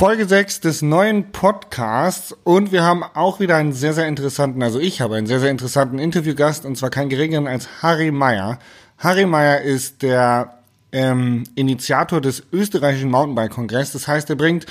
Folge 0.00 0.26
6 0.26 0.60
des 0.60 0.80
neuen 0.80 1.30
Podcasts 1.30 2.34
und 2.42 2.72
wir 2.72 2.84
haben 2.84 3.02
auch 3.02 3.38
wieder 3.38 3.56
einen 3.56 3.74
sehr, 3.74 3.92
sehr 3.92 4.08
interessanten, 4.08 4.62
also 4.62 4.80
ich 4.80 5.02
habe 5.02 5.16
einen 5.16 5.26
sehr, 5.26 5.40
sehr 5.40 5.50
interessanten 5.50 5.98
Interviewgast 5.98 6.64
und 6.64 6.78
zwar 6.78 6.88
kein 6.88 7.10
geringeren 7.10 7.46
als 7.46 7.68
Harry 7.82 8.10
Meyer. 8.10 8.58
Harry 8.96 9.26
Meyer 9.26 9.60
ist 9.60 10.00
der 10.00 10.54
ähm, 10.90 11.44
Initiator 11.54 12.22
des 12.22 12.42
österreichischen 12.50 13.10
Mountainbike-Kongress. 13.10 13.92
Das 13.92 14.08
heißt, 14.08 14.30
er 14.30 14.36
bringt 14.36 14.64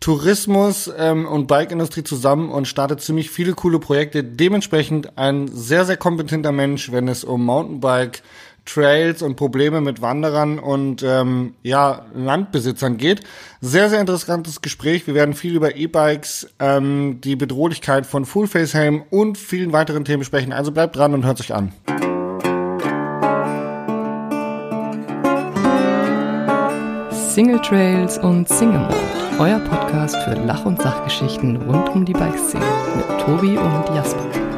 Tourismus 0.00 0.90
ähm, 0.96 1.26
und 1.26 1.46
Bike-Industrie 1.46 2.02
zusammen 2.02 2.50
und 2.50 2.66
startet 2.66 3.02
ziemlich 3.02 3.30
viele 3.30 3.52
coole 3.52 3.80
Projekte. 3.80 4.24
Dementsprechend 4.24 5.18
ein 5.18 5.48
sehr, 5.48 5.84
sehr 5.84 5.98
kompetenter 5.98 6.52
Mensch, 6.52 6.90
wenn 6.90 7.06
es 7.06 7.22
um 7.22 7.44
Mountainbike 7.44 8.22
Trails 8.64 9.22
und 9.22 9.36
Probleme 9.36 9.80
mit 9.80 10.02
Wanderern 10.02 10.58
und 10.58 11.02
ähm, 11.02 11.54
ja 11.62 12.06
Landbesitzern 12.14 12.96
geht. 12.96 13.20
Sehr, 13.60 13.88
sehr 13.90 14.00
interessantes 14.00 14.62
Gespräch. 14.62 15.06
Wir 15.06 15.14
werden 15.14 15.34
viel 15.34 15.56
über 15.56 15.76
E-Bikes, 15.76 16.48
ähm, 16.58 17.20
die 17.22 17.36
Bedrohlichkeit 17.36 18.06
von 18.06 18.24
Fullface 18.24 18.74
Helm 18.74 19.02
und 19.10 19.38
vielen 19.38 19.72
weiteren 19.72 20.04
Themen 20.04 20.24
sprechen. 20.24 20.52
Also 20.52 20.72
bleibt 20.72 20.96
dran 20.96 21.14
und 21.14 21.24
hört 21.24 21.40
euch 21.40 21.54
an. 21.54 21.72
Single 27.12 27.60
Trails 27.60 28.18
und 28.18 28.48
Single 28.48 28.80
Mode, 28.80 28.94
euer 29.38 29.60
Podcast 29.60 30.16
für 30.24 30.34
Lach- 30.34 30.66
und 30.66 30.82
Sachgeschichten 30.82 31.56
rund 31.56 31.88
um 31.90 32.04
die 32.04 32.12
Bikeszene 32.12 32.64
mit 32.96 33.20
Tobi 33.20 33.56
und 33.56 33.94
Jasper. 33.94 34.49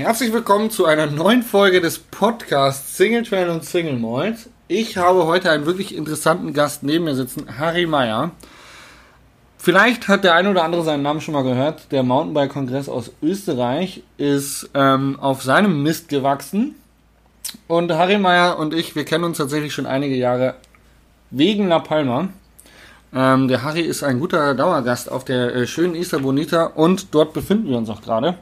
Herzlich 0.00 0.32
willkommen 0.32 0.70
zu 0.70 0.86
einer 0.86 1.08
neuen 1.08 1.42
Folge 1.42 1.82
des 1.82 1.98
Podcasts 1.98 2.96
Single 2.96 3.22
Trail 3.22 3.50
und 3.50 3.66
Single 3.66 3.98
Malt. 3.98 4.48
Ich 4.66 4.96
habe 4.96 5.26
heute 5.26 5.50
einen 5.50 5.66
wirklich 5.66 5.94
interessanten 5.94 6.54
Gast 6.54 6.82
neben 6.82 7.04
mir 7.04 7.14
sitzen, 7.14 7.58
Harry 7.58 7.84
Meyer. 7.84 8.30
Vielleicht 9.58 10.08
hat 10.08 10.24
der 10.24 10.36
eine 10.36 10.52
oder 10.52 10.64
andere 10.64 10.84
seinen 10.84 11.02
Namen 11.02 11.20
schon 11.20 11.34
mal 11.34 11.42
gehört. 11.42 11.92
Der 11.92 12.02
Mountainbike-Kongress 12.02 12.88
aus 12.88 13.12
Österreich 13.22 14.02
ist 14.16 14.70
ähm, 14.72 15.20
auf 15.20 15.42
seinem 15.42 15.82
Mist 15.82 16.08
gewachsen. 16.08 16.76
Und 17.68 17.92
Harry 17.92 18.16
Meyer 18.16 18.58
und 18.58 18.72
ich, 18.72 18.96
wir 18.96 19.04
kennen 19.04 19.24
uns 19.24 19.36
tatsächlich 19.36 19.74
schon 19.74 19.84
einige 19.84 20.14
Jahre 20.14 20.54
wegen 21.28 21.68
La 21.68 21.78
Palma. 21.78 22.30
Ähm, 23.14 23.48
der 23.48 23.64
Harry 23.64 23.82
ist 23.82 24.02
ein 24.02 24.18
guter 24.18 24.54
Dauergast 24.54 25.12
auf 25.12 25.26
der 25.26 25.54
äh, 25.54 25.66
schönen 25.66 25.94
Isla 25.94 26.20
Bonita 26.20 26.64
und 26.68 27.14
dort 27.14 27.34
befinden 27.34 27.68
wir 27.68 27.76
uns 27.76 27.90
auch 27.90 28.00
gerade. 28.00 28.38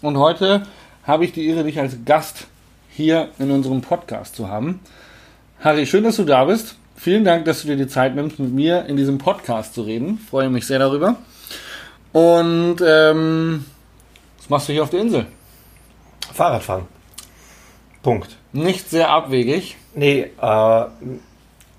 Und 0.00 0.16
heute 0.16 0.62
habe 1.04 1.24
ich 1.24 1.32
die 1.32 1.48
Ehre, 1.48 1.64
dich 1.64 1.78
als 1.80 1.96
Gast 2.04 2.46
hier 2.90 3.30
in 3.38 3.50
unserem 3.50 3.80
Podcast 3.80 4.36
zu 4.36 4.48
haben. 4.48 4.80
Harry, 5.60 5.86
schön, 5.86 6.04
dass 6.04 6.16
du 6.16 6.24
da 6.24 6.44
bist. 6.44 6.76
Vielen 6.96 7.24
Dank, 7.24 7.44
dass 7.44 7.62
du 7.62 7.68
dir 7.68 7.76
die 7.76 7.88
Zeit 7.88 8.14
nimmst, 8.14 8.38
mit 8.38 8.52
mir 8.52 8.86
in 8.86 8.96
diesem 8.96 9.18
Podcast 9.18 9.74
zu 9.74 9.82
reden. 9.82 10.18
Freue 10.18 10.50
mich 10.50 10.66
sehr 10.66 10.78
darüber. 10.78 11.16
Und 12.12 12.76
ähm, 12.84 13.64
was 14.38 14.48
machst 14.48 14.68
du 14.68 14.72
hier 14.72 14.82
auf 14.82 14.90
der 14.90 15.00
Insel? 15.00 15.26
Fahrradfahren. 16.32 16.86
Punkt. 18.02 18.36
Nicht 18.52 18.90
sehr 18.90 19.10
abwegig. 19.10 19.76
Nee, 19.94 20.30
äh, 20.40 20.84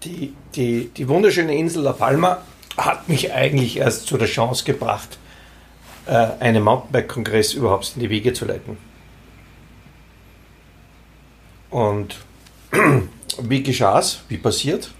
die, 0.03 0.33
die, 0.55 0.89
die 0.89 1.07
wunderschöne 1.07 1.55
Insel 1.55 1.83
La 1.83 1.93
Palma 1.93 2.39
hat 2.75 3.07
mich 3.07 3.31
eigentlich 3.33 3.77
erst 3.77 4.07
zu 4.07 4.17
der 4.17 4.27
Chance 4.27 4.63
gebracht, 4.65 5.18
äh, 6.05 6.27
einen 6.39 6.63
Mountainbike-Kongress 6.63 7.53
überhaupt 7.53 7.91
in 7.95 8.01
die 8.01 8.09
Wege 8.09 8.33
zu 8.33 8.45
leiten. 8.45 8.77
Und 11.69 12.17
wie 13.41 13.63
geschah 13.63 13.99
es? 13.99 14.21
Wie 14.27 14.37
passiert? 14.37 14.91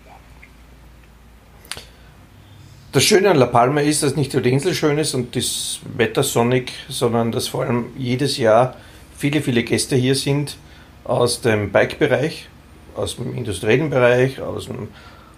Das 2.92 3.04
Schöne 3.04 3.30
an 3.30 3.38
La 3.38 3.46
Palma 3.46 3.82
ist, 3.82 4.02
dass 4.02 4.16
nicht 4.16 4.34
nur 4.34 4.42
die 4.42 4.52
Insel 4.52 4.74
schön 4.74 4.98
ist 4.98 5.14
und 5.14 5.36
das 5.36 5.80
Wetter 5.96 6.24
sonnig, 6.24 6.72
sondern 6.90 7.32
dass 7.32 7.48
vor 7.48 7.64
allem 7.64 7.86
jedes 7.96 8.38
Jahr 8.38 8.76
viele, 9.16 9.42
viele 9.42 9.64
Gäste 9.64 9.96
hier 9.96 10.16
sind 10.16 10.58
aus 11.04 11.42
dem 11.42 11.72
Bike-Bereich, 11.72 12.48
aus 12.96 13.18
dem 13.18 13.36
industriellen 13.36 13.92
Bereich, 13.92 14.42
aus 14.42 14.66
dem 14.66 14.88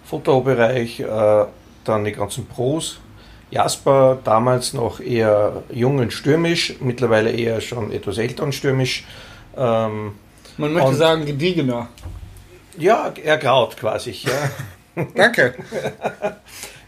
Fotobereich, 0.04 1.00
äh, 1.00 1.44
dann 1.84 2.04
die 2.04 2.12
ganzen 2.12 2.46
Pros. 2.46 3.00
Jasper 3.52 4.18
damals 4.24 4.72
noch 4.72 4.98
eher 4.98 5.62
jung 5.70 5.98
und 5.98 6.12
stürmisch, 6.12 6.74
mittlerweile 6.80 7.30
eher 7.30 7.60
schon 7.60 7.92
etwas 7.92 8.16
älter 8.16 8.44
und 8.44 8.54
stürmisch. 8.54 9.04
Ähm, 9.56 10.12
Man 10.56 10.72
möchte 10.72 10.94
sagen, 10.94 11.26
gediegener. 11.26 11.88
ja, 12.78 13.12
ergraut 13.22 13.76
quasi. 13.76 14.16
Ja. 14.22 15.04
Danke. 15.14 15.54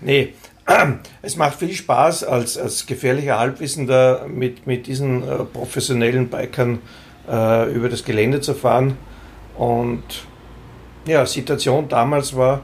Nee, 0.00 0.34
es 1.22 1.36
macht 1.36 1.58
viel 1.58 1.72
Spaß, 1.72 2.24
als, 2.24 2.58
als 2.58 2.84
gefährlicher 2.84 3.38
Halbwissender 3.38 4.26
mit, 4.28 4.66
mit 4.66 4.86
diesen 4.86 5.26
äh, 5.26 5.44
professionellen 5.44 6.28
Bikern 6.28 6.80
äh, 7.26 7.72
über 7.72 7.88
das 7.88 8.04
Gelände 8.04 8.42
zu 8.42 8.52
fahren. 8.52 8.98
Und 9.56 10.02
ja, 11.06 11.24
Situation 11.24 11.88
damals 11.88 12.36
war, 12.36 12.60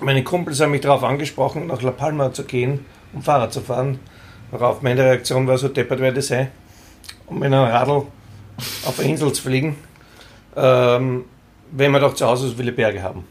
meine 0.00 0.24
Kumpels 0.24 0.60
haben 0.60 0.70
mich 0.70 0.80
darauf 0.80 1.02
angesprochen, 1.02 1.66
nach 1.66 1.82
La 1.82 1.90
Palma 1.90 2.32
zu 2.32 2.44
gehen, 2.44 2.84
um 3.12 3.22
Fahrrad 3.22 3.52
zu 3.52 3.60
fahren. 3.60 3.98
Worauf 4.50 4.82
meine 4.82 5.02
Reaktion 5.02 5.46
war, 5.46 5.58
so 5.58 5.68
deppert 5.68 6.00
werde 6.00 6.22
sein, 6.22 6.48
um 7.26 7.38
mit 7.38 7.46
einem 7.46 7.64
Radl 7.64 8.06
auf 8.86 8.96
der 8.96 9.04
Insel 9.04 9.32
zu 9.32 9.42
fliegen, 9.42 9.76
ähm, 10.56 11.24
wenn 11.70 11.92
wir 11.92 12.00
doch 12.00 12.14
zu 12.14 12.26
Hause 12.26 12.48
so 12.48 12.54
viele 12.54 12.72
Berge 12.72 13.02
haben. 13.02 13.24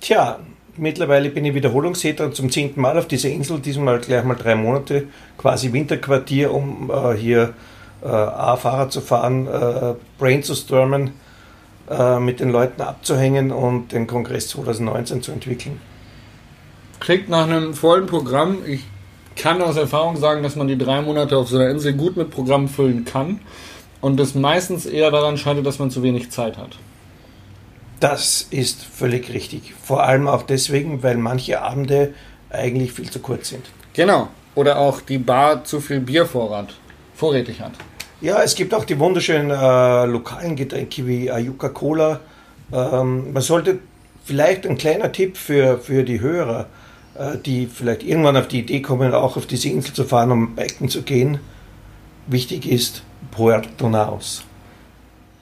Tja, 0.00 0.38
mittlerweile 0.76 1.30
bin 1.30 1.44
ich 1.44 1.54
Wiederholungstäter 1.54 2.32
zum 2.32 2.50
zehnten 2.50 2.80
Mal 2.80 2.98
auf 2.98 3.08
dieser 3.08 3.30
Insel, 3.30 3.60
diesmal 3.60 3.98
gleich 3.98 4.24
mal 4.24 4.34
drei 4.34 4.54
Monate, 4.54 5.08
quasi 5.38 5.72
Winterquartier, 5.72 6.52
um 6.52 6.90
äh, 6.90 7.16
hier 7.16 7.54
äh, 8.02 8.06
A, 8.06 8.56
Fahrrad 8.56 8.92
zu 8.92 9.00
fahren, 9.00 9.46
äh, 9.46 9.94
brainstormen, 10.18 11.12
äh, 11.90 12.18
mit 12.20 12.40
den 12.40 12.50
Leuten 12.50 12.82
abzuhängen 12.82 13.50
und 13.50 13.92
den 13.92 14.06
Kongress 14.06 14.48
2019 14.48 15.22
zu 15.22 15.32
entwickeln. 15.32 15.80
Klingt 17.00 17.28
nach 17.28 17.44
einem 17.44 17.74
vollen 17.74 18.06
Programm. 18.06 18.58
Ich 18.66 18.84
kann 19.36 19.62
aus 19.62 19.76
Erfahrung 19.76 20.16
sagen, 20.16 20.42
dass 20.42 20.56
man 20.56 20.68
die 20.68 20.76
drei 20.76 21.00
Monate 21.00 21.36
auf 21.36 21.48
so 21.48 21.56
einer 21.56 21.70
Insel 21.70 21.94
gut 21.94 22.16
mit 22.16 22.30
Programm 22.30 22.68
füllen 22.68 23.04
kann. 23.04 23.40
Und 24.00 24.20
es 24.20 24.34
meistens 24.34 24.86
eher 24.86 25.10
daran 25.10 25.38
scheitert, 25.38 25.66
dass 25.66 25.78
man 25.78 25.90
zu 25.90 26.02
wenig 26.02 26.30
Zeit 26.30 26.56
hat. 26.56 26.78
Das 28.00 28.46
ist 28.50 28.84
völlig 28.84 29.32
richtig. 29.32 29.74
Vor 29.82 30.04
allem 30.04 30.28
auch 30.28 30.42
deswegen, 30.42 31.02
weil 31.02 31.16
manche 31.16 31.62
Abende 31.62 32.14
eigentlich 32.50 32.92
viel 32.92 33.10
zu 33.10 33.18
kurz 33.18 33.48
sind. 33.48 33.64
Genau. 33.94 34.28
Oder 34.54 34.78
auch 34.78 35.00
die 35.00 35.18
Bar 35.18 35.64
zu 35.64 35.80
viel 35.80 36.00
Biervorrat 36.00 36.74
vorrätig 37.14 37.60
hat. 37.60 37.72
Ja, 38.20 38.42
es 38.42 38.56
gibt 38.56 38.74
auch 38.74 38.84
die 38.84 38.98
wunderschönen 38.98 39.50
äh, 39.50 40.06
lokalen 40.06 40.56
Getränke 40.56 41.06
wie 41.06 41.30
Ayuka 41.30 41.68
Cola. 41.68 42.18
Ähm, 42.72 43.32
man 43.32 43.42
sollte 43.42 43.78
vielleicht 44.24 44.66
ein 44.66 44.76
kleiner 44.76 45.12
Tipp 45.12 45.36
für, 45.36 45.78
für 45.78 46.02
die 46.02 46.20
Hörer, 46.20 46.66
äh, 47.14 47.38
die 47.38 47.66
vielleicht 47.66 48.02
irgendwann 48.02 48.36
auf 48.36 48.48
die 48.48 48.58
Idee 48.58 48.82
kommen, 48.82 49.14
auch 49.14 49.36
auf 49.36 49.46
diese 49.46 49.68
Insel 49.68 49.94
zu 49.94 50.02
fahren, 50.02 50.32
um 50.32 50.56
biken 50.56 50.88
zu 50.88 51.02
gehen. 51.02 51.38
Wichtig 52.26 52.68
ist 52.68 53.02
Puerto 53.30 53.88
Naos. 53.88 54.42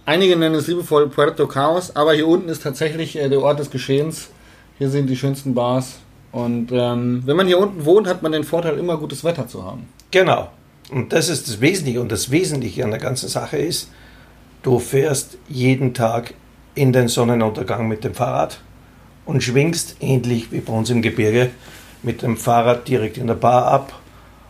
Einige 0.05 0.37
nennen 0.37 0.57
es 0.57 0.67
liebevoll 0.67 1.09
Puerto 1.09 1.47
Chaos, 1.47 1.97
aber 1.97 2.13
hier 2.13 2.29
unten 2.29 2.51
ist 2.51 2.63
tatsächlich 2.63 3.17
äh, 3.17 3.31
der 3.31 3.41
Ort 3.41 3.59
des 3.59 3.71
Geschehens. 3.71 4.29
Hier 4.77 4.91
sind 4.91 5.09
die 5.09 5.17
schönsten 5.17 5.55
Bars. 5.55 5.97
Und 6.31 6.71
ähm, 6.73 7.23
wenn 7.25 7.39
man 7.39 7.47
hier 7.47 7.59
unten 7.59 7.87
wohnt, 7.87 8.07
hat 8.07 8.23
man 8.23 8.33
den 8.33 8.45
Vorteil, 8.45 8.79
immer 8.79 8.99
gutes 8.99 9.25
Wetter 9.25 9.49
zu 9.49 9.65
haben. 9.65 9.89
Genau. 10.11 10.49
Und 10.91 11.13
das 11.13 11.29
ist 11.29 11.49
das 11.49 11.61
Wesentliche. 11.61 12.01
Und 12.01 12.13
das 12.13 12.31
Wesentliche 12.31 12.85
an 12.85 12.91
der 12.91 13.01
ganzen 13.01 13.29
Sache 13.29 13.57
ist, 13.57 13.91
du 14.63 14.79
fährst 14.79 15.39
jeden 15.49 15.95
Tag 15.95 16.35
in 16.75 16.93
den 16.93 17.09
Sonnenuntergang 17.09 17.89
mit 17.89 18.05
dem 18.05 18.15
Fahrrad 18.15 18.61
und 19.25 19.43
schwingst 19.43 19.97
ähnlich 20.01 20.53
wie 20.53 20.61
bei 20.61 20.73
uns 20.73 20.91
im 20.91 21.03
Gebirge 21.03 21.51
mit 22.03 22.23
dem 22.23 22.37
Fahrrad 22.37 22.87
direkt 22.87 23.19
in 23.19 23.27
der 23.27 23.35
Bar 23.35 23.67
ab, 23.67 23.93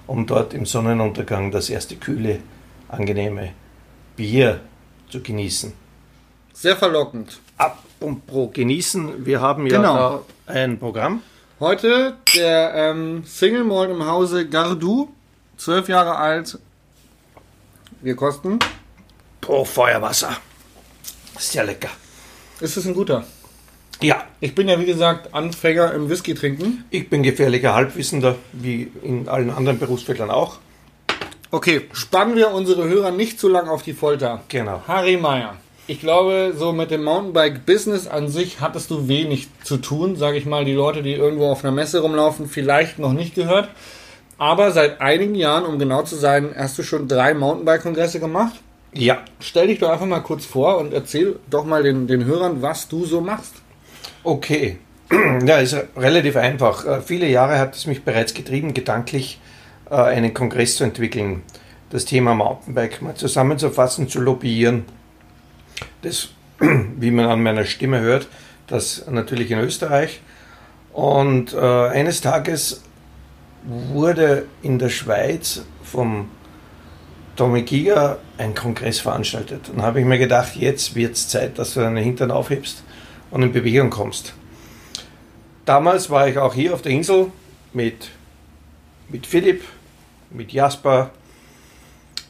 um 0.06 0.26
dort 0.26 0.52
im 0.52 0.66
Sonnenuntergang 0.66 1.50
das 1.50 1.70
erste 1.70 1.96
kühle, 1.96 2.40
angenehme 2.88 3.50
Bier 4.16 4.60
zu 5.08 5.22
genießen. 5.22 5.72
Sehr 6.52 6.76
verlockend. 6.76 7.38
Ab 7.58 7.82
und 8.00 8.26
pro 8.26 8.48
genießen. 8.48 9.24
Wir 9.24 9.40
haben 9.40 9.66
ja 9.66 9.76
Genau. 9.78 10.24
ein 10.46 10.78
Programm. 10.78 11.22
Heute 11.60 12.14
der 12.34 12.74
ähm, 12.74 13.22
Single 13.24 13.64
Malt 13.64 13.90
im 13.90 14.04
Hause 14.06 14.46
Gardou, 14.48 15.08
zwölf 15.56 15.88
Jahre 15.88 16.16
alt. 16.16 16.58
Wir 18.00 18.14
kosten. 18.16 18.58
Pro 19.40 19.64
Feuerwasser. 19.64 20.36
Sehr 21.38 21.64
lecker. 21.64 21.90
Ist 22.60 22.76
es 22.76 22.86
ein 22.86 22.94
guter? 22.94 23.24
Ja, 24.02 24.24
Ich 24.40 24.54
bin 24.54 24.68
ja 24.68 24.78
wie 24.78 24.84
gesagt 24.84 25.32
Anfänger 25.34 25.92
im 25.94 26.10
Whisky 26.10 26.34
trinken. 26.34 26.84
Ich 26.90 27.08
bin 27.08 27.22
gefährlicher 27.22 27.74
Halbwissender, 27.74 28.36
wie 28.52 28.90
in 29.02 29.28
allen 29.28 29.50
anderen 29.50 29.78
Berufsfeldern 29.78 30.30
auch. 30.30 30.58
Okay, 31.50 31.88
spannen 31.92 32.36
wir 32.36 32.50
unsere 32.50 32.86
Hörer 32.86 33.10
nicht 33.10 33.40
zu 33.40 33.48
lang 33.48 33.68
auf 33.68 33.82
die 33.82 33.94
Folter. 33.94 34.42
Genau. 34.48 34.82
Harry 34.86 35.16
Meyer. 35.16 35.56
ich 35.86 36.00
glaube, 36.00 36.52
so 36.58 36.72
mit 36.72 36.90
dem 36.90 37.04
Mountainbike-Business 37.04 38.06
an 38.08 38.28
sich 38.28 38.60
hattest 38.60 38.90
du 38.90 39.08
wenig 39.08 39.48
zu 39.62 39.78
tun, 39.78 40.16
sage 40.16 40.36
ich 40.36 40.44
mal, 40.44 40.64
die 40.66 40.74
Leute, 40.74 41.02
die 41.02 41.12
irgendwo 41.14 41.46
auf 41.50 41.64
einer 41.64 41.72
Messe 41.72 42.00
rumlaufen, 42.00 42.48
vielleicht 42.48 42.98
noch 42.98 43.12
nicht 43.12 43.34
gehört. 43.34 43.68
Aber 44.38 44.70
seit 44.70 45.00
einigen 45.00 45.34
Jahren, 45.34 45.64
um 45.64 45.78
genau 45.78 46.02
zu 46.02 46.16
sein, 46.16 46.54
hast 46.56 46.76
du 46.78 46.82
schon 46.82 47.08
drei 47.08 47.32
Mountainbike-Kongresse 47.32 48.20
gemacht. 48.20 48.54
Ja. 48.92 49.18
Stell 49.40 49.68
dich 49.68 49.78
doch 49.78 49.90
einfach 49.90 50.06
mal 50.06 50.20
kurz 50.20 50.44
vor 50.44 50.78
und 50.78 50.92
erzähl 50.92 51.38
doch 51.50 51.64
mal 51.64 51.82
den, 51.82 52.06
den 52.06 52.24
Hörern, 52.24 52.62
was 52.62 52.88
du 52.88 53.04
so 53.04 53.20
machst. 53.20 53.54
Okay. 54.24 54.78
Ja, 55.46 55.58
ist 55.58 55.76
relativ 55.96 56.36
einfach. 56.36 56.84
Äh, 56.84 57.00
viele 57.00 57.28
Jahre 57.28 57.58
hat 57.58 57.76
es 57.76 57.86
mich 57.86 58.02
bereits 58.02 58.34
getrieben, 58.34 58.74
gedanklich 58.74 59.40
äh, 59.88 59.94
einen 59.94 60.34
Kongress 60.34 60.76
zu 60.76 60.84
entwickeln, 60.84 61.42
das 61.90 62.04
Thema 62.04 62.34
Mountainbike 62.34 63.02
mal 63.02 63.14
zusammenzufassen, 63.14 64.08
zu 64.08 64.20
lobbyieren. 64.20 64.84
Das, 66.02 66.30
wie 66.58 67.10
man 67.12 67.26
an 67.26 67.42
meiner 67.42 67.64
Stimme 67.64 68.00
hört, 68.00 68.26
das 68.66 69.06
natürlich 69.08 69.50
in 69.52 69.60
Österreich. 69.60 70.20
Und 70.92 71.52
äh, 71.52 71.58
eines 71.58 72.20
Tages 72.20 72.82
wurde 73.66 74.46
in 74.62 74.78
der 74.78 74.88
Schweiz 74.88 75.64
vom 75.82 76.30
Tommy 77.34 77.62
Giga 77.62 78.18
ein 78.38 78.54
Kongress 78.54 79.00
veranstaltet. 79.00 79.68
Und 79.68 79.82
habe 79.82 80.00
ich 80.00 80.06
mir 80.06 80.18
gedacht, 80.18 80.56
jetzt 80.56 80.94
wird 80.94 81.14
es 81.14 81.28
Zeit, 81.28 81.58
dass 81.58 81.74
du 81.74 81.80
deinen 81.80 81.96
Hintern 81.96 82.30
aufhebst 82.30 82.82
und 83.30 83.42
in 83.42 83.52
Bewegung 83.52 83.90
kommst. 83.90 84.34
Damals 85.64 86.10
war 86.10 86.28
ich 86.28 86.38
auch 86.38 86.54
hier 86.54 86.72
auf 86.74 86.82
der 86.82 86.92
Insel 86.92 87.32
mit, 87.72 88.10
mit 89.08 89.26
Philipp, 89.26 89.64
mit 90.30 90.52
Jasper, 90.52 91.10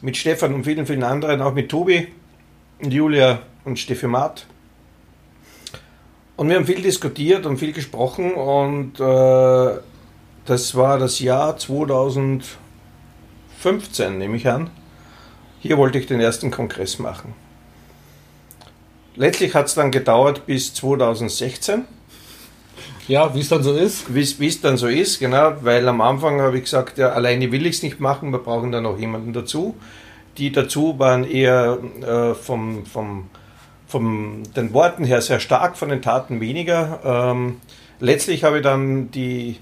mit 0.01 0.17
Stefan 0.17 0.53
und 0.53 0.63
vielen, 0.63 0.85
vielen 0.85 1.03
anderen, 1.03 1.41
auch 1.41 1.53
mit 1.53 1.69
Tobi 1.69 2.07
und 2.79 2.91
Julia 2.91 3.39
und 3.63 3.77
Steffi 3.79 4.07
Matt. 4.07 4.45
Und 6.35 6.49
wir 6.49 6.55
haben 6.55 6.65
viel 6.65 6.81
diskutiert 6.81 7.45
und 7.45 7.57
viel 7.57 7.73
gesprochen 7.73 8.33
und 8.33 8.99
äh, 8.99 9.79
das 10.47 10.73
war 10.75 10.97
das 10.97 11.19
Jahr 11.19 11.55
2015, 11.57 12.57
nehme 14.17 14.37
ich 14.37 14.47
an. 14.47 14.69
Hier 15.59 15.77
wollte 15.77 15.99
ich 15.99 16.07
den 16.07 16.21
ersten 16.21 16.51
Kongress 16.51 16.99
machen. 16.99 17.35
Letztlich 19.15 19.53
hat 19.53 19.65
es 19.65 19.75
dann 19.75 19.91
gedauert 19.91 20.45
bis 20.45 20.73
2016. 20.73 21.83
Ja, 23.09 23.35
wie 23.35 23.41
es 23.41 23.49
dann 23.49 23.61
so 23.61 23.73
ist. 23.75 24.13
Wie 24.13 24.47
es 24.47 24.61
dann 24.61 24.77
so 24.77 24.87
ist, 24.87 25.19
genau, 25.19 25.53
weil 25.61 25.85
am 25.87 25.99
Anfang 25.99 26.39
habe 26.39 26.57
ich 26.57 26.63
gesagt, 26.63 26.97
ja, 26.97 27.09
alleine 27.09 27.51
will 27.51 27.65
ich 27.65 27.77
es 27.77 27.83
nicht 27.83 27.99
machen, 27.99 28.31
wir 28.31 28.39
brauchen 28.39 28.71
da 28.71 28.79
noch 28.79 28.97
jemanden 28.97 29.33
dazu. 29.33 29.75
Die 30.37 30.51
dazu 30.53 30.97
waren 30.97 31.25
eher 31.25 31.79
äh, 32.01 32.35
vom, 32.35 32.85
vom, 32.85 33.29
vom 33.85 34.43
den 34.55 34.73
Worten 34.73 35.03
her 35.03 35.21
sehr 35.21 35.41
stark, 35.41 35.77
von 35.77 35.89
den 35.89 36.01
Taten 36.01 36.39
weniger. 36.39 36.99
Ähm, 37.03 37.59
letztlich 37.99 38.43
habe 38.43 38.57
ich 38.57 38.63
dann 38.63 39.11
die, 39.11 39.57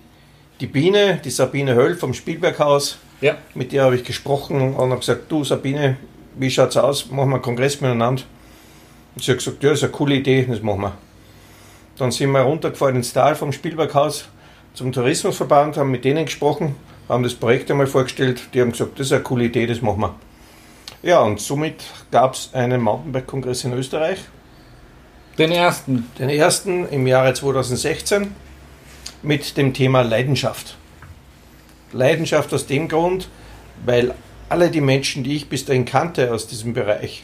die 0.60 0.68
Biene, 0.68 1.20
die 1.24 1.30
Sabine 1.30 1.76
Höll 1.76 1.96
vom 1.96 2.14
Spielberghaus, 2.14 2.98
ja. 3.22 3.38
mit 3.54 3.72
der 3.72 3.84
habe 3.84 3.96
ich 3.96 4.04
gesprochen 4.04 4.76
und 4.76 4.90
habe 4.90 5.00
gesagt, 5.00 5.30
du 5.30 5.44
Sabine, 5.44 5.98
wie 6.36 6.50
schaut 6.50 6.70
es 6.70 6.78
aus? 6.78 7.12
Machen 7.12 7.30
wir 7.30 7.36
einen 7.36 7.42
Kongress 7.42 7.82
miteinander. 7.82 8.24
Und 9.16 9.24
sie 9.24 9.32
hat 9.32 9.40
gesagt, 9.40 9.64
ja, 9.64 9.70
das 9.70 9.80
ist 9.80 9.84
eine 9.84 9.92
coole 9.92 10.16
Idee, 10.16 10.46
das 10.50 10.62
machen 10.62 10.82
wir. 10.82 10.98
Dann 11.98 12.12
sind 12.12 12.32
wir 12.32 12.42
runtergefahren 12.42 12.98
ins 12.98 13.14
Tal 13.14 13.36
vom 13.36 13.52
Spielberghaus 13.52 14.26
zum 14.74 14.92
Tourismusverband, 14.92 15.78
haben 15.78 15.92
mit 15.92 16.04
denen 16.04 16.26
gesprochen, 16.26 16.76
haben 17.08 17.24
das 17.24 17.34
Projekt 17.34 17.72
einmal 17.72 17.88
vorgestellt. 17.88 18.42
Die 18.54 18.62
haben 18.62 18.72
gesagt, 18.72 19.00
das 19.00 19.08
ist 19.08 19.14
eine 19.14 19.24
coole 19.24 19.46
Idee, 19.46 19.68
das 19.68 19.82
machen 19.82 20.02
wir. 20.02 20.16
Ja, 21.04 21.22
und 21.22 21.40
somit 21.40 21.84
gab 22.12 22.34
es 22.34 22.50
einen 22.54 22.82
Mountainbike-Kongress 22.82 23.64
in 23.66 23.74
Österreich. 23.74 24.20
Den 25.38 25.52
ersten? 25.52 26.10
Den 26.18 26.30
ersten 26.30 26.88
im 26.90 27.08
Jahre 27.08 27.34
2016 27.34 28.34
mit 29.26 29.58
dem 29.58 29.74
Thema 29.74 30.02
Leidenschaft. 30.02 30.78
Leidenschaft 31.92 32.54
aus 32.54 32.68
dem 32.68 32.88
Grund, 32.88 33.30
weil 33.86 34.14
alle 34.50 34.70
die 34.70 34.82
Menschen, 34.82 35.24
die 35.24 35.36
ich 35.36 35.50
bis 35.50 35.66
dahin 35.66 35.86
kannte 35.86 36.34
aus 36.34 36.48
diesem 36.48 36.74
Bereich, 36.74 37.24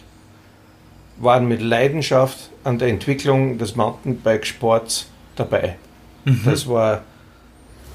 waren 1.18 1.48
mit 1.48 1.62
Leidenschaft 1.62 2.50
an 2.64 2.80
der 2.80 2.88
Entwicklung 2.88 3.58
des 3.58 3.76
Mountainbike-Sports 3.76 5.08
dabei. 5.36 5.78
Mhm. 6.26 6.42
Das 6.46 6.68
war 6.68 7.04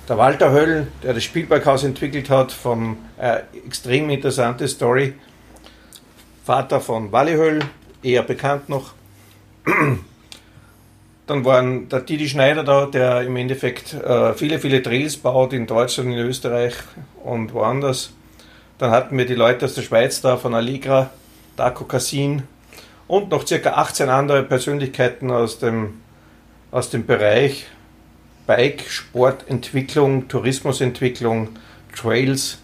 der 0.08 0.19
Walter 0.19 0.53
Höll, 0.53 0.87
der 1.03 1.14
das 1.14 1.25
Spielberghaus 1.25 1.82
entwickelt 1.82 2.31
hat, 2.31 2.53
von 2.53 2.97
äh, 3.19 3.41
extrem 3.67 4.08
interessante 4.11 4.69
Story. 4.69 5.14
Vater 6.44 6.81
von 6.81 7.11
Wally 7.11 7.35
Höll, 7.35 7.61
eher 8.03 8.23
bekannt 8.23 8.69
noch. 8.69 8.93
Dann 11.26 11.44
waren 11.44 11.88
der 11.88 12.00
Didi 12.00 12.28
Schneider 12.28 12.62
da, 12.62 12.87
der 12.87 13.23
im 13.23 13.37
Endeffekt 13.37 13.94
äh, 13.94 14.32
viele, 14.34 14.61
viele 14.61 14.81
Trails 14.82 15.17
baut 15.17 15.52
in 15.52 15.67
Deutschland, 15.67 16.12
in 16.12 16.19
Österreich 16.19 16.75
und 17.25 17.52
woanders. 17.52 18.12
Dann 18.78 18.90
hatten 18.90 19.19
wir 19.19 19.26
die 19.26 19.34
Leute 19.34 19.64
aus 19.64 19.75
der 19.75 19.82
Schweiz 19.82 20.20
da, 20.20 20.37
von 20.37 20.55
Allegra, 20.55 21.11
Daco 21.56 21.84
Cassin, 21.84 22.44
und 23.08 23.31
noch 23.31 23.46
circa 23.46 23.75
18 23.75 24.08
andere 24.08 24.43
Persönlichkeiten 24.43 25.31
aus 25.31 25.58
dem, 25.58 26.00
aus 26.70 26.90
dem 26.90 27.06
Bereich 27.06 27.67
Bike, 28.46 28.84
Sportentwicklung, 28.88 30.29
Tourismusentwicklung, 30.29 31.49
Trails. 31.94 32.58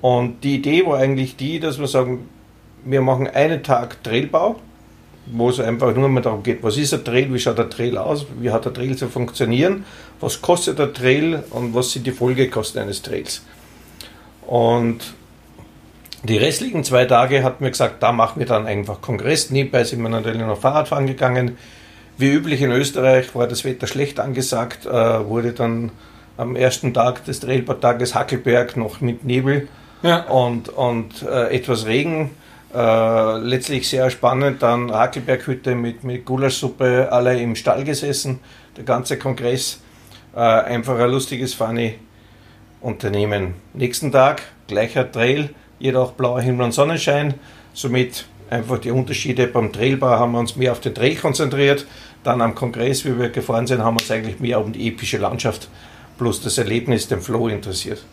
Und 0.00 0.44
die 0.44 0.56
Idee 0.56 0.86
war 0.86 0.98
eigentlich 0.98 1.36
die, 1.36 1.58
dass 1.58 1.78
wir 1.78 1.88
sagen, 1.88 2.28
wir 2.84 3.00
machen 3.00 3.26
einen 3.26 3.62
Tag 3.62 4.02
Trailbau, 4.04 4.60
wo 5.26 5.48
es 5.48 5.60
einfach 5.60 5.94
nur 5.94 6.08
mal 6.08 6.20
darum 6.20 6.42
geht, 6.42 6.62
was 6.62 6.76
ist 6.76 6.92
ein 6.92 7.04
Trail, 7.04 7.32
wie 7.32 7.38
schaut 7.38 7.58
der 7.58 7.70
Trail 7.70 7.96
aus, 7.96 8.26
wie 8.40 8.50
hat 8.50 8.64
der 8.64 8.72
Trail 8.72 8.96
zu 8.96 9.08
funktionieren, 9.08 9.84
was 10.20 10.42
kostet 10.42 10.78
der 10.78 10.92
Trail 10.92 11.42
und 11.50 11.74
was 11.74 11.92
sind 11.92 12.06
die 12.06 12.12
Folgekosten 12.12 12.82
eines 12.82 13.02
Trails. 13.02 13.42
Und 14.46 15.14
die 16.24 16.36
restlichen 16.36 16.84
zwei 16.84 17.04
Tage 17.04 17.42
hat 17.42 17.60
mir 17.60 17.70
gesagt, 17.70 18.02
da 18.02 18.12
machen 18.12 18.38
wir 18.38 18.46
dann 18.46 18.66
einfach 18.66 19.00
Kongress. 19.00 19.50
Nebenbei 19.50 19.84
sind 19.84 20.02
wir 20.02 20.08
natürlich 20.08 20.40
noch 20.40 20.58
Fahrradfahren 20.58 21.06
gegangen. 21.06 21.58
Wie 22.16 22.30
üblich 22.30 22.62
in 22.62 22.70
Österreich 22.70 23.34
war 23.34 23.46
das 23.46 23.64
Wetter 23.64 23.86
schlecht 23.86 24.20
angesagt, 24.20 24.86
äh, 24.86 24.90
wurde 24.90 25.52
dann 25.52 25.90
am 26.36 26.56
ersten 26.56 26.94
Tag 26.94 27.24
des 27.24 27.40
Trailbad-Tages 27.40 28.14
Hackelberg 28.14 28.76
noch 28.76 29.00
mit 29.00 29.24
Nebel 29.24 29.68
ja. 30.02 30.22
und, 30.24 30.68
und 30.68 31.22
äh, 31.22 31.54
etwas 31.54 31.86
Regen. 31.86 32.30
Äh, 32.74 33.38
letztlich 33.38 33.88
sehr 33.88 34.10
spannend, 34.10 34.62
dann 34.62 34.90
Hackelberghütte 34.90 35.76
mit, 35.76 36.02
mit 36.02 36.24
Gulaschsuppe, 36.24 37.08
alle 37.12 37.40
im 37.40 37.54
Stall 37.54 37.84
gesessen, 37.84 38.40
der 38.76 38.82
ganze 38.82 39.16
Kongress. 39.16 39.80
Äh, 40.34 40.40
einfach 40.40 40.98
ein 40.98 41.10
lustiges, 41.10 41.54
funny 41.54 42.00
Unternehmen. 42.80 43.54
Nächsten 43.74 44.10
Tag, 44.10 44.42
gleicher 44.66 45.10
Trail, 45.10 45.50
jedoch 45.78 46.12
blauer 46.12 46.40
Himmel 46.40 46.66
und 46.66 46.72
Sonnenschein. 46.72 47.34
Somit 47.74 48.26
einfach 48.50 48.78
die 48.78 48.90
Unterschiede. 48.90 49.46
Beim 49.46 49.72
Trailbau 49.72 50.10
haben 50.10 50.32
wir 50.32 50.40
uns 50.40 50.56
mehr 50.56 50.72
auf 50.72 50.80
den 50.80 50.94
Trail 50.94 51.14
konzentriert. 51.14 51.86
Dann 52.24 52.40
am 52.40 52.56
Kongress, 52.56 53.04
wie 53.04 53.16
wir 53.16 53.28
gefahren 53.28 53.68
sind, 53.68 53.84
haben 53.84 53.94
wir 53.94 54.02
uns 54.02 54.10
eigentlich 54.10 54.40
mehr 54.40 54.60
um 54.60 54.72
die 54.72 54.88
epische 54.88 55.18
Landschaft 55.18 55.68
plus 56.18 56.40
das 56.42 56.58
Erlebnis, 56.58 57.06
den 57.06 57.20
Flow 57.20 57.48
interessiert. 57.48 58.04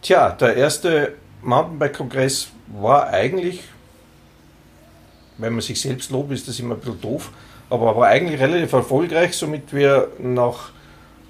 Tja, 0.00 0.30
der 0.30 0.56
erste 0.56 1.14
Mountainbike-Kongress 1.42 2.48
war 2.80 3.08
eigentlich, 3.08 3.62
wenn 5.38 5.52
man 5.52 5.62
sich 5.62 5.80
selbst 5.80 6.10
lobt, 6.10 6.32
ist 6.32 6.48
das 6.48 6.58
immer 6.58 6.74
ein 6.74 6.80
bisschen 6.80 7.00
doof, 7.00 7.30
aber 7.70 7.96
war 7.96 8.08
eigentlich 8.08 8.40
relativ 8.40 8.72
erfolgreich, 8.72 9.36
somit 9.36 9.72
wir 9.72 10.08
nach 10.18 10.70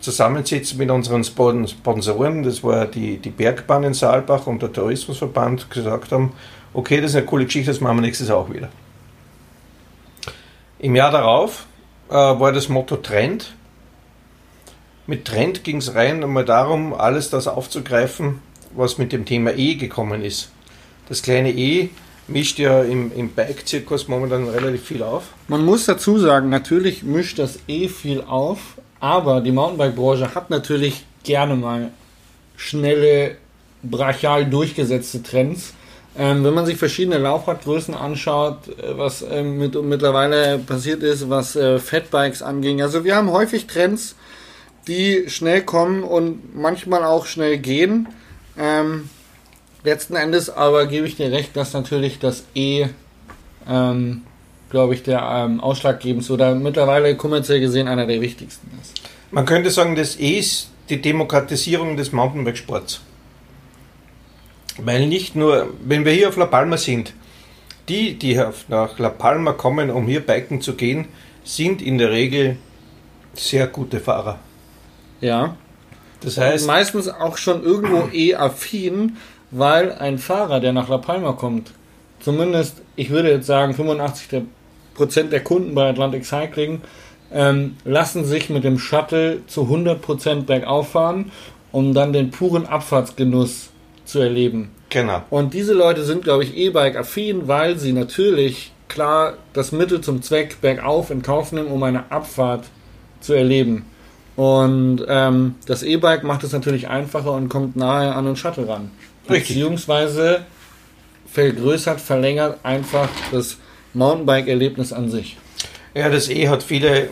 Zusammensitzen 0.01 0.79
mit 0.79 0.91
unseren 0.91 1.23
Sponsoren, 1.25 2.43
das 2.43 2.65
war 2.65 2.87
die, 2.87 3.19
die 3.19 3.31
Bergbahn 3.31 3.85
in 3.85 3.95
Saalbach 3.95 4.47
und 4.47 4.61
der 4.61 4.73
Tourismusverband, 4.73 5.71
gesagt 5.71 6.13
haben, 6.13 6.33
okay, 6.75 7.01
das 7.01 7.13
ist 7.13 7.17
eine 7.17 7.27
coole 7.27 7.45
Geschichte, 7.45 7.71
das 7.71 7.81
machen 7.81 7.99
wir 7.99 8.03
nächstes 8.03 8.29
Jahr 8.29 8.39
auch 8.39 8.51
wieder. 8.51 8.69
Im 10.81 10.97
Jahr 10.97 11.13
darauf 11.13 11.67
äh, 12.11 12.15
war 12.15 12.51
das 12.51 12.69
Motto 12.69 12.97
Trend. 12.97 13.55
Mit 15.07 15.25
Trend 15.25 15.63
ging 15.63 15.77
es 15.77 15.95
rein 15.95 16.25
einmal 16.25 16.45
darum, 16.45 16.93
alles 16.93 17.31
das 17.31 17.47
aufzugreifen, 17.47 18.41
was 18.75 18.99
mit 18.99 19.13
dem 19.13 19.25
Thema 19.25 19.53
E 19.57 19.75
gekommen 19.75 20.23
ist. 20.23 20.51
Das 21.09 21.23
kleine 21.23 21.53
E 21.53 21.91
mischt 22.29 22.59
ja 22.59 22.83
im, 22.83 23.13
im 23.15 23.31
Bike-Zirkus 23.31 24.09
momentan 24.09 24.49
relativ 24.49 24.85
viel 24.85 25.03
auf. 25.03 25.25
Man 25.49 25.65
muss 25.65 25.87
dazu 25.87 26.19
sagen, 26.19 26.49
natürlich 26.49 27.03
mischt 27.03 27.39
das 27.39 27.59
E 27.69 27.89
viel 27.89 28.23
auf, 28.23 28.79
aber 29.01 29.41
die 29.41 29.53
Mountainbike-Branche 29.53 30.35
hat 30.35 30.51
natürlich 30.51 31.05
gerne 31.25 31.57
mal 31.57 31.91
schnelle, 32.57 33.37
brachial 33.83 34.47
durchgesetzte 34.47 35.23
Trends. 35.23 35.75
Ähm, 36.17 36.45
wenn 36.45 36.53
man 36.53 36.67
sich 36.67 36.77
verschiedene 36.77 37.17
Laufradgrößen 37.19 37.95
anschaut, 37.95 38.69
äh, 38.69 38.99
was 38.99 39.25
ähm, 39.29 39.57
mit, 39.57 39.81
mittlerweile 39.83 40.59
passiert 40.59 41.03
ist, 41.03 41.31
was 41.31 41.57
äh, 41.57 41.79
Fatbikes 41.79 42.43
anging. 42.43 42.83
Also 42.83 43.05
wir 43.05 43.17
haben 43.17 43.31
häufig 43.31 43.67
Trends, 43.67 44.15
die 44.87 45.25
schnell 45.29 45.63
kommen 45.63 46.03
und 46.03 46.55
manchmal 46.55 47.05
auch 47.05 47.25
schnell 47.25 47.57
gehen. 47.59 48.09
Ähm, 48.59 49.09
letzten 49.85 50.17
Endes 50.17 50.51
aber 50.51 50.87
gebe 50.87 51.07
ich 51.07 51.17
dir 51.17 51.31
recht, 51.33 51.57
dass 51.57 51.73
natürlich 51.73 52.19
das 52.19 52.45
E 52.55 52.87
ähm, 53.69 54.23
glaube 54.73 54.95
ich, 54.95 55.03
der 55.03 55.21
ähm, 55.21 55.61
ausschlaggebendste 55.61 56.33
oder 56.33 56.55
mittlerweile 56.55 57.15
kommerziell 57.15 57.61
gesehen 57.61 57.89
einer 57.89 58.07
der 58.07 58.21
wichtigsten 58.21 58.71
ist. 58.81 59.03
Man 59.31 59.45
könnte 59.45 59.71
sagen, 59.71 59.95
das 59.97 60.17
ist 60.17 60.71
die 60.89 61.01
Demokratisierung 61.01 61.97
des 61.97 62.11
Mountainbike-Sports. 62.13 63.03
Weil 64.79 65.07
nicht 65.07 65.37
nur, 65.37 65.69
wenn 65.85 66.07
wir 66.07 66.13
hier 66.13 66.31
auf 66.31 66.37
La 66.37 66.47
Palma 66.47 66.79
sind, 66.79 67.13
die, 67.89 68.19
die 68.19 68.43
nach 68.69 68.99
La 68.99 69.11
Palma 69.11 69.53
kommen, 69.53 69.91
um 69.91 70.07
hier 70.07 70.21
biken 70.21 70.63
zu 70.63 70.75
gehen, 70.75 71.07
sind 71.45 71.83
in 71.83 71.99
der 71.99 72.11
Regel 72.11 72.57
sehr 73.35 73.67
gute 73.67 74.01
Fahrer. 74.01 74.39
Ja. 75.21 75.57
Das 76.25 76.39
heißt. 76.39 76.67
Meistens 76.67 77.09
auch 77.09 77.37
schon 77.37 77.63
irgendwo 77.63 78.09
eh 78.13 78.35
affin, 78.35 79.17
weil 79.51 79.93
ein 79.93 80.19
Fahrer, 80.19 80.61
der 80.61 80.73
nach 80.73 80.89
La 80.89 80.99
Palma 80.99 81.33
kommt, 81.33 81.73
zumindest, 82.21 82.83
ich 82.97 83.11
würde 83.11 83.31
jetzt 83.31 83.47
sagen, 83.47 83.75
85 83.75 84.29
der 84.29 84.43
Prozent 84.95 85.33
der 85.33 85.43
Kunden 85.43 85.75
bei 85.75 85.89
Atlantic 85.89 86.25
Cycling 86.25 86.83
ähm, 87.33 87.77
lassen 87.85 88.25
sich 88.25 88.51
mit 88.51 88.65
dem 88.65 88.79
Shuttle 88.79 89.41
zu 89.47 89.63
100% 89.63 90.45
bergauf 90.45 90.91
fahren, 90.91 91.33
um 91.71 91.95
dann 91.95 92.13
den 92.13 92.31
puren 92.31 92.67
Abfahrtsgenuss 92.67 93.71
zu 94.05 94.21
erleben. 94.21 94.71
Genau. 94.91 95.23
Und 95.31 95.55
diese 95.55 95.73
Leute 95.73 96.05
sind, 96.05 96.25
glaube 96.25 96.45
ich, 96.45 96.55
E-Bike-affin, 96.57 97.49
weil 97.49 97.79
sie 97.79 97.93
natürlich 97.93 98.73
klar 98.89 99.35
das 99.55 99.73
Mittel 99.73 100.03
zum 100.03 100.21
Zweck 100.23 100.61
bergauf 100.61 101.11
in 101.11 101.23
Kauf 101.23 101.53
nehmen, 101.53 101.69
um 101.69 101.83
eine 101.83 102.11
Abfahrt 102.13 102.67
zu 103.21 103.33
erleben. 103.33 103.87
Und 104.37 105.05
ähm, 105.09 105.57
das 105.67 105.83
E-Bike 105.83 106.25
macht 106.25 106.43
es 106.45 106.53
natürlich 106.53 106.89
einfacher 106.89 107.33
und 107.33 107.49
kommt 107.49 107.77
nahe 107.77 108.15
an 108.15 108.25
den 108.25 108.37
Shuttle 108.37 108.67
ran. 108.67 108.91
Richtig. 109.29 109.49
Beziehungsweise 109.49 110.47
vergrößert, 111.27 112.01
verlängert 112.01 112.59
einfach 112.63 113.09
das 113.31 113.59
Mountainbike-Erlebnis 113.95 114.93
an 114.93 115.11
sich. 115.11 115.37
Ja, 115.95 116.09
das 116.09 116.29
E 116.31 116.49
hat 116.49 116.63
viele, 116.63 117.11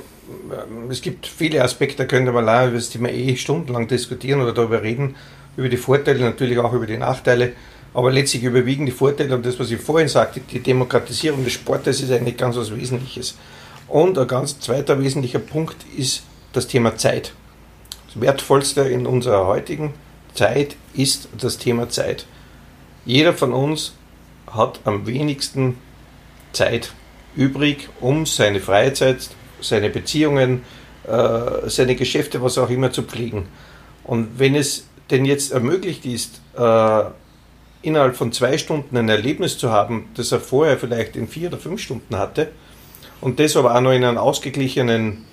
es 0.88 1.02
gibt 1.02 1.26
viele 1.26 1.62
Aspekte, 1.62 1.98
da 1.98 2.04
könnte 2.06 2.32
man 2.32 2.44
über 2.44 2.76
das 2.76 2.90
Thema 2.90 3.10
E 3.10 3.36
stundenlang 3.36 3.88
diskutieren 3.88 4.40
oder 4.40 4.52
darüber 4.52 4.82
reden, 4.82 5.16
über 5.56 5.68
die 5.68 5.76
Vorteile, 5.76 6.20
natürlich 6.20 6.58
auch 6.58 6.72
über 6.72 6.86
die 6.86 6.96
Nachteile, 6.96 7.52
aber 7.92 8.10
letztlich 8.10 8.44
überwiegen 8.44 8.86
die 8.86 8.92
Vorteile 8.92 9.34
und 9.34 9.44
das, 9.44 9.58
was 9.58 9.70
ich 9.70 9.80
vorhin 9.80 10.08
sagte, 10.08 10.40
die 10.40 10.60
Demokratisierung 10.60 11.44
des 11.44 11.52
Sportes 11.52 12.00
ist 12.00 12.12
eigentlich 12.12 12.36
ganz 12.36 12.56
was 12.56 12.74
Wesentliches. 12.74 13.36
Und 13.88 14.16
ein 14.16 14.28
ganz 14.28 14.60
zweiter 14.60 15.00
wesentlicher 15.00 15.40
Punkt 15.40 15.76
ist 15.96 16.22
das 16.52 16.66
Thema 16.66 16.96
Zeit. 16.96 17.32
Das 18.06 18.20
Wertvollste 18.20 18.82
in 18.82 19.06
unserer 19.06 19.46
heutigen 19.46 19.94
Zeit 20.34 20.76
ist 20.94 21.28
das 21.38 21.58
Thema 21.58 21.88
Zeit. 21.88 22.26
Jeder 23.04 23.32
von 23.32 23.52
uns 23.52 23.94
hat 24.50 24.80
am 24.84 25.06
wenigsten 25.06 25.78
Zeit 26.52 26.92
übrig, 27.36 27.88
um 28.00 28.26
seine 28.26 28.60
Freizeit, 28.60 29.28
seine 29.60 29.90
Beziehungen, 29.90 30.62
äh, 31.06 31.68
seine 31.68 31.94
Geschäfte, 31.94 32.42
was 32.42 32.58
auch 32.58 32.70
immer 32.70 32.92
zu 32.92 33.02
pflegen. 33.02 33.46
Und 34.04 34.38
wenn 34.38 34.54
es 34.54 34.86
denn 35.10 35.24
jetzt 35.24 35.52
ermöglicht 35.52 36.04
ist, 36.04 36.40
äh, 36.56 37.02
innerhalb 37.82 38.16
von 38.16 38.32
zwei 38.32 38.58
Stunden 38.58 38.96
ein 38.96 39.08
Erlebnis 39.08 39.56
zu 39.58 39.70
haben, 39.70 40.08
das 40.14 40.32
er 40.32 40.40
vorher 40.40 40.78
vielleicht 40.78 41.16
in 41.16 41.28
vier 41.28 41.48
oder 41.48 41.58
fünf 41.58 41.80
Stunden 41.80 42.16
hatte, 42.16 42.50
und 43.20 43.38
das 43.38 43.56
aber 43.56 43.74
auch 43.74 43.80
noch 43.80 43.92
in 43.92 44.04
einem 44.04 44.18
ausgeglichenen 44.18 45.24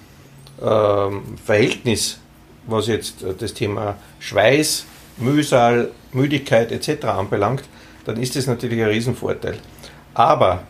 Verhältnis, 0.58 2.20
was 2.66 2.88
jetzt 2.88 3.24
das 3.40 3.54
Thema 3.54 3.98
Schweiß, 4.20 4.86
Mühsal, 5.18 5.92
Müdigkeit 6.14 6.72
etc. 6.72 7.06
anbelangt, 7.06 7.64
dann 8.06 8.22
ist 8.22 8.36
das 8.36 8.48
natürlich 8.48 8.82
ein 8.82 8.90
Riesenvorteil. 8.90 9.58
Aber 10.14 10.64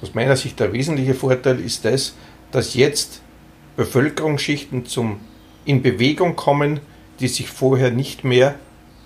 aus 0.00 0.14
meiner 0.14 0.36
Sicht 0.36 0.60
der 0.60 0.72
wesentliche 0.72 1.14
Vorteil 1.14 1.60
ist 1.60 1.84
das, 1.84 2.14
dass 2.52 2.74
jetzt 2.74 3.20
Bevölkerungsschichten 3.76 4.86
zum, 4.86 5.20
in 5.64 5.82
Bewegung 5.82 6.36
kommen, 6.36 6.80
die 7.20 7.28
sich 7.28 7.48
vorher 7.48 7.90
nicht 7.90 8.24
mehr 8.24 8.54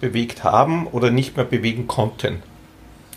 bewegt 0.01 0.45
haben 0.45 0.87
oder 0.87 1.11
nicht 1.11 1.37
mehr 1.37 1.47
bewegen 1.47 1.87
konnten. 1.87 2.43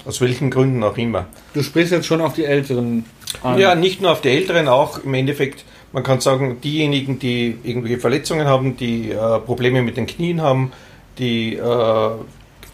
Aus 0.05 0.21
welchen 0.21 0.51
Gründen 0.51 0.83
auch 0.83 0.97
immer. 0.97 1.25
Du 1.53 1.63
sprichst 1.63 1.91
jetzt 1.91 2.05
schon 2.05 2.21
auf 2.21 2.33
die 2.33 2.45
Älteren 2.45 3.05
an. 3.43 3.57
Ja, 3.57 3.75
nicht 3.75 4.01
nur 4.01 4.11
auf 4.11 4.21
die 4.21 4.29
Älteren, 4.29 4.67
auch 4.67 5.03
im 5.03 5.13
Endeffekt, 5.13 5.65
man 5.95 6.03
kann 6.03 6.19
sagen, 6.19 6.59
diejenigen, 6.61 7.19
die 7.19 7.57
irgendwelche 7.63 7.99
Verletzungen 7.99 8.45
haben, 8.45 8.75
die 8.75 9.11
äh, 9.11 9.39
Probleme 9.39 9.81
mit 9.81 9.95
den 9.95 10.05
Knien 10.05 10.41
haben, 10.41 10.73
die 11.17 11.55
äh, 11.55 12.09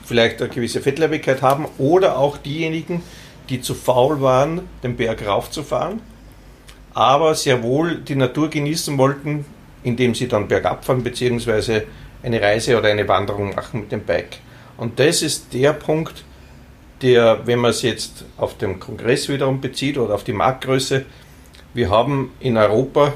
vielleicht 0.04 0.42
eine 0.42 0.50
gewisse 0.50 0.82
Fettleibigkeit 0.82 1.44
haben 1.44 1.68
oder 1.78 2.18
auch 2.18 2.38
diejenigen, 2.38 3.04
die 3.48 3.62
zu 3.62 3.75
faul 3.75 4.22
waren, 4.22 4.62
den 4.82 4.96
Berg 4.96 5.24
raufzufahren, 5.24 6.01
aber 6.96 7.36
sehr 7.36 7.62
wohl 7.62 7.98
die 7.98 8.16
Natur 8.16 8.50
genießen 8.50 8.98
wollten, 8.98 9.46
indem 9.84 10.16
sie 10.16 10.28
dann 10.28 10.48
bergab 10.48 10.84
fahren 10.84 11.04
bzw. 11.04 11.84
eine 12.24 12.42
Reise 12.42 12.75
oder 12.75 12.90
eine 12.90 13.08
Wanderung 13.08 13.54
machen 13.54 13.82
mit 13.82 13.92
dem 13.92 14.01
Bike. 14.01 14.38
Und 14.78 15.00
das 15.00 15.22
ist 15.22 15.54
der 15.54 15.74
Punkt, 15.74 16.24
der, 17.04 17.46
wenn 17.46 17.60
man 17.60 17.70
es 17.70 17.84
jetzt 17.84 18.25
auf 18.38 18.58
den 18.58 18.80
Kongress 18.80 19.30
wiederum 19.30 19.62
bezieht 19.62 20.00
oder 20.00 20.16
auf 20.16 20.24
die 20.24 20.34
Marktgröße, 20.34 21.06
wir 21.74 21.90
haben 21.90 22.32
in 22.40 22.58
Europa 22.58 23.13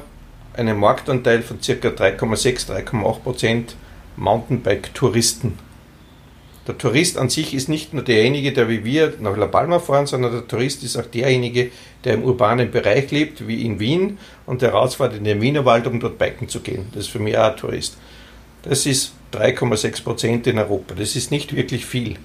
einen 0.54 0.80
Marktanteil 0.80 1.42
von 1.42 1.60
ca. 1.60 1.72
3,6, 1.72 2.70
3,8 2.72 3.20
Prozent 3.20 3.76
Mountainbike-Touristen. 4.16 5.60
Der 6.68 6.78
Tourist 6.78 7.18
an 7.18 7.30
sich 7.30 7.54
ist 7.54 7.70
nicht 7.70 7.94
nur 7.94 8.04
derjenige, 8.04 8.52
der 8.52 8.70
wie 8.70 8.84
wir 8.84 9.14
nach 9.20 9.38
La 9.38 9.46
Palma 9.46 9.80
fahren, 9.80 10.08
sondern 10.08 10.32
der 10.32 10.48
Tourist 10.48 10.84
ist 10.84 10.98
auch 10.98 11.06
derjenige, 11.06 11.70
der 12.04 12.16
im 12.16 12.24
urbanen 12.24 12.72
Bereich 12.72 13.12
lebt, 13.12 13.48
wie 13.48 13.64
in 13.64 13.80
Wien, 13.80 14.18
und 14.48 14.64
der 14.64 14.72
rausfährt 14.72 15.16
in 15.16 15.26
den 15.26 15.42
Wienerwald, 15.42 15.86
um 15.86 16.00
dort 16.00 16.18
biken 16.18 16.50
zu 16.50 16.62
gehen. 16.62 16.88
Das 16.94 17.06
ist 17.06 17.12
für 17.12 17.20
mich 17.20 17.38
auch 17.38 17.52
ein 17.52 17.58
Tourist. 17.58 17.98
Das 18.64 18.88
ist 18.88 19.14
3,6 19.34 20.04
Prozent 20.04 20.48
in 20.48 20.58
Europa. 20.58 20.96
Das 20.96 21.16
ist 21.16 21.30
nicht 21.30 21.56
wirklich 21.56 21.86
viel. 21.86 22.16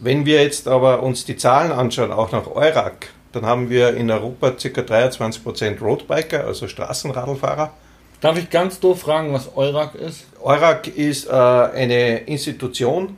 Wenn 0.00 0.26
wir 0.26 0.42
jetzt 0.42 0.66
aber 0.66 1.02
uns 1.02 1.24
die 1.24 1.36
Zahlen 1.36 1.70
anschauen, 1.70 2.10
auch 2.10 2.32
nach 2.32 2.48
Eurac, 2.48 3.08
dann 3.34 3.46
haben 3.46 3.70
wir 3.70 3.94
in 3.96 4.10
Europa 4.10 4.52
ca. 4.52 4.82
23 4.82 5.42
Prozent 5.42 5.82
Roadbiker, 5.82 6.44
also 6.44 6.68
Straßenradlfahrer. 6.68 7.72
Darf 8.20 8.38
ich 8.38 8.48
ganz 8.48 8.80
doof 8.80 9.00
fragen, 9.00 9.32
was 9.32 9.54
Eurac 9.56 9.94
ist? 9.94 10.26
Eurac 10.40 10.86
ist 10.88 11.26
äh, 11.26 11.32
eine 11.32 12.18
Institution, 12.20 13.16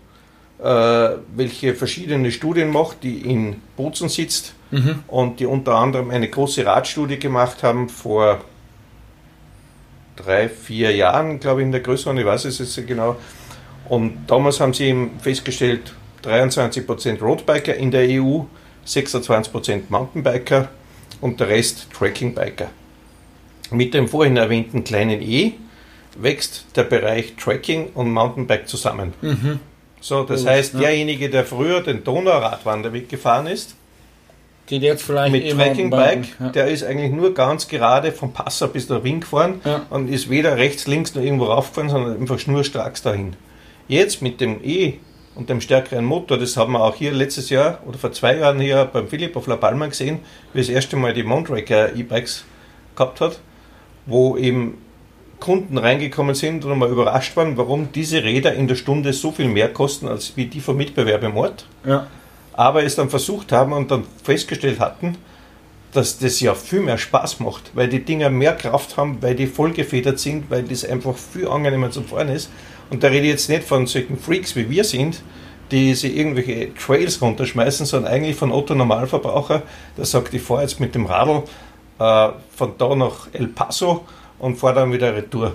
äh, 0.58 0.64
welche 0.64 1.74
verschiedene 1.74 2.32
Studien 2.32 2.72
macht, 2.72 3.02
die 3.02 3.18
in 3.20 3.62
Bozen 3.76 4.08
sitzt 4.08 4.54
mhm. 4.70 5.04
und 5.06 5.38
die 5.38 5.46
unter 5.46 5.74
anderem 5.74 6.10
eine 6.10 6.28
große 6.28 6.64
Radstudie 6.64 7.18
gemacht 7.18 7.62
haben 7.62 7.88
vor 7.88 8.40
drei, 10.16 10.48
vier 10.48 10.96
Jahren, 10.96 11.38
glaube 11.38 11.60
ich, 11.60 11.66
in 11.66 11.72
der 11.72 11.82
Größenordnung, 11.82 12.24
ich 12.24 12.30
weiß 12.32 12.46
es 12.46 12.58
jetzt 12.58 12.86
genau. 12.86 13.16
Und 13.88 14.26
damals 14.26 14.58
haben 14.60 14.74
sie 14.74 14.86
eben 14.86 15.20
festgestellt, 15.20 15.92
23% 16.24 17.20
Roadbiker 17.20 17.74
in 17.74 17.90
der 17.90 18.08
EU, 18.08 18.40
26% 18.86 19.82
Mountainbiker 19.88 20.68
und 21.20 21.40
der 21.40 21.48
Rest 21.48 21.88
Trekkingbiker. 21.92 22.70
Mit 23.70 23.94
dem 23.94 24.08
vorhin 24.08 24.36
erwähnten 24.36 24.84
kleinen 24.84 25.20
E 25.20 25.52
wächst 26.18 26.64
der 26.76 26.84
Bereich 26.84 27.34
Trekking 27.36 27.90
und 27.94 28.12
Mountainbike 28.12 28.68
zusammen. 28.68 29.12
Mhm. 29.20 29.60
So, 30.00 30.22
das 30.22 30.40
Gut, 30.42 30.50
heißt, 30.50 30.74
ne? 30.74 30.80
derjenige, 30.80 31.28
der 31.30 31.44
früher 31.44 31.82
den 31.82 32.04
Donauradwanderweg 32.04 33.08
gefahren 33.08 33.46
ist, 33.46 33.74
geht 34.66 34.82
jetzt 34.82 35.02
vielleicht 35.02 35.32
mit 35.32 35.50
Trekkingbike, 35.50 36.28
ja. 36.40 36.48
der 36.48 36.68
ist 36.68 36.84
eigentlich 36.84 37.12
nur 37.12 37.34
ganz 37.34 37.68
gerade 37.68 38.12
vom 38.12 38.32
Passer 38.32 38.68
bis 38.68 38.86
der 38.88 39.02
Ring 39.02 39.20
gefahren 39.20 39.60
ja. 39.64 39.86
und 39.90 40.08
ist 40.08 40.28
weder 40.28 40.56
rechts, 40.56 40.86
links 40.86 41.14
noch 41.14 41.22
irgendwo 41.22 41.44
raufgefahren, 41.46 41.90
sondern 41.90 42.20
einfach 42.20 42.38
schnurstracks 42.38 43.02
dahin. 43.02 43.34
Jetzt 43.88 44.22
mit 44.22 44.40
dem 44.40 44.58
E 44.64 44.94
und 45.36 45.50
dem 45.50 45.60
stärkeren 45.60 46.04
Motor, 46.04 46.38
das 46.38 46.56
haben 46.56 46.72
wir 46.72 46.82
auch 46.82 46.94
hier 46.94 47.12
letztes 47.12 47.50
Jahr 47.50 47.78
oder 47.86 47.98
vor 47.98 48.12
zwei 48.12 48.36
Jahren 48.36 48.58
hier 48.58 48.86
beim 48.86 49.06
Philipp 49.06 49.36
auf 49.36 49.46
La 49.46 49.56
Palma 49.56 49.86
gesehen, 49.86 50.20
wie 50.52 50.58
das 50.58 50.68
erste 50.68 50.96
Mal 50.96 51.12
die 51.12 51.22
Montraker 51.22 51.94
E-Bikes 51.94 52.44
gehabt 52.96 53.20
hat, 53.20 53.38
wo 54.06 54.36
eben 54.36 54.78
Kunden 55.38 55.76
reingekommen 55.76 56.34
sind 56.34 56.64
und 56.64 56.78
mal 56.78 56.90
überrascht 56.90 57.36
waren, 57.36 57.58
warum 57.58 57.92
diese 57.92 58.24
Räder 58.24 58.54
in 58.54 58.66
der 58.66 58.74
Stunde 58.74 59.12
so 59.12 59.30
viel 59.30 59.48
mehr 59.48 59.72
kosten 59.72 60.08
als 60.08 60.36
wie 60.36 60.46
die 60.46 60.60
vom 60.60 60.78
Mitbewerber 60.78 61.26
im 61.26 61.36
Ort. 61.36 61.66
Ja. 61.84 62.06
Aber 62.54 62.84
es 62.84 62.96
dann 62.96 63.10
versucht 63.10 63.52
haben 63.52 63.74
und 63.74 63.90
dann 63.90 64.04
festgestellt 64.24 64.80
hatten, 64.80 65.18
dass 65.92 66.18
das 66.18 66.40
ja 66.40 66.54
viel 66.54 66.80
mehr 66.80 66.96
Spaß 66.96 67.40
macht, 67.40 67.70
weil 67.74 67.88
die 67.88 68.04
Dinger 68.04 68.30
mehr 68.30 68.54
Kraft 68.54 68.96
haben, 68.96 69.18
weil 69.20 69.34
die 69.34 69.46
vollgefedert 69.46 70.18
sind, 70.18 70.50
weil 70.50 70.62
das 70.62 70.84
einfach 70.84 71.16
viel 71.16 71.48
angenehmer 71.48 71.90
zum 71.90 72.04
Fahren 72.04 72.28
ist. 72.28 72.50
Und 72.90 73.02
da 73.02 73.08
rede 73.08 73.24
ich 73.24 73.30
jetzt 73.30 73.48
nicht 73.48 73.64
von 73.64 73.86
solchen 73.86 74.18
Freaks 74.18 74.54
wie 74.56 74.70
wir 74.70 74.84
sind, 74.84 75.22
die 75.70 75.94
sich 75.94 76.16
irgendwelche 76.16 76.72
Trails 76.74 77.20
runterschmeißen, 77.20 77.86
sondern 77.86 78.12
eigentlich 78.12 78.36
von 78.36 78.52
Otto 78.52 78.74
Normalverbraucher, 78.74 79.62
der 79.96 80.04
sagt, 80.04 80.32
ich 80.34 80.42
fahre 80.42 80.62
jetzt 80.62 80.78
mit 80.78 80.94
dem 80.94 81.06
Radl 81.06 81.42
äh, 81.98 82.28
von 82.54 82.74
da 82.78 82.94
nach 82.94 83.28
El 83.32 83.48
Paso 83.48 84.04
und 84.38 84.56
fahre 84.56 84.76
dann 84.76 84.92
wieder 84.92 85.14
retour. 85.14 85.54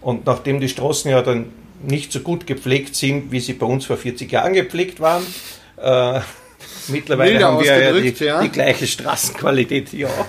Und 0.00 0.26
nachdem 0.26 0.60
die 0.60 0.68
Straßen 0.68 1.10
ja 1.10 1.22
dann 1.22 1.46
nicht 1.82 2.12
so 2.12 2.20
gut 2.20 2.46
gepflegt 2.46 2.94
sind, 2.94 3.32
wie 3.32 3.40
sie 3.40 3.54
bei 3.54 3.66
uns 3.66 3.86
vor 3.86 3.96
40 3.96 4.30
Jahren 4.30 4.52
gepflegt 4.52 5.00
waren, 5.00 5.22
äh, 5.76 6.20
Mittlerweile 6.88 7.32
Milder 7.32 7.46
haben 7.46 7.60
wir 7.60 7.78
ja 7.78 7.92
die, 7.92 8.24
ja. 8.24 8.42
die 8.42 8.48
gleiche 8.48 8.86
Straßenqualität 8.86 9.90
hier 9.90 10.08
auch. 10.08 10.26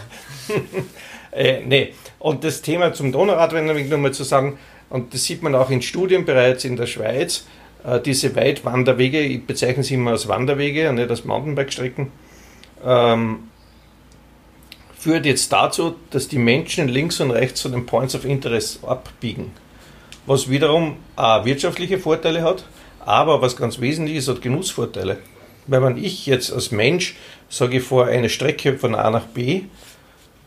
äh, 1.31 1.61
nee. 1.65 1.93
Und 2.19 2.43
das 2.43 2.61
Thema 2.61 2.93
zum 2.93 3.11
Donauradrennen, 3.11 3.75
ich 3.77 3.89
nochmal 3.89 4.13
zu 4.13 4.23
sagen, 4.23 4.57
und 4.93 5.11
das 5.15 5.23
sieht 5.23 5.41
man 5.41 5.55
auch 5.55 5.71
in 5.71 5.81
Studien 5.81 6.23
bereits 6.23 6.65
in 6.65 6.75
der 6.75 6.85
Schweiz, 6.85 7.47
äh, 7.83 7.99
diese 7.99 8.35
Weitwanderwege, 8.35 9.19
ich 9.21 9.43
bezeichne 9.43 9.83
sie 9.83 9.95
immer 9.95 10.11
als 10.11 10.27
Wanderwege 10.27 10.93
nicht 10.93 11.09
als 11.09 11.25
Mountainbike-Strecken, 11.25 12.11
ähm, 12.85 13.39
führt 14.95 15.25
jetzt 15.25 15.51
dazu, 15.51 15.95
dass 16.11 16.27
die 16.27 16.37
Menschen 16.37 16.89
links 16.89 17.19
und 17.19 17.31
rechts 17.31 17.61
von 17.61 17.71
den 17.71 17.87
Points 17.87 18.13
of 18.13 18.23
Interest 18.23 18.85
abbiegen. 18.85 19.51
Was 20.27 20.51
wiederum 20.51 20.97
auch 21.15 21.43
wirtschaftliche 21.43 21.97
Vorteile 21.97 22.43
hat, 22.43 22.63
aber 22.99 23.41
was 23.41 23.57
ganz 23.57 23.79
wesentlich 23.81 24.17
ist, 24.17 24.27
hat 24.27 24.43
Genussvorteile. 24.43 25.17
Weil 25.65 25.81
wenn 25.81 25.97
ich 25.97 26.27
jetzt 26.27 26.53
als 26.53 26.69
Mensch, 26.69 27.15
sage 27.49 27.77
ich 27.77 27.83
vor, 27.83 28.05
eine 28.05 28.29
Strecke 28.29 28.77
von 28.77 28.93
A 28.93 29.09
nach 29.09 29.25
B, 29.25 29.63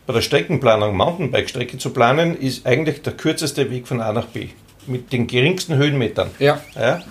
bei 0.06 0.12
der 0.12 0.20
Streckenplanung 0.22 0.96
Mountainbike-Strecke 0.96 1.78
zu 1.78 1.90
planen, 1.90 2.36
ist 2.38 2.66
eigentlich 2.66 3.02
der 3.02 3.14
kürzeste 3.14 3.70
Weg 3.70 3.86
von 3.88 4.00
A 4.00 4.12
nach 4.12 4.26
B. 4.26 4.48
Mit 4.86 5.12
den 5.12 5.26
geringsten 5.26 5.76
Höhenmetern. 5.76 6.30
Ja, 6.38 6.60
Ja? 6.74 7.02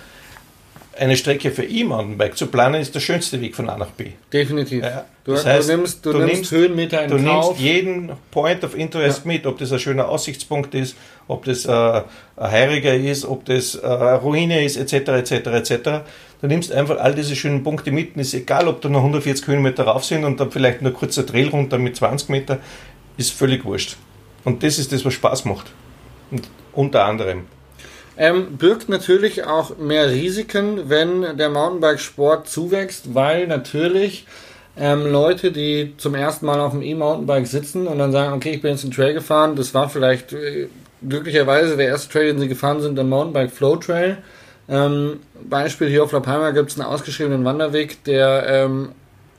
Eine 0.98 1.18
Strecke 1.18 1.52
für 1.52 1.66
E-Mountainbike 1.66 2.38
zu 2.38 2.48
planen, 2.48 2.80
ist 2.80 2.96
der 2.96 3.02
schönste 3.02 3.42
Weg 3.42 3.54
von 3.54 3.70
A 3.70 3.76
nach 3.78 3.90
B. 3.90 4.12
definitiv. 4.32 4.82
Ja, 4.82 5.04
Du, 5.26 5.34
das 5.34 5.46
heißt, 5.46 5.68
du 5.70 5.76
nimmst, 5.76 6.06
du 6.06 6.14
du 6.14 6.20
nimmst 6.20 6.52
Höhenmeter 6.52 7.04
in 7.04 7.10
Du 7.10 7.18
Kauf. 7.22 7.48
nimmst 7.50 7.60
jeden 7.62 8.12
Point 8.32 8.64
of 8.64 8.78
Interest 8.78 9.26
mit, 9.26 9.46
ob 9.46 9.58
das 9.58 9.74
ein 9.74 9.80
schöner 9.80 10.08
Aussichtspunkt 10.08 10.74
ist, 10.74 10.96
ob 11.28 11.44
das 11.46 11.66
äh, 11.66 11.72
ein 11.72 12.04
heiriger 12.38 12.94
ist, 12.94 13.26
ob 13.26 13.44
das 13.44 13.76
äh, 13.76 13.80
eine 13.86 14.16
Ruine 14.22 14.64
ist, 14.64 14.78
etc., 14.78 14.94
etc., 15.10 15.32
etc. 15.48 15.90
Du 16.46 16.50
nimmst 16.50 16.72
einfach 16.72 17.00
all 17.00 17.16
diese 17.16 17.36
schönen 17.36 17.64
Punkte 17.64 17.92
mit 17.92 18.16
und 18.16 18.22
ist 18.22 18.36
egal, 18.36 18.68
ob 18.68 18.80
da 18.80 18.88
noch 18.88 19.00
140 19.00 19.48
Höhenmeter 19.48 19.86
rauf 19.86 20.06
sind 20.06 20.24
und 20.24 20.40
dann 20.40 20.52
vielleicht 20.52 20.84
nur 20.84 20.94
kurzer 20.94 21.26
Trail 21.26 21.48
runter 21.48 21.80
mit 21.80 21.96
20 21.96 22.30
Meter, 22.30 22.60
ist 23.18 23.32
völlig 23.32 23.66
wurscht. 23.66 23.98
Und 24.44 24.62
das 24.62 24.78
ist 24.78 24.92
das, 24.92 25.04
was 25.04 25.16
Spaß 25.16 25.46
macht. 25.46 25.72
Und 26.30 26.48
unter 26.74 27.06
anderem. 27.06 27.46
Ähm, 28.16 28.58
birgt 28.58 28.90
natürlich 28.90 29.44
auch 29.44 29.80
mehr 29.80 30.12
Risiken, 30.12 30.88
wenn 30.88 31.36
der 31.36 31.50
Mountainbike-Sport 31.50 32.48
zuwächst, 32.48 33.16
weil 33.16 33.48
natürlich 33.48 34.28
ähm, 34.78 35.08
Leute, 35.08 35.52
die 35.52 35.96
zum 35.98 36.14
ersten 36.14 36.46
Mal 36.46 36.60
auf 36.60 36.74
dem 36.74 36.84
E-Mountainbike 36.84 37.48
sitzen 37.48 37.88
und 37.88 37.98
dann 37.98 38.12
sagen, 38.12 38.36
okay, 38.36 38.52
ich 38.52 38.62
bin 38.62 38.70
jetzt 38.70 38.84
einen 38.84 38.94
Trail 38.94 39.16
gefahren, 39.16 39.56
das 39.56 39.74
war 39.74 39.90
vielleicht 39.90 40.32
äh, 40.32 40.68
glücklicherweise 41.10 41.76
der 41.76 41.88
erste 41.88 42.14
Trail, 42.14 42.28
den 42.28 42.40
sie 42.40 42.48
gefahren 42.48 42.82
sind, 42.82 42.98
der 42.98 43.04
Mountainbike 43.04 43.52
Flow 43.52 43.78
Trail. 43.78 44.20
Ähm, 44.68 45.20
Beispiel 45.48 45.90
hier 45.90 46.04
auf 46.04 46.12
La 46.12 46.20
Palma 46.20 46.52
gibt 46.52 46.72
es 46.72 46.80
einen 46.80 46.88
ausgeschriebenen 46.88 47.46
Wanderweg, 47.46 48.04
der 48.04 48.46
ähm, 48.48 48.90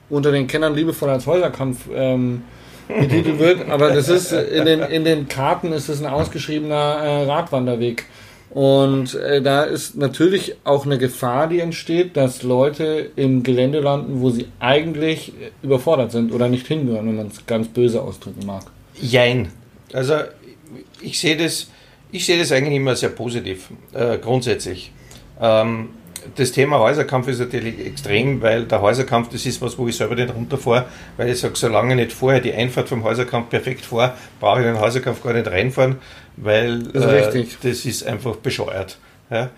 unter 0.09 0.30
den 0.30 0.47
Kennern 0.47 0.75
liebevoll 0.75 1.11
als 1.11 1.26
Häuserkampf 1.26 1.88
ähm, 1.92 2.42
betitelt 2.88 3.38
wird, 3.38 3.68
aber 3.68 3.90
das 3.90 4.09
ist 4.09 4.33
in 4.33 4.64
den, 4.64 4.80
in 4.80 5.04
den 5.04 5.26
Karten 5.26 5.73
ist 5.73 5.88
es 5.88 6.00
ein 6.00 6.06
ausgeschriebener 6.06 6.75
äh, 6.76 7.25
Radwanderweg. 7.25 8.04
Und 8.50 9.14
äh, 9.14 9.42
da 9.42 9.64
ist 9.64 9.97
natürlich 9.97 10.54
auch 10.64 10.87
eine 10.87 10.99
Gefahr, 10.99 11.49
die 11.49 11.61
entsteht, 11.61 12.16
dass 12.16 12.42
Leute 12.42 13.11
im 13.16 13.42
Gelände 13.42 13.80
landen, 13.80 14.21
wo 14.21 14.30
sie 14.30 14.47
eigentlich 14.61 15.33
überfordert 15.62 16.12
sind 16.12 16.33
oder 16.33 16.49
nicht 16.49 16.66
hingehören, 16.66 17.09
wenn 17.09 17.16
man 17.16 17.26
es 17.26 17.45
ganz 17.47 17.68
böse 17.68 18.00
ausdrücken 18.00 18.47
mag. 18.47 18.62
Jein. 18.99 19.52
Also 19.92 20.14
ich 21.00 21.18
sehe 21.18 21.37
das, 21.37 21.68
ich 22.12 22.25
sehe 22.25 22.38
das 22.38 22.52
eigentlich 22.52 22.76
immer 22.76 22.97
sehr 22.97 23.11
positiv, 23.11 23.68
äh, 23.92 24.16
grundsätzlich. 24.18 24.92
Ähm, 25.40 25.90
das 26.35 26.50
Thema 26.50 26.81
Häuserkampf 26.81 27.28
ist 27.28 27.38
natürlich 27.38 27.87
extrem, 27.87 28.43
weil 28.43 28.64
der 28.64 28.81
Häuserkampf, 28.81 29.28
das 29.28 29.47
ist 29.47 29.62
was, 29.62 29.78
wo 29.78 29.87
ich 29.87 29.97
selber 29.97 30.16
nicht 30.16 30.35
runterfahre, 30.35 30.87
weil 31.16 31.28
ich 31.31 31.38
sage, 31.38 31.55
solange 31.57 31.95
nicht 31.95 32.12
vorher 32.12 32.40
die 32.40 32.52
Einfahrt 32.52 32.88
vom 32.88 33.05
Häuserkampf 33.05 33.49
perfekt 33.49 33.85
vor, 33.85 34.12
brauche 34.40 34.61
ich 34.61 34.66
in 34.66 34.73
den 34.75 34.81
Häuserkampf 34.81 35.23
gar 35.23 35.33
nicht 35.35 35.47
reinfahren, 35.47 35.97
weil 36.37 36.81
Das 36.83 37.05
ist 37.05 37.35
äh, 37.35 37.47
das 37.71 37.85
ist 37.85 38.07
einfach 38.07 38.37
bescheuert. 38.37 38.99
Ja? 39.31 39.50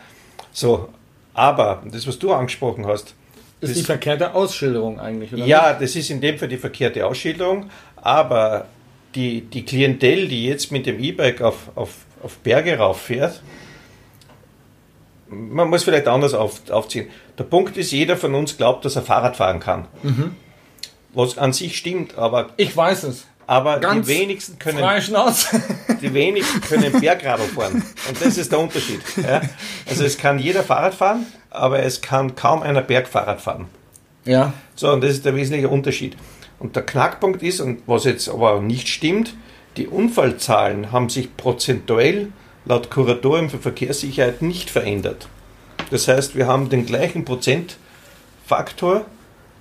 So, 0.52 0.88
aber 1.32 1.82
das, 1.90 2.06
was 2.06 2.18
du 2.18 2.32
angesprochen 2.32 2.86
hast, 2.86 3.14
Ist 3.60 3.70
Das- 3.70 3.78
die 3.78 3.84
verkehrte 3.84 4.34
Ausschilderung 4.34 5.00
eigentlich, 5.00 5.32
oder? 5.32 5.44
ja, 5.46 5.72
das 5.72 5.96
ist 5.96 6.10
in 6.10 6.20
dem 6.20 6.38
Fall 6.38 6.48
die 6.48 6.58
verkehrte 6.58 7.06
Ausschilderung, 7.06 7.70
aber 7.96 8.66
die, 9.14 9.40
die 9.40 9.64
Klientel, 9.64 10.28
die 10.28 10.44
jetzt 10.46 10.70
mit 10.70 10.84
dem 10.86 11.00
E-Bike 11.00 11.40
auf, 11.40 11.56
auf, 11.74 11.90
auf 12.22 12.36
Berge 12.38 12.76
rauffährt, 12.76 13.42
man 15.30 15.68
muss 15.68 15.84
vielleicht 15.84 16.08
anders 16.08 16.34
auf, 16.34 16.70
aufziehen. 16.70 17.08
Der 17.38 17.44
Punkt 17.44 17.76
ist, 17.76 17.92
jeder 17.92 18.16
von 18.16 18.34
uns 18.34 18.56
glaubt, 18.56 18.84
dass 18.84 18.96
er 18.96 19.02
Fahrrad 19.02 19.36
fahren 19.36 19.60
kann. 19.60 19.86
Was 21.14 21.38
an 21.38 21.52
sich 21.52 21.76
stimmt, 21.76 22.16
aber, 22.18 22.50
Ich 22.56 22.76
weiß 22.76 23.04
es. 23.04 23.26
aber 23.46 23.78
Ganz 23.80 24.06
die 24.08 24.14
wenigsten 24.14 24.58
können 24.58 24.78
die 26.00 26.12
wenigsten 26.14 26.60
können 26.60 27.00
Bergradl 27.00 27.42
fahren. 27.44 27.82
Und 28.08 28.20
das 28.24 28.36
ist 28.38 28.52
der 28.52 28.58
Unterschied. 28.58 29.00
Ja? 29.16 29.40
Also 29.88 30.04
es 30.04 30.18
kann 30.18 30.38
jeder 30.38 30.62
Fahrrad 30.62 30.94
fahren, 30.94 31.26
aber 31.50 31.82
es 31.82 32.00
kann 32.00 32.34
kaum 32.34 32.62
einer 32.62 32.82
Bergfahrrad 32.82 33.40
fahren. 33.40 33.66
ja. 34.24 34.52
So, 34.74 34.92
und 34.92 35.02
das 35.02 35.10
ist 35.12 35.24
der 35.24 35.34
wesentliche 35.34 35.68
Unterschied. 35.68 36.16
Und 36.60 36.76
der 36.76 36.84
Knackpunkt 36.84 37.42
ist, 37.42 37.60
und 37.60 37.82
was 37.86 38.04
jetzt 38.04 38.28
aber 38.28 38.60
nicht 38.60 38.88
stimmt, 38.88 39.34
die 39.76 39.86
Unfallzahlen 39.86 40.92
haben 40.92 41.08
sich 41.08 41.36
prozentuell 41.36 42.32
laut 42.64 42.90
Kuratorium 42.90 43.50
für 43.50 43.58
Verkehrssicherheit 43.58 44.42
nicht 44.42 44.70
verändert. 44.70 45.28
Das 45.90 46.08
heißt, 46.08 46.36
wir 46.36 46.46
haben 46.46 46.68
den 46.68 46.84
gleichen 46.86 47.24
Prozentfaktor 47.24 49.06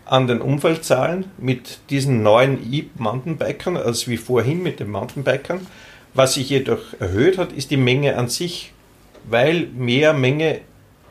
an 0.06 0.28
den 0.28 0.42
Unfallzahlen 0.42 1.26
mit 1.38 1.80
diesen 1.90 2.24
neuen 2.24 2.60
E-Mountainbikern 2.72 3.78
als 3.78 4.08
wie 4.08 4.18
vorhin 4.18 4.64
mit 4.64 4.80
den 4.80 4.90
Mountainbikern. 4.90 5.66
Was 6.14 6.36
sich 6.36 6.50
jedoch 6.50 6.80
erhöht 7.00 7.38
hat, 7.38 7.52
ist 7.52 7.72
die 7.72 7.78
Menge 7.78 8.16
an 8.18 8.28
sich, 8.30 8.72
weil 9.26 9.68
mehr 9.76 10.14
Menge 10.14 10.62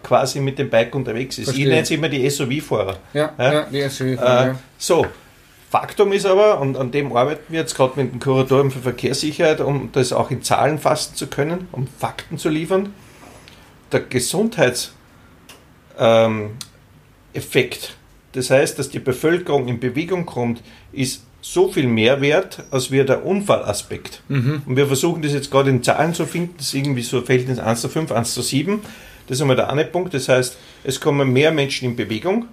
quasi 0.02 0.40
mit 0.40 0.58
dem 0.58 0.70
Bike 0.70 0.94
unterwegs 0.94 1.38
ist. 1.38 1.44
Verstehe. 1.46 1.64
Ich 1.64 1.70
nenne 1.70 1.82
es 1.82 1.90
immer 1.90 2.08
die 2.08 2.28
SUV-Fahrer. 2.28 2.96
Ja, 3.12 3.32
Ja? 3.38 3.52
ja, 3.52 3.62
die 3.70 3.88
SUV. 3.88 4.02
Äh, 4.02 4.16
ja. 4.16 4.58
so, 4.78 5.06
Faktum 5.78 6.12
ist 6.12 6.24
aber, 6.24 6.58
und 6.58 6.78
an 6.78 6.90
dem 6.90 7.14
arbeiten 7.14 7.52
wir 7.52 7.60
jetzt 7.60 7.74
gerade 7.74 8.00
mit 8.02 8.10
dem 8.10 8.18
Kuratorium 8.18 8.70
für 8.70 8.78
Verkehrssicherheit, 8.78 9.60
um 9.60 9.90
das 9.92 10.10
auch 10.10 10.30
in 10.30 10.40
Zahlen 10.40 10.78
fassen 10.78 11.16
zu 11.16 11.26
können, 11.26 11.68
um 11.70 11.86
Fakten 11.86 12.38
zu 12.38 12.48
liefern. 12.48 12.94
Der 13.92 14.00
Gesundheitseffekt, 14.00 14.94
ähm, 15.98 16.50
das 18.32 18.48
heißt, 18.48 18.78
dass 18.78 18.88
die 18.88 19.00
Bevölkerung 19.00 19.68
in 19.68 19.78
Bewegung 19.78 20.24
kommt, 20.24 20.62
ist 20.92 21.24
so 21.42 21.70
viel 21.70 21.88
mehr 21.88 22.22
wert, 22.22 22.64
als 22.70 22.90
wir 22.90 23.04
der 23.04 23.26
Unfallaspekt. 23.26 24.22
Und 24.66 24.76
wir 24.76 24.86
versuchen 24.86 25.20
das 25.20 25.34
jetzt 25.34 25.50
gerade 25.50 25.68
in 25.68 25.82
Zahlen 25.82 26.14
zu 26.14 26.24
finden, 26.24 26.54
das 26.56 26.68
ist 26.68 26.74
irgendwie 26.74 27.02
so 27.02 27.20
Verhältnis 27.20 27.58
1 27.58 27.82
zu 27.82 27.90
5, 27.90 28.12
1 28.12 28.32
zu 28.32 28.40
7. 28.40 28.80
Das 29.26 29.36
ist 29.36 29.42
einmal 29.42 29.56
der 29.56 29.70
eine 29.70 29.84
Punkt. 29.84 30.14
Das 30.14 30.30
heißt, 30.30 30.56
es 30.84 31.00
kommen 31.00 31.34
mehr 31.34 31.52
Menschen 31.52 31.90
in 31.90 31.96
Bewegung. 31.96 32.46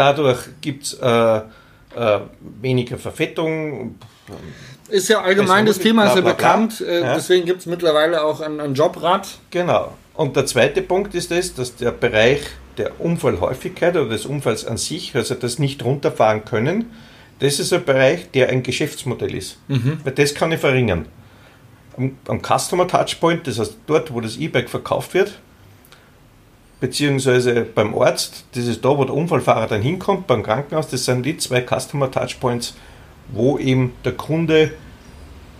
Dadurch 0.00 0.38
gibt 0.62 0.84
es 0.84 0.94
äh, 0.94 1.36
äh, 1.36 1.40
weniger 2.62 2.96
Verfettung. 2.96 3.96
Ist 4.88 5.08
ja 5.08 5.20
allgemein, 5.20 5.66
das 5.66 5.78
Thema 5.78 6.06
ist 6.06 6.16
ja 6.16 6.22
bekannt, 6.22 6.80
äh, 6.80 7.00
Ja. 7.00 7.14
deswegen 7.14 7.44
gibt 7.46 7.60
es 7.60 7.66
mittlerweile 7.66 8.24
auch 8.24 8.40
ein, 8.40 8.60
ein 8.60 8.74
Jobrad. 8.74 9.28
Genau. 9.50 9.92
Und 10.14 10.36
der 10.36 10.46
zweite 10.46 10.82
Punkt 10.82 11.14
ist 11.14 11.30
das, 11.30 11.54
dass 11.54 11.76
der 11.76 11.90
Bereich 11.92 12.40
der 12.78 13.00
Unfallhäufigkeit 13.00 13.94
oder 13.96 14.08
des 14.08 14.24
Unfalls 14.26 14.64
an 14.66 14.76
sich, 14.78 15.14
also 15.14 15.34
das 15.34 15.58
nicht 15.58 15.84
runterfahren 15.84 16.44
können, 16.44 16.90
das 17.40 17.58
ist 17.60 17.72
ein 17.72 17.84
Bereich, 17.84 18.30
der 18.30 18.48
ein 18.48 18.62
Geschäftsmodell 18.62 19.34
ist. 19.34 19.58
Weil 19.68 20.12
das 20.14 20.34
kann 20.34 20.52
ich 20.52 20.60
verringern. 20.60 21.06
Am, 21.96 22.16
am 22.28 22.40
Customer 22.42 22.86
Touchpoint, 22.88 23.46
das 23.46 23.58
heißt 23.58 23.76
dort, 23.86 24.12
wo 24.14 24.20
das 24.20 24.36
E-Bike 24.36 24.70
verkauft 24.70 25.12
wird, 25.14 25.38
beziehungsweise 26.80 27.66
beim 27.74 27.96
Arzt, 27.96 28.44
das 28.54 28.66
ist 28.66 28.84
da, 28.84 28.96
wo 28.96 29.04
der 29.04 29.14
Unfallfahrer 29.14 29.66
dann 29.66 29.82
hinkommt, 29.82 30.26
beim 30.26 30.42
Krankenhaus, 30.42 30.88
das 30.88 31.04
sind 31.04 31.24
die 31.24 31.36
zwei 31.36 31.62
Customer 31.62 32.10
Touchpoints, 32.10 32.74
wo 33.28 33.58
eben 33.58 33.92
der 34.04 34.12
Kunde 34.12 34.72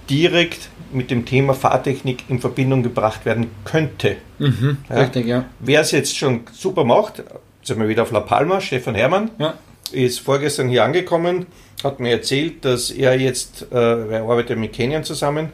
direkt 0.09 0.71
mit 0.93 1.11
dem 1.11 1.25
Thema 1.25 1.55
Fahrtechnik 1.55 2.25
in 2.29 2.41
Verbindung 2.41 2.83
gebracht 2.83 3.25
werden 3.25 3.49
könnte. 3.65 4.17
Ja. 4.39 4.97
Richtig, 4.97 5.27
ja. 5.27 5.45
Wer 5.61 5.83
es 5.83 5.93
jetzt 5.93 6.17
schon 6.17 6.41
super 6.53 6.85
macht, 6.85 7.19
jetzt 7.19 7.29
sind 7.69 7.79
wir 7.79 7.89
wieder 7.89 8.03
auf 8.03 8.11
La 8.11 8.21
Palma, 8.21 8.61
Stefan 8.61 8.95
Herrmann, 8.97 9.31
Ja. 9.39 9.55
ist 9.93 10.19
vorgestern 10.21 10.69
hier 10.69 10.83
angekommen, 10.85 11.47
hat 11.85 12.01
mir 12.01 12.11
erzählt, 12.11 12.65
dass 12.65 12.91
er 12.91 13.21
jetzt, 13.21 13.67
äh, 13.71 13.77
er 13.77 14.23
arbeitet 14.23 14.59
mit 14.59 14.73
Canyon 14.73 15.05
zusammen, 15.05 15.51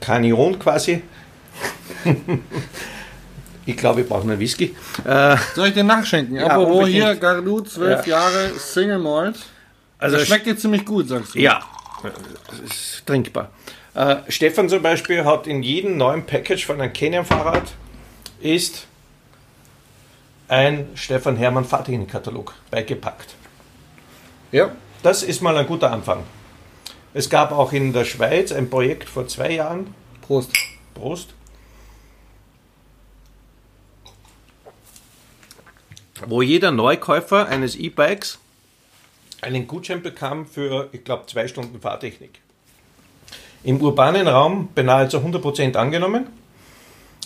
Canyon 0.00 0.58
quasi. 0.58 1.02
ich 3.66 3.76
glaube, 3.76 4.00
ich 4.02 4.08
brauche 4.08 4.22
einen 4.22 4.38
Whisky. 4.38 4.74
Äh, 5.04 5.36
Soll 5.54 5.68
ich 5.68 5.74
den 5.74 5.86
nachschenken? 5.86 6.36
Ja, 6.36 6.46
Apropos 6.46 6.76
unbedingt. 6.78 7.04
hier, 7.04 7.16
Gardu, 7.16 7.60
12 7.60 8.06
Ja. 8.06 8.18
Jahre 8.20 8.50
Single 8.58 8.98
Malt. 8.98 9.36
also 9.98 10.16
Das 10.16 10.26
schmeckt 10.26 10.46
dir 10.46 10.56
ziemlich 10.56 10.84
gut, 10.84 11.08
sagst 11.08 11.34
du. 11.34 11.38
Ja, 11.40 11.60
es 12.52 12.60
ist 12.98 13.06
trinkbar. 13.06 13.50
Äh, 13.94 14.16
Stefan 14.28 14.68
zum 14.68 14.82
Beispiel 14.82 15.24
hat 15.24 15.46
in 15.46 15.62
jedem 15.62 15.96
neuen 15.96 16.24
Package 16.26 16.64
von 16.66 16.80
einem 16.80 16.92
Canyon-Fahrrad 16.92 17.72
ist 18.40 18.86
ein 20.48 20.88
Stefan 20.94 21.36
Hermann 21.36 21.64
Fahrtechnik-Katalog 21.64 22.54
beigepackt. 22.70 23.34
Ja. 24.52 24.70
Das 25.02 25.22
ist 25.22 25.42
mal 25.42 25.56
ein 25.56 25.66
guter 25.66 25.90
Anfang. 25.90 26.22
Es 27.14 27.30
gab 27.30 27.50
auch 27.52 27.72
in 27.72 27.92
der 27.92 28.04
Schweiz 28.04 28.52
ein 28.52 28.68
Projekt 28.70 29.08
vor 29.08 29.26
zwei 29.26 29.52
Jahren. 29.52 29.94
Prost. 30.22 30.52
Prost. 30.94 31.30
Wo 36.24 36.40
jeder 36.40 36.70
Neukäufer 36.70 37.46
eines 37.48 37.76
E-Bikes 37.76 38.38
einen 39.42 39.66
Gutschein 39.66 40.02
bekam 40.02 40.46
für, 40.46 40.88
ich 40.92 41.04
glaube, 41.04 41.26
zwei 41.26 41.46
Stunden 41.46 41.80
Fahrtechnik. 41.80 42.40
Im 43.64 43.80
urbanen 43.80 44.26
Raum 44.26 44.68
beinahe 44.74 45.08
zu 45.08 45.18
100% 45.18 45.76
angenommen. 45.76 46.26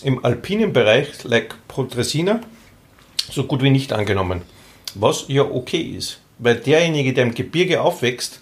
Im 0.03 0.25
alpinen 0.25 0.73
Bereich, 0.73 1.23
like 1.23 1.55
Protresina, 1.67 2.41
so 3.29 3.45
gut 3.45 3.61
wie 3.61 3.69
nicht 3.69 3.93
angenommen. 3.93 4.41
Was 4.95 5.25
ja 5.29 5.43
okay 5.43 5.81
ist, 5.81 6.19
weil 6.39 6.55
derjenige, 6.55 7.13
der 7.13 7.25
im 7.25 7.33
Gebirge 7.33 7.81
aufwächst, 7.81 8.41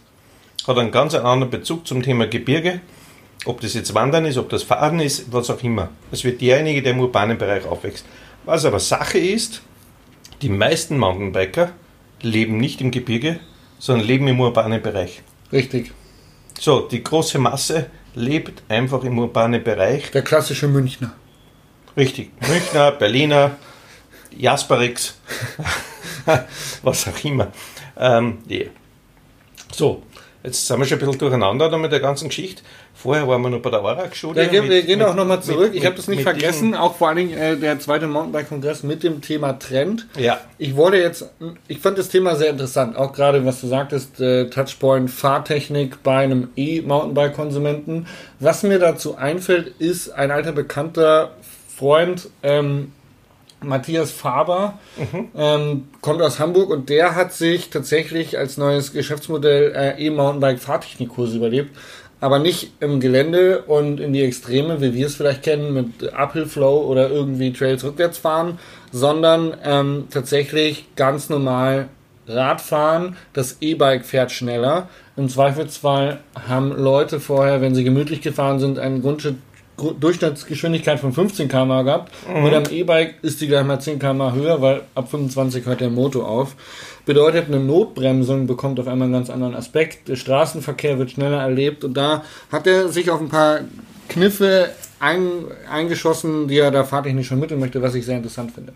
hat 0.66 0.78
einen 0.78 0.92
ganz 0.92 1.14
anderen 1.14 1.52
Bezug 1.52 1.86
zum 1.86 2.02
Thema 2.02 2.28
Gebirge. 2.28 2.82
Ob 3.46 3.62
das 3.62 3.74
jetzt 3.74 3.94
Wandern 3.94 4.26
ist, 4.26 4.38
ob 4.38 4.50
das 4.50 4.64
Fahren 4.64 5.00
ist, 5.00 5.32
was 5.32 5.50
auch 5.50 5.62
immer. 5.62 5.90
Es 6.12 6.24
wird 6.24 6.42
derjenige, 6.42 6.82
der 6.82 6.94
im 6.94 7.00
urbanen 7.00 7.38
Bereich 7.38 7.66
aufwächst. 7.66 8.06
Was 8.46 8.66
aber 8.66 8.80
Sache 8.80 9.18
ist, 9.18 9.62
die 10.42 10.50
meisten 10.50 10.98
Mountainbiker 10.98 11.72
leben 12.22 12.58
nicht 12.58 12.82
im 12.82 12.92
Gebirge, 12.92 13.40
sondern 13.78 14.08
leben 14.08 14.28
im 14.28 14.40
urbanen 14.40 14.82
Bereich. 14.82 15.22
Richtig. 15.52 15.94
So, 16.60 16.82
die 16.82 17.04
große 17.04 17.40
Masse 17.40 17.90
lebt 18.16 18.64
einfach 18.70 19.04
im 19.04 19.18
urbanen 19.18 19.64
Bereich. 19.64 20.12
Der 20.12 20.22
klassische 20.22 20.68
Münchner. 20.68 21.14
Richtig. 21.96 22.32
Münchner, 22.48 22.92
Berliner, 23.00 23.58
Jasperix, 24.38 25.18
was 26.84 27.08
auch 27.08 27.24
immer. 27.24 27.52
Ähm, 27.98 28.40
yeah. 28.50 28.70
So, 29.72 30.04
jetzt 30.50 30.68
sind 30.68 30.78
wir 30.80 30.86
schon 30.86 30.98
ein 30.98 31.06
bisschen 31.06 31.20
durcheinander 31.20 31.78
mit 31.78 31.92
der 31.92 32.00
ganzen 32.00 32.28
Geschichte. 32.30 32.62
Vorher 32.94 33.28
waren 33.28 33.42
wir 33.42 33.50
noch 33.50 33.62
bei 33.62 33.70
der 33.70 33.80
Aura-Schule. 33.82 34.44
Ja, 34.44 34.52
wir, 34.52 34.82
gehen 34.84 35.02
auch 35.02 35.16
nochmal 35.16 35.42
zurück. 35.42 35.72
mit- 35.72 35.76
ich 35.76 35.86
habe 35.86 35.96
das 35.96 36.08
nicht 36.08 36.18
mit 36.18 36.24
vergessen, 36.28 36.76
auch 36.76 36.96
vor 36.96 37.08
allen 37.10 37.18
Dingen 37.18 37.38
äh, 37.38 37.56
der 37.56 37.80
zweite 37.80 38.08
Mountainbike-Kongress 38.08 38.84
mit 38.84 39.04
dem 39.04 39.22
Thema 39.22 39.54
Trend. 39.58 40.08
Ja, 40.18 40.42
Ich 40.58 40.76
wollte 40.76 40.98
jetzt, 40.98 41.30
ich 41.68 41.80
fand 41.80 41.98
das 41.98 42.10
Thema 42.10 42.36
sehr 42.36 42.50
interessant, 42.50 42.98
auch 42.98 43.14
gerade 43.14 43.46
was 43.46 43.62
du 43.62 43.68
sagtest, 43.68 44.20
äh, 44.20 44.50
Touchpoint 44.50 45.10
Fahrtechnik 45.10 46.04
bei 46.04 46.18
einem 46.18 46.50
E-Mountainbike-Konsumenten. 47.14 48.08
Was 48.40 48.64
mir 48.64 48.80
dazu 48.80 49.16
einfällt, 49.18 49.68
ist 49.80 50.10
ein 50.12 50.32
alter 50.32 50.52
bekannter 50.52 51.32
Freund, 51.78 52.30
ähm, 52.44 52.92
Matthias 53.62 54.12
Faber, 54.12 54.80
ähm, 55.36 55.88
kommt 56.02 56.22
aus 56.22 56.40
Hamburg 56.40 56.70
und 56.70 56.90
der 56.90 57.16
hat 57.16 57.34
sich 57.34 57.70
tatsächlich 57.70 58.38
als 58.38 58.58
neues 58.58 58.94
Geschäftsmodell 58.94 59.74
äh, 59.76 60.06
E-Mountainbike-Fahrtechnikkurse 60.06 61.38
überlebt. 61.38 61.76
Aber 62.22 62.40
nicht 62.40 62.74
im 62.82 63.00
Gelände 63.00 63.62
und 63.64 64.00
in 64.02 64.12
die 64.12 64.24
Extreme, 64.24 64.82
wie 64.82 64.94
wir 64.94 65.08
es 65.08 65.16
vielleicht 65.16 65.44
kennen, 65.44 65.74
mit 65.74 66.12
Uphill 66.14 66.48
Flow 66.48 66.80
oder 66.86 67.10
irgendwie 67.10 67.54
Trails 67.54 67.84
rückwärts 67.86 68.18
fahren, 68.18 68.60
sondern 68.92 69.56
ähm, 69.64 70.08
tatsächlich 70.10 70.86
ganz 70.98 71.30
normal 71.30 71.88
Radfahren. 72.28 73.16
Das 73.34 73.58
E-Bike 73.62 74.06
fährt 74.06 74.32
schneller. 74.32 74.90
Im 75.16 75.30
Zweifelsfall 75.30 76.20
haben 76.48 76.72
Leute 76.72 77.20
vorher, 77.22 77.62
wenn 77.62 77.74
sie 77.74 77.84
gemütlich 77.86 78.22
gefahren 78.22 78.60
sind, 78.60 78.80
eine 78.80 79.00
Grundsch- 79.00 79.24
Gru- 79.24 79.36
Durchschnittsgeschwindigkeit 80.00 81.00
von 81.00 81.14
15 81.14 81.48
km 81.48 81.86
gehabt. 81.86 82.12
Mit 82.28 82.54
einem 82.54 82.72
E-Bike 82.72 83.16
ist 83.22 83.42
die 83.42 83.48
gleich 83.48 83.66
mal 83.66 83.80
10 83.80 84.00
km 84.00 84.34
höher, 84.34 84.62
weil 84.62 84.82
ab 84.96 85.10
25 85.10 85.66
hört 85.66 85.82
der 85.82 85.90
Motor 85.90 86.28
auf. 86.28 86.56
Bedeutet, 87.06 87.48
eine 87.48 87.60
Notbremsung 87.60 88.48
bekommt 88.48 88.80
auf 88.80 88.88
einmal 88.88 89.06
einen 89.06 89.14
ganz 89.14 89.30
anderen 89.30 89.56
Aspekt. 89.56 90.08
Der 90.08 90.16
Straßenverkehr 90.16 91.00
wird 91.00 91.12
schneller 91.12 91.42
erlebt 91.42 91.84
und 91.84 91.96
da 91.96 92.24
hat 92.52 92.68
er 92.68 92.90
sich 92.90 93.10
auf 93.10 93.20
ein 93.20 93.30
paar 93.30 93.62
Kniffe 94.10 94.70
ein, 95.00 95.46
eingeschossen, 95.72 96.48
die 96.48 96.58
er 96.58 96.72
da 96.72 96.84
fahrtechnisch 96.84 97.28
schon 97.28 97.40
mitteln 97.40 97.60
möchte, 97.60 97.82
was 97.82 97.96
ich 97.96 98.06
sehr 98.06 98.18
interessant 98.18 98.52
finde. 98.52 98.74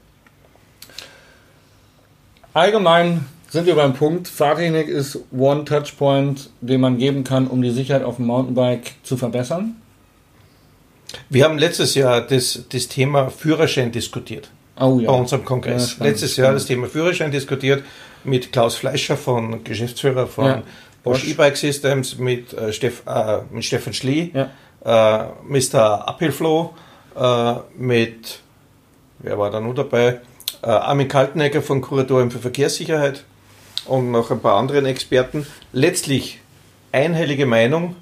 Allgemein 2.54 3.26
sind 3.50 3.66
wir 3.66 3.76
beim 3.76 3.94
Punkt, 3.94 4.28
Fahrtechnik 4.28 4.88
ist 4.88 5.20
One 5.32 5.66
Touchpoint, 5.66 6.50
den 6.62 6.82
man 6.82 6.98
geben 6.98 7.24
kann, 7.24 7.48
um 7.48 7.62
die 7.62 7.72
Sicherheit 7.72 8.04
auf 8.04 8.16
dem 8.16 8.26
Mountainbike 8.26 8.94
zu 9.04 9.18
verbessern. 9.18 9.76
Wir 11.30 11.46
haben 11.46 11.58
letztes 11.58 11.96
Jahr 11.96 12.22
das, 12.22 12.64
das 12.70 12.88
Thema 12.88 13.30
Führerschein 13.30 13.92
diskutiert. 13.92 14.50
Oh 14.80 15.00
ja. 15.00 15.12
bei 15.12 15.18
unserem 15.18 15.46
Kongress. 15.46 15.98
Ja, 16.00 16.06
Letztes 16.06 16.36
Jahr 16.36 16.54
das 16.54 16.66
Thema 16.66 16.88
Führerschein 16.88 17.32
diskutiert 17.32 17.84
mit 18.24 18.52
Klaus 18.52 18.76
Fleischer 18.76 19.18
von 19.18 19.64
Geschäftsführer 19.64 20.28
von 20.28 20.46
Ja. 20.46 20.64
Bosch. 21.04 21.28
E-Bike 21.28 21.58
Systems, 21.58 22.18
mit, 22.18 22.54
äh, 22.54 22.72
Steff, 22.74 23.04
äh, 23.06 23.40
mit 23.52 23.66
Stefan 23.66 23.94
Schlee, 23.94 24.32
Ja. 24.34 24.50
äh, 24.84 25.28
Mr. 25.48 26.08
Uphill 26.08 26.34
äh, 27.16 27.54
mit, 27.78 28.40
wer 29.20 29.38
war 29.38 29.52
da 29.52 29.60
noch 29.60 29.76
dabei? 29.76 30.22
Äh, 30.62 30.68
Armin 30.68 31.08
Kaltenegger 31.08 31.62
von 31.62 31.82
Kuratorium 31.82 32.32
für 32.32 32.40
Verkehrssicherheit 32.40 33.26
und 33.86 34.12
noch 34.12 34.32
ein 34.32 34.40
paar 34.40 34.58
anderen 34.58 34.86
Experten. 34.86 35.46
Letztlich 35.74 36.40
einhellige 36.92 37.46
Meinung 37.46 37.96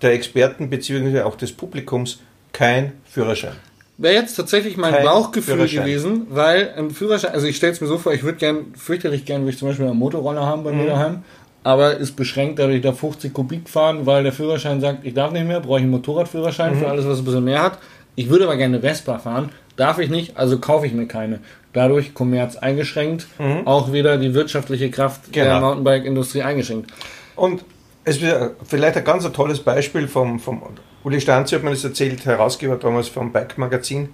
der 0.00 0.12
Experten 0.12 0.70
bzw. 0.70 1.22
auch 1.22 1.34
des 1.36 1.52
Publikums, 1.52 2.20
kein 2.58 2.92
Führerschein. 3.08 3.52
Wäre 3.98 4.14
jetzt 4.14 4.34
tatsächlich 4.34 4.76
mein 4.76 4.92
Kein 4.94 5.04
Bauchgefühl 5.04 5.68
gewesen, 5.68 6.26
weil 6.30 6.72
ein 6.76 6.90
Führerschein, 6.90 7.32
also 7.32 7.46
ich 7.46 7.56
stelle 7.56 7.72
es 7.72 7.80
mir 7.80 7.86
so 7.86 7.98
vor, 7.98 8.12
ich 8.12 8.22
würde 8.22 8.38
gern, 8.38 8.66
fürchterlich 8.76 9.24
gern, 9.24 9.42
würde 9.42 9.50
ich 9.52 9.58
zum 9.58 9.68
Beispiel 9.68 9.86
einen 9.86 9.96
Motorroller 9.98 10.44
haben 10.46 10.62
bei 10.64 10.72
mir 10.72 10.84
Mhm. 10.84 10.88
daheim, 10.88 11.22
aber 11.64 11.96
ist 11.96 12.14
beschränkt, 12.16 12.58
dadurch 12.58 12.80
da 12.80 12.92
50 12.92 13.32
Kubik 13.32 13.68
fahren, 13.68 14.06
weil 14.06 14.22
der 14.24 14.32
Führerschein 14.32 14.80
sagt, 14.80 15.04
ich 15.04 15.14
darf 15.14 15.32
nicht 15.32 15.46
mehr, 15.46 15.60
brauche 15.60 15.78
ich 15.78 15.82
einen 15.82 15.90
Motorradführerschein 15.92 16.74
Mhm. 16.74 16.78
für 16.80 16.88
alles, 16.88 17.06
was 17.06 17.18
ein 17.18 17.24
bisschen 17.24 17.44
mehr 17.44 17.62
hat. 17.62 17.78
Ich 18.16 18.28
würde 18.30 18.44
aber 18.44 18.56
gerne 18.56 18.76
eine 18.78 18.86
Vespa 18.88 19.18
fahren, 19.18 19.50
darf 19.76 19.98
ich 19.98 20.10
nicht, 20.10 20.36
also 20.36 20.58
kaufe 20.58 20.86
ich 20.86 20.92
mir 20.92 21.06
keine. 21.06 21.38
Dadurch 21.72 22.14
Kommerz 22.14 22.56
eingeschränkt, 22.56 23.26
auch 23.64 23.92
wieder 23.92 24.16
die 24.16 24.32
wirtschaftliche 24.34 24.90
Kraft 24.90 25.34
der 25.34 25.44
Mhm. 25.44 25.48
Genau. 25.48 25.60
Mountainbike-Industrie 25.60 26.42
eingeschränkt. 26.42 26.90
Und 27.36 27.62
es 28.08 28.20
wäre 28.20 28.56
vielleicht 28.64 28.96
ein 28.96 29.04
ganz 29.04 29.24
ein 29.24 29.32
tolles 29.32 29.60
Beispiel 29.60 30.08
vom, 30.08 30.40
vom 30.40 30.62
Uli 31.04 31.20
Stanzi 31.20 31.54
hat 31.54 31.62
mir 31.62 31.70
das 31.70 31.84
erzählt, 31.84 32.24
Herausgeber 32.24 32.76
damals 32.76 33.08
vom 33.08 33.32
Bike 33.32 33.58
Magazin. 33.58 34.10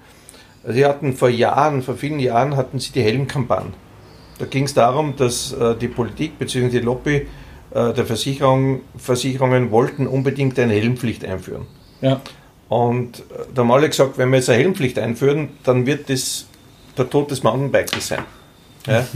Sie 0.67 0.85
hatten 0.85 1.15
vor 1.15 1.29
Jahren, 1.29 1.83
vor 1.83 1.97
vielen 1.97 2.19
Jahren 2.19 2.57
hatten 2.57 2.79
sie 2.79 2.93
die 2.93 3.03
Helmkampagne. 3.03 3.73
Da 4.39 4.47
ging 4.47 4.65
es 4.65 4.75
darum, 4.75 5.15
dass 5.17 5.53
äh, 5.53 5.77
die 5.77 5.89
Politik 5.89 6.39
bzw. 6.39 6.69
die 6.69 6.81
Lobby 6.81 7.29
äh, 7.71 7.93
der 7.93 8.05
Versicherung, 8.07 8.81
Versicherungen 8.97 9.71
wollten 9.71 10.07
unbedingt 10.07 10.59
eine 10.59 10.73
Helmpflicht 10.73 11.25
einführen. 11.25 11.67
Ja, 12.01 12.21
Und 12.69 13.21
äh, 13.21 13.23
da 13.55 13.63
haben 13.63 13.71
alle 13.71 13.89
gesagt, 13.89 14.19
wenn 14.19 14.31
wir 14.31 14.39
jetzt 14.39 14.51
eine 14.51 14.59
Helmpflicht 14.59 14.99
einführen, 14.99 15.51
dann 15.63 15.87
wird 15.87 16.11
das 16.11 16.47
der 16.99 17.09
Tod 17.09 17.31
des 17.31 17.43
Mountainbikes 17.43 18.09
sein. 18.09 18.25
Ja? 18.87 19.07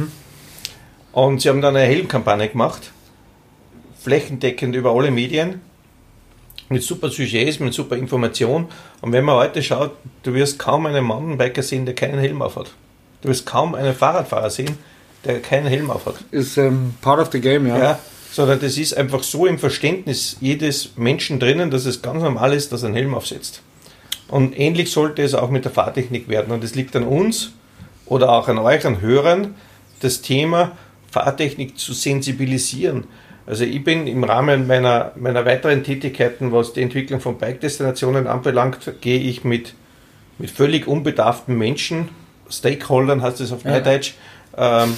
Und 1.12 1.42
sie 1.42 1.48
haben 1.48 1.60
dann 1.60 1.76
eine 1.76 1.86
Helmkampagne 1.86 2.48
gemacht, 2.48 2.92
flächendeckend 3.98 4.74
über 4.74 4.92
alle 4.92 5.10
Medien, 5.10 5.60
mit 6.68 6.82
super 6.82 7.10
Sujets, 7.10 7.60
mit 7.60 7.72
super 7.74 7.96
Information. 7.96 8.66
Und 9.00 9.12
wenn 9.12 9.24
man 9.24 9.36
heute 9.36 9.62
schaut, 9.62 9.92
du 10.22 10.34
wirst 10.34 10.58
kaum 10.58 10.86
einen 10.86 11.04
Mountainbiker 11.04 11.62
sehen, 11.62 11.86
der 11.86 11.94
keinen 11.94 12.18
Helm 12.18 12.42
aufhat. 12.42 12.72
Du 13.22 13.28
wirst 13.28 13.46
kaum 13.46 13.74
einen 13.74 13.94
Fahrradfahrer 13.94 14.50
sehen, 14.50 14.76
der 15.24 15.40
keinen 15.40 15.66
Helm 15.66 15.90
aufhat. 15.90 16.16
ist 16.30 16.56
ähm, 16.56 16.94
part 17.00 17.20
of 17.20 17.30
the 17.32 17.40
game, 17.40 17.66
ja. 17.66 17.78
Ja, 17.78 17.98
sondern 18.30 18.60
das 18.60 18.76
ist 18.76 18.96
einfach 18.96 19.22
so 19.22 19.46
im 19.46 19.58
Verständnis 19.58 20.36
jedes 20.40 20.96
Menschen 20.96 21.40
drinnen, 21.40 21.70
dass 21.70 21.86
es 21.86 22.02
ganz 22.02 22.22
normal 22.22 22.52
ist, 22.52 22.72
dass 22.72 22.82
er 22.82 22.88
einen 22.88 22.96
Helm 22.96 23.14
aufsetzt. 23.14 23.62
Und 24.28 24.58
ähnlich 24.58 24.92
sollte 24.92 25.22
es 25.22 25.34
auch 25.34 25.50
mit 25.50 25.64
der 25.64 25.72
Fahrtechnik 25.72 26.28
werden. 26.28 26.52
Und 26.52 26.62
es 26.62 26.74
liegt 26.74 26.94
an 26.94 27.04
uns 27.04 27.52
oder 28.06 28.30
auch 28.30 28.48
an 28.48 28.58
euch, 28.58 28.86
an 28.86 29.00
Hörern, 29.00 29.54
das 30.00 30.20
Thema 30.20 30.72
Fahrtechnik 31.10 31.78
zu 31.78 31.94
sensibilisieren. 31.94 33.04
Also 33.48 33.64
ich 33.64 33.82
bin 33.82 34.06
im 34.06 34.24
Rahmen 34.24 34.66
meiner, 34.66 35.12
meiner 35.16 35.46
weiteren 35.46 35.82
Tätigkeiten, 35.82 36.52
was 36.52 36.74
die 36.74 36.82
Entwicklung 36.82 37.18
von 37.18 37.38
Bike-Destinationen 37.38 38.26
anbelangt, 38.26 38.92
gehe 39.00 39.18
ich 39.18 39.42
mit, 39.42 39.72
mit 40.36 40.50
völlig 40.50 40.86
unbedarften 40.86 41.56
Menschen, 41.56 42.10
Stakeholdern 42.50 43.22
heißt 43.22 43.40
es 43.40 43.50
auf 43.50 43.64
Ja. 43.64 43.70
Neudeutsch, 43.70 44.12
ähm, 44.54 44.94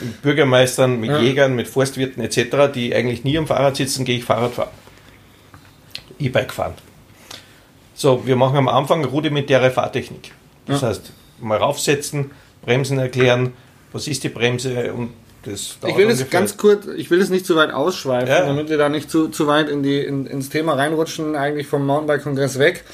mit 0.00 0.22
Bürgermeistern, 0.22 1.00
mit 1.00 1.10
Ja. 1.10 1.18
Jägern, 1.18 1.56
mit 1.56 1.66
Forstwirten 1.66 2.22
etc., 2.22 2.72
die 2.72 2.94
eigentlich 2.94 3.24
nie 3.24 3.36
am 3.36 3.48
Fahrrad 3.48 3.74
sitzen, 3.74 4.04
gehe 4.04 4.18
ich 4.18 4.24
Fahrrad 4.24 4.52
fahren. 4.54 4.70
E-Bike 6.20 6.52
fahren. 6.52 6.74
So, 7.94 8.24
wir 8.28 8.36
machen 8.36 8.58
am 8.58 8.68
Anfang 8.68 9.04
rudimentäre 9.04 9.72
Fahrtechnik. 9.72 10.30
Das 10.66 10.82
Ja. 10.82 10.88
heißt, 10.88 11.10
mal 11.40 11.58
raufsetzen, 11.58 12.30
Bremsen 12.62 13.00
erklären, 13.00 13.54
was 13.92 14.06
ist 14.06 14.22
die 14.22 14.28
Bremse 14.28 14.92
und 14.92 15.10
das 15.46 15.78
Ich 15.86 15.96
will 15.96 16.06
das 16.08 16.18
ungefähr- 16.18 16.40
ganz 16.40 16.56
kurz, 16.56 16.86
ich 16.96 17.10
will 17.10 17.18
das 17.18 17.30
nicht 17.30 17.46
zu 17.46 17.56
weit 17.56 17.72
ausschweifen, 17.72 18.28
Ja. 18.28 18.46
damit 18.46 18.68
wir 18.68 18.78
da 18.78 18.88
nicht 18.88 19.10
zu, 19.10 19.28
zu 19.28 19.46
weit 19.46 19.68
in 19.68 19.82
die, 19.82 20.00
in, 20.00 20.26
ins 20.26 20.48
Thema 20.48 20.74
reinrutschen, 20.74 21.34
eigentlich 21.36 21.66
vom 21.66 21.86
Mountainbike-Kongress 21.86 22.58
weg. 22.58 22.84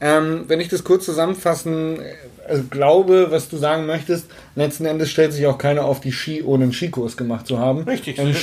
Ähm, 0.00 0.44
wenn 0.48 0.60
ich 0.60 0.68
das 0.68 0.84
kurz 0.84 1.04
zusammenfassen 1.04 2.00
äh, 2.00 2.58
glaube, 2.70 3.28
was 3.30 3.48
du 3.48 3.56
sagen 3.56 3.86
möchtest, 3.86 4.26
letzten 4.54 4.84
Endes 4.86 5.08
stellt 5.10 5.32
sich 5.32 5.46
auch 5.46 5.56
keiner 5.56 5.84
auf 5.84 6.00
die 6.00 6.12
Ski, 6.12 6.42
ohne 6.42 6.64
einen 6.64 6.72
Skikurs 6.72 7.16
gemacht 7.16 7.46
zu 7.46 7.58
haben. 7.58 7.84
Richtig, 7.84 8.18
Ein 8.20 8.32
das 8.32 8.38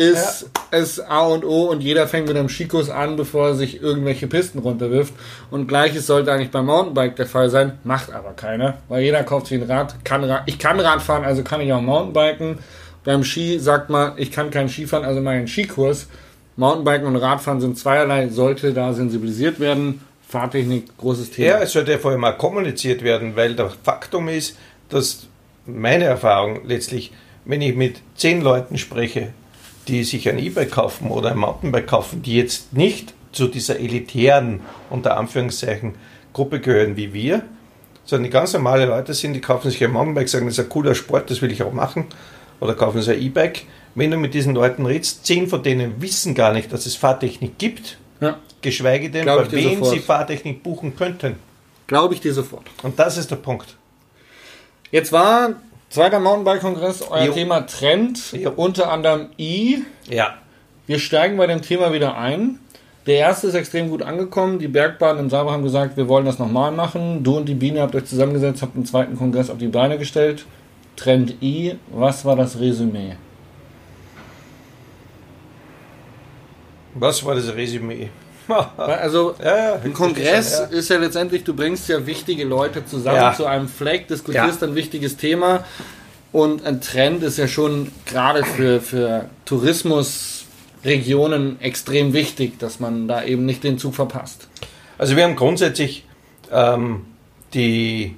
ist 0.00 0.10
ist, 0.10 0.50
ist 0.70 1.00
A 1.00 1.26
und 1.26 1.44
O 1.44 1.64
und 1.64 1.82
jeder 1.82 2.06
fängt 2.08 2.26
mit 2.28 2.36
einem 2.36 2.48
Skikurs 2.48 2.90
an, 2.90 3.16
bevor 3.16 3.48
er 3.48 3.54
sich 3.54 3.82
irgendwelche 3.82 4.26
Pisten 4.26 4.58
runterwirft. 4.58 5.12
Und 5.50 5.66
gleiches 5.66 6.06
sollte 6.06 6.32
eigentlich 6.32 6.50
beim 6.50 6.66
Mountainbike 6.66 7.16
der 7.16 7.26
Fall 7.26 7.50
sein, 7.50 7.78
macht 7.84 8.12
aber 8.12 8.32
keiner, 8.32 8.78
weil 8.88 9.02
jeder 9.02 9.22
kauft 9.22 9.48
sich 9.48 9.60
ein 9.60 9.70
Rad, 9.70 10.04
kann 10.04 10.24
Rad. 10.24 10.42
Ich 10.46 10.58
kann 10.58 10.80
Rad 10.80 11.02
fahren, 11.02 11.24
also 11.24 11.42
kann 11.42 11.60
ich 11.60 11.72
auch 11.72 11.82
Mountainbiken. 11.82 12.58
Beim 13.04 13.24
Ski 13.24 13.58
sagt 13.58 13.90
man, 13.90 14.12
ich 14.16 14.30
kann 14.30 14.50
kein 14.50 14.68
Ski 14.68 14.86
fahren, 14.86 15.04
also 15.04 15.20
mache 15.20 15.34
ich 15.34 15.38
einen 15.38 15.48
Skikurs. 15.48 16.08
Mountainbiken 16.56 17.06
und 17.06 17.16
Radfahren 17.16 17.60
sind 17.60 17.78
zweierlei, 17.78 18.28
sollte 18.28 18.72
da 18.72 18.92
sensibilisiert 18.92 19.60
werden. 19.60 20.02
Fahrtechnik, 20.28 20.96
großes 20.98 21.30
Thema. 21.30 21.48
Ja, 21.48 21.58
es 21.60 21.72
sollte 21.72 21.98
vor 21.98 22.12
allem 22.12 22.24
auch 22.24 22.38
kommuniziert 22.38 23.02
werden, 23.02 23.34
weil 23.34 23.54
der 23.54 23.70
Faktum 23.82 24.28
ist, 24.28 24.56
dass 24.88 25.26
meine 25.66 26.04
Erfahrung 26.04 26.60
letztlich, 26.66 27.12
wenn 27.44 27.62
ich 27.62 27.74
mit 27.74 28.00
zehn 28.14 28.42
Leuten 28.42 28.78
spreche, 28.78 29.32
die 29.88 30.04
sich 30.04 30.28
ein 30.28 30.38
E-Bike 30.38 30.70
kaufen 30.70 31.10
oder 31.10 31.30
ein 31.32 31.38
Mountainbike 31.38 31.86
kaufen, 31.86 32.22
die 32.22 32.36
jetzt 32.36 32.72
nicht 32.72 33.14
zu 33.32 33.46
dieser 33.48 33.78
elitären, 33.78 34.60
unter 34.90 35.16
Anführungszeichen, 35.16 35.94
Gruppe 36.32 36.60
gehören 36.60 36.96
wie 36.96 37.12
wir, 37.12 37.42
sondern 38.04 38.24
die 38.24 38.30
ganz 38.30 38.52
normale 38.52 38.86
Leute 38.86 39.14
sind, 39.14 39.34
die 39.34 39.40
kaufen 39.40 39.70
sich 39.70 39.82
ein 39.84 39.90
Mountainbike, 39.92 40.28
sagen, 40.28 40.46
das 40.46 40.58
ist 40.58 40.64
ein 40.64 40.68
cooler 40.68 40.94
Sport, 40.94 41.30
das 41.30 41.42
will 41.42 41.50
ich 41.52 41.62
auch 41.62 41.72
machen, 41.72 42.06
oder 42.60 42.74
kaufen 42.74 43.02
sich 43.02 43.16
ein 43.16 43.22
E-Bike. 43.22 43.62
Wenn 43.94 44.10
du 44.10 44.16
mit 44.16 44.34
diesen 44.34 44.54
Leuten 44.54 44.86
redest, 44.86 45.26
zehn 45.26 45.48
von 45.48 45.62
denen 45.62 46.00
wissen 46.00 46.34
gar 46.34 46.52
nicht, 46.52 46.72
dass 46.72 46.86
es 46.86 46.94
Fahrtechnik 46.96 47.58
gibt, 47.58 47.98
Ja, 48.20 48.38
geschweige 48.62 49.10
denn, 49.10 49.24
Glaub 49.24 49.46
bei 49.50 49.56
wem 49.56 49.78
sofort. 49.78 49.90
sie 49.94 49.98
Fahrtechnik 50.00 50.62
buchen 50.62 50.94
könnten. 50.96 51.36
glaube 51.88 52.14
ich 52.14 52.20
dir 52.20 52.32
sofort. 52.32 52.66
Und 52.84 52.98
das 52.98 53.16
ist 53.16 53.30
der 53.30 53.36
Punkt. 53.36 53.76
Jetzt 54.92 55.10
war 55.12 55.54
zweiter 55.90 56.20
Mountainbike-Kongress, 56.20 57.02
euer 57.10 57.26
Jo. 57.26 57.32
Thema 57.32 57.66
Trend, 57.66 58.32
Jo. 58.32 58.52
unter 58.56 58.90
anderem 58.90 59.28
I. 59.38 59.82
Ja. 60.08 60.34
Wir 60.86 60.98
steigen 60.98 61.36
bei 61.36 61.46
dem 61.46 61.60
Thema 61.60 61.92
wieder 61.92 62.16
ein. 62.16 62.58
Der 63.06 63.16
erste 63.16 63.48
ist 63.48 63.54
extrem 63.54 63.90
gut 63.90 64.02
angekommen. 64.02 64.58
Die 64.58 64.68
Bergbahnen 64.68 65.24
im 65.24 65.30
Saber 65.30 65.52
haben 65.52 65.62
gesagt, 65.62 65.96
wir 65.96 66.06
wollen 66.08 66.26
das 66.26 66.38
nochmal 66.38 66.70
machen. 66.70 67.22
Du 67.24 67.36
und 67.36 67.48
die 67.48 67.54
Biene 67.54 67.80
habt 67.80 67.94
euch 67.94 68.04
zusammengesetzt, 68.04 68.62
habt 68.62 68.76
einen 68.76 68.84
zweiten 68.84 69.16
Kongress 69.16 69.50
auf 69.50 69.58
die 69.58 69.68
Beine 69.68 69.98
gestellt. 69.98 70.46
Trend 70.96 71.34
I, 71.42 71.76
was 71.90 72.24
war 72.24 72.36
das 72.36 72.60
Resümee? 72.60 73.16
Was 76.94 77.24
war 77.24 77.34
das 77.34 77.54
Resümee? 77.54 78.10
Also, 78.76 79.34
ja, 79.42 79.74
ein 79.82 79.92
Kongress 79.92 80.58
ja. 80.58 80.64
ist 80.66 80.90
ja 80.90 80.98
letztendlich, 80.98 81.44
du 81.44 81.54
bringst 81.54 81.88
ja 81.88 82.04
wichtige 82.06 82.44
Leute 82.44 82.84
zusammen 82.84 83.16
Ja. 83.16 83.34
zu 83.34 83.46
einem 83.46 83.68
Fleck, 83.68 84.08
diskutierst 84.08 84.62
ein 84.62 84.74
wichtiges 84.74 85.16
Thema. 85.16 85.64
Und 86.32 86.64
ein 86.64 86.80
Trend 86.80 87.22
ist 87.22 87.38
ja 87.38 87.48
schon 87.48 87.90
gerade 88.06 88.44
für, 88.44 88.80
für 88.80 89.28
Tourismusregionen 89.46 91.60
extrem 91.60 92.12
wichtig, 92.12 92.58
dass 92.58 92.78
man 92.78 93.08
da 93.08 93.24
eben 93.24 93.46
nicht 93.46 93.64
den 93.64 93.78
Zug 93.78 93.96
verpasst. 93.96 94.46
Also 94.96 95.16
wir 95.16 95.24
haben 95.24 95.34
grundsätzlich 95.34 96.04
ähm, 96.52 97.04
die, 97.52 98.14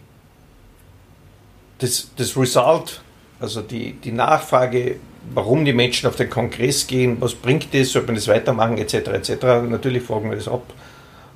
das, 1.79 2.11
das 2.16 2.37
Result, 2.37 3.01
also 3.40 3.62
die, 3.62 3.92
die 3.92 4.12
Nachfrage, 4.12 4.97
warum 5.35 5.64
die 5.64 5.72
Menschen 5.72 6.08
auf 6.08 6.16
den 6.16 6.30
Kongress 6.30 6.87
gehen, 6.87 7.16
was 7.20 7.35
bringt 7.35 7.72
das, 7.72 7.90
sollte 7.90 8.08
man 8.08 8.16
das 8.16 8.28
weitermachen, 8.28 8.78
etc. 8.78 8.94
etc. 8.94 9.30
Natürlich 9.68 10.02
fragen 10.02 10.30
wir 10.30 10.37
das 10.37 10.48
ab. 10.48 10.72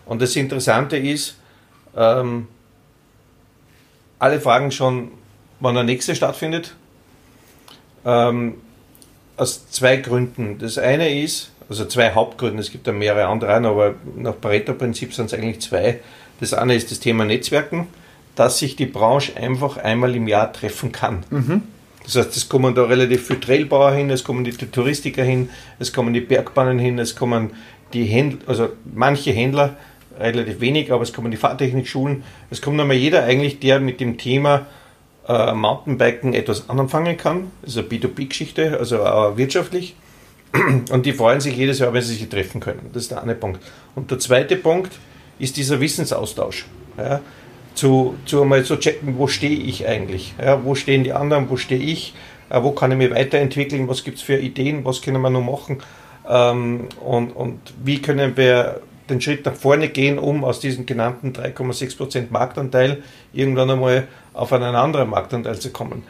Und 0.04 0.22
das 0.22 0.36
Interessante 0.36 0.96
ist, 0.96 1.36
ähm, 1.96 2.48
alle 4.18 4.40
fragen 4.40 4.70
schon, 4.70 5.10
wann 5.60 5.74
der 5.74 5.84
nächste 5.84 6.14
stattfindet. 6.14 6.74
Ähm, 8.04 8.54
aus 9.36 9.68
zwei 9.70 9.96
Gründen. 9.96 10.58
Das 10.58 10.78
eine 10.78 11.22
ist, 11.22 11.50
also 11.68 11.84
zwei 11.84 12.12
Hauptgründe, 12.12 12.60
es 12.60 12.70
gibt 12.70 12.86
ja 12.86 12.92
mehrere 12.92 13.26
andere, 13.26 13.54
aber 13.54 13.94
nach 14.16 14.40
Pareto-Prinzip 14.40 15.12
sind 15.12 15.26
es 15.26 15.34
eigentlich 15.34 15.60
zwei. 15.60 16.00
Das 16.40 16.54
eine 16.54 16.74
ist 16.74 16.90
das 16.90 17.00
Thema 17.00 17.24
Netzwerken, 17.24 17.88
dass 18.34 18.58
sich 18.58 18.76
die 18.76 18.86
Branche 18.86 19.36
einfach 19.36 19.76
einmal 19.76 20.14
im 20.14 20.28
Jahr 20.28 20.52
treffen 20.52 20.92
kann. 20.92 21.24
Das 22.06 22.14
heißt, 22.14 22.36
es 22.36 22.48
kommen 22.48 22.74
da 22.74 22.84
relativ 22.84 23.26
viele 23.26 23.40
Trailbauer 23.40 23.92
hin, 23.92 24.10
es 24.10 24.22
kommen 24.22 24.44
die 24.44 24.52
Touristiker 24.52 25.24
hin, 25.24 25.50
es 25.80 25.92
kommen 25.92 26.14
die 26.14 26.20
Bergbahnen 26.20 26.78
hin, 26.78 26.98
es 27.00 27.16
kommen 27.16 27.50
die 27.92 28.04
Händler, 28.04 28.48
also 28.48 28.68
manche 28.94 29.32
Händler, 29.32 29.76
relativ 30.18 30.60
wenig, 30.60 30.92
aber 30.92 31.02
es 31.02 31.12
kommen 31.12 31.30
die 31.30 31.36
Fahrtechnikschulen, 31.36 32.22
es 32.50 32.62
kommt 32.62 32.80
einmal 32.80 32.96
jeder 32.96 33.24
eigentlich, 33.24 33.58
der 33.58 33.80
mit 33.80 34.00
dem 34.00 34.18
Thema 34.18 34.66
äh, 35.28 35.52
Mountainbiken 35.52 36.32
etwas 36.32 36.70
anfangen 36.70 37.16
kann. 37.16 37.50
Das 37.62 37.72
ist 37.72 37.78
eine 37.78 37.88
B2B-Geschichte, 37.88 38.78
also 38.78 39.04
auch 39.04 39.36
wirtschaftlich. 39.36 39.96
Und 40.90 41.06
die 41.06 41.12
freuen 41.12 41.40
sich 41.40 41.56
jedes 41.56 41.80
Jahr, 41.80 41.92
wenn 41.92 42.02
sie 42.02 42.14
sich 42.14 42.28
treffen 42.28 42.60
können. 42.60 42.90
Das 42.92 43.02
ist 43.02 43.10
der 43.10 43.22
eine 43.22 43.34
Punkt. 43.34 43.60
Und 43.94 44.10
der 44.10 44.20
zweite 44.20 44.56
Punkt 44.56 44.92
ist 45.38 45.56
dieser 45.56 45.80
Wissensaustausch. 45.80 46.66
Ja, 46.96 47.20
zu, 47.76 48.16
zu 48.24 48.42
einmal 48.42 48.64
zu 48.64 48.76
checken, 48.76 49.16
wo 49.18 49.28
stehe 49.28 49.58
ich 49.58 49.86
eigentlich? 49.86 50.34
Ja, 50.42 50.64
wo 50.64 50.74
stehen 50.74 51.04
die 51.04 51.12
anderen? 51.12 51.48
Wo 51.48 51.56
stehe 51.56 51.80
ich? 51.80 52.14
Äh, 52.50 52.62
wo 52.62 52.72
kann 52.72 52.90
ich 52.90 52.98
mich 52.98 53.10
weiterentwickeln? 53.10 53.86
Was 53.88 54.02
gibt 54.02 54.18
es 54.18 54.22
für 54.22 54.36
Ideen? 54.36 54.84
Was 54.84 55.02
können 55.02 55.20
wir 55.20 55.30
noch 55.30 55.42
machen? 55.42 55.78
Ähm, 56.28 56.88
und, 57.04 57.30
und 57.30 57.60
wie 57.84 58.02
können 58.02 58.36
wir 58.36 58.80
den 59.08 59.20
Schritt 59.20 59.46
nach 59.46 59.54
vorne 59.54 59.88
gehen, 59.88 60.18
um 60.18 60.44
aus 60.44 60.58
diesem 60.58 60.86
genannten 60.86 61.32
3,6% 61.32 62.26
Marktanteil 62.30 63.02
irgendwann 63.32 63.70
einmal 63.70 64.08
auf 64.32 64.52
einen 64.52 64.74
anderen 64.74 65.10
Marktanteil 65.10 65.58
zu 65.58 65.70
kommen. 65.70 66.02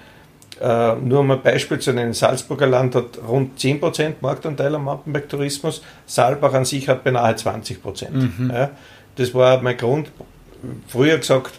Äh, 0.60 0.94
nur 0.94 1.20
um 1.20 1.30
ein 1.30 1.42
Beispiel 1.42 1.78
zu 1.78 1.92
nennen, 1.92 2.14
Salzburger 2.14 2.66
Land 2.66 2.94
hat 2.94 3.18
rund 3.28 3.58
10% 3.58 4.14
Marktanteil 4.20 4.74
am 4.74 4.84
Mountainbike-Tourismus, 4.84 5.82
Saalbach 6.06 6.54
an 6.54 6.64
sich 6.64 6.88
hat 6.88 7.04
beinahe 7.04 7.34
20%. 7.34 7.76
Ja, 8.50 8.70
das 9.16 9.34
war 9.34 9.60
mein 9.60 9.76
Grund, 9.76 10.10
früher 10.88 11.18
gesagt, 11.18 11.52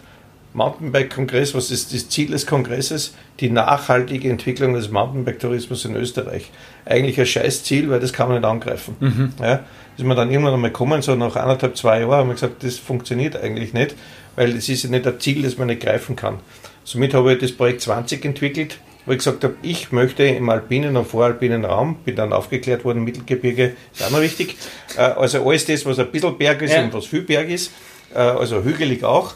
Mountainbike-Kongress, 0.54 1.54
was 1.54 1.70
ist 1.70 1.92
das 1.94 2.08
Ziel 2.08 2.30
des 2.30 2.46
Kongresses? 2.46 3.14
Die 3.40 3.50
nachhaltige 3.50 4.28
Entwicklung 4.30 4.74
des 4.74 4.90
Mountainbike-Tourismus 4.90 5.84
in 5.84 5.94
Österreich. 5.94 6.50
Eigentlich 6.84 7.18
ein 7.20 7.26
scheiß 7.26 7.64
Ziel, 7.64 7.90
weil 7.90 8.00
das 8.00 8.12
kann 8.12 8.28
man 8.28 8.38
nicht 8.38 8.46
angreifen. 8.48 9.34
Ja, 9.40 9.60
ist 9.96 10.04
man 10.04 10.16
dann 10.16 10.30
irgendwann 10.30 10.54
einmal 10.54 10.70
gekommen, 10.70 11.02
so 11.02 11.14
nach 11.14 11.36
anderthalb, 11.36 11.76
zwei 11.76 12.00
Jahren, 12.00 12.12
haben 12.12 12.28
wir 12.28 12.34
gesagt, 12.34 12.62
das 12.64 12.78
funktioniert 12.78 13.36
eigentlich 13.36 13.72
nicht, 13.72 13.94
weil 14.36 14.56
es 14.56 14.68
ist 14.68 14.84
ja 14.84 14.90
nicht 14.90 15.06
ein 15.06 15.20
Ziel, 15.20 15.42
das 15.42 15.58
man 15.58 15.66
nicht 15.68 15.82
greifen 15.82 16.16
kann. 16.16 16.38
Somit 16.84 17.14
habe 17.14 17.34
ich 17.34 17.38
das 17.40 17.52
Projekt 17.52 17.82
20 17.82 18.24
entwickelt, 18.24 18.78
wo 19.04 19.12
ich 19.12 19.18
gesagt 19.18 19.44
habe, 19.44 19.54
ich 19.62 19.92
möchte 19.92 20.24
im 20.24 20.48
alpinen 20.48 20.96
und 20.96 21.06
voralpinen 21.06 21.64
Raum, 21.64 21.96
bin 22.04 22.16
dann 22.16 22.32
aufgeklärt 22.32 22.84
worden, 22.84 23.04
Mittelgebirge 23.04 23.74
ist 23.92 24.02
auch 24.02 24.10
noch 24.10 24.20
wichtig, 24.22 24.56
äh, 24.96 25.00
also 25.02 25.46
alles 25.46 25.66
das, 25.66 25.84
was 25.84 25.98
ein 25.98 26.10
bisschen 26.10 26.36
Berg 26.38 26.62
ist 26.62 26.72
Ja. 26.72 26.82
und 26.84 26.92
was 26.94 27.06
viel 27.06 27.22
Berg 27.22 27.48
ist, 27.50 27.70
äh, 28.18 28.22
also 28.22 28.64
hügelig 28.64 29.04
auch, 29.04 29.34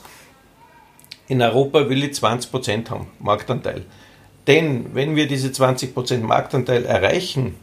in 1.29 1.41
Europa 1.41 1.89
will 1.89 2.03
ich 2.03 2.13
20% 2.13 2.91
haben, 2.91 3.07
Marktanteil. 3.21 3.85
Denn 4.47 4.95
wenn 4.95 5.15
wir 5.15 5.29
diese 5.29 5.49
20% 5.49 6.19
Marktanteil 6.19 6.85
erreichen, 6.85 7.55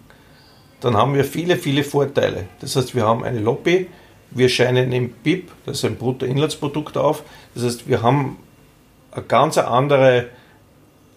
dann 0.79 0.95
haben 0.95 1.13
wir 1.13 1.25
viele, 1.25 1.57
viele 1.57 1.83
Vorteile. 1.83 2.45
Das 2.61 2.77
heißt, 2.77 2.95
wir 2.95 3.05
haben 3.05 3.25
eine 3.25 3.39
Lobby, 3.39 3.87
wir 4.31 4.47
scheinen 4.47 4.93
im 4.93 5.09
BIP, 5.09 5.51
das 5.65 5.79
ist 5.79 5.85
ein 5.85 5.97
Bruttoinlandsprodukt 5.97 6.97
auf. 6.97 7.23
Das 7.53 7.63
heißt, 7.63 7.89
wir 7.89 8.01
haben 8.01 8.37
eine 9.11 9.25
ganz 9.25 9.57
andere, 9.57 10.27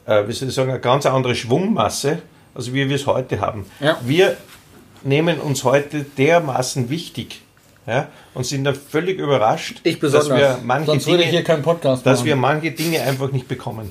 äh, 0.06 0.26
wie 0.26 0.32
soll 0.32 0.48
ich 0.48 0.54
sagen, 0.54 0.70
eine 0.70 0.80
ganz 0.80 1.06
andere 1.06 1.36
Schwungmasse, 1.36 2.22
als 2.54 2.72
wie 2.72 2.88
wir 2.88 2.96
es 2.96 3.06
heute 3.06 3.40
haben. 3.40 3.66
Ja. 3.78 3.98
Wir 4.02 4.36
nehmen 5.04 5.38
uns 5.38 5.62
heute 5.62 6.02
dermaßen 6.02 6.90
wichtig 6.90 7.42
ja, 7.86 8.08
und 8.34 8.44
sind 8.44 8.64
dann 8.64 8.74
völlig 8.74 9.18
überrascht, 9.18 9.80
Ich 9.82 9.98
dass 9.98 10.28
wir 10.28 10.58
manche 10.62 10.98
Dinge 10.98 11.24
hier 11.24 11.42
keinen 11.42 11.62
Podcast 11.62 12.06
dass 12.06 12.24
wir 12.24 12.36
manche 12.36 12.70
Dinge 12.70 13.02
einfach 13.02 13.32
nicht 13.32 13.48
bekommen. 13.48 13.90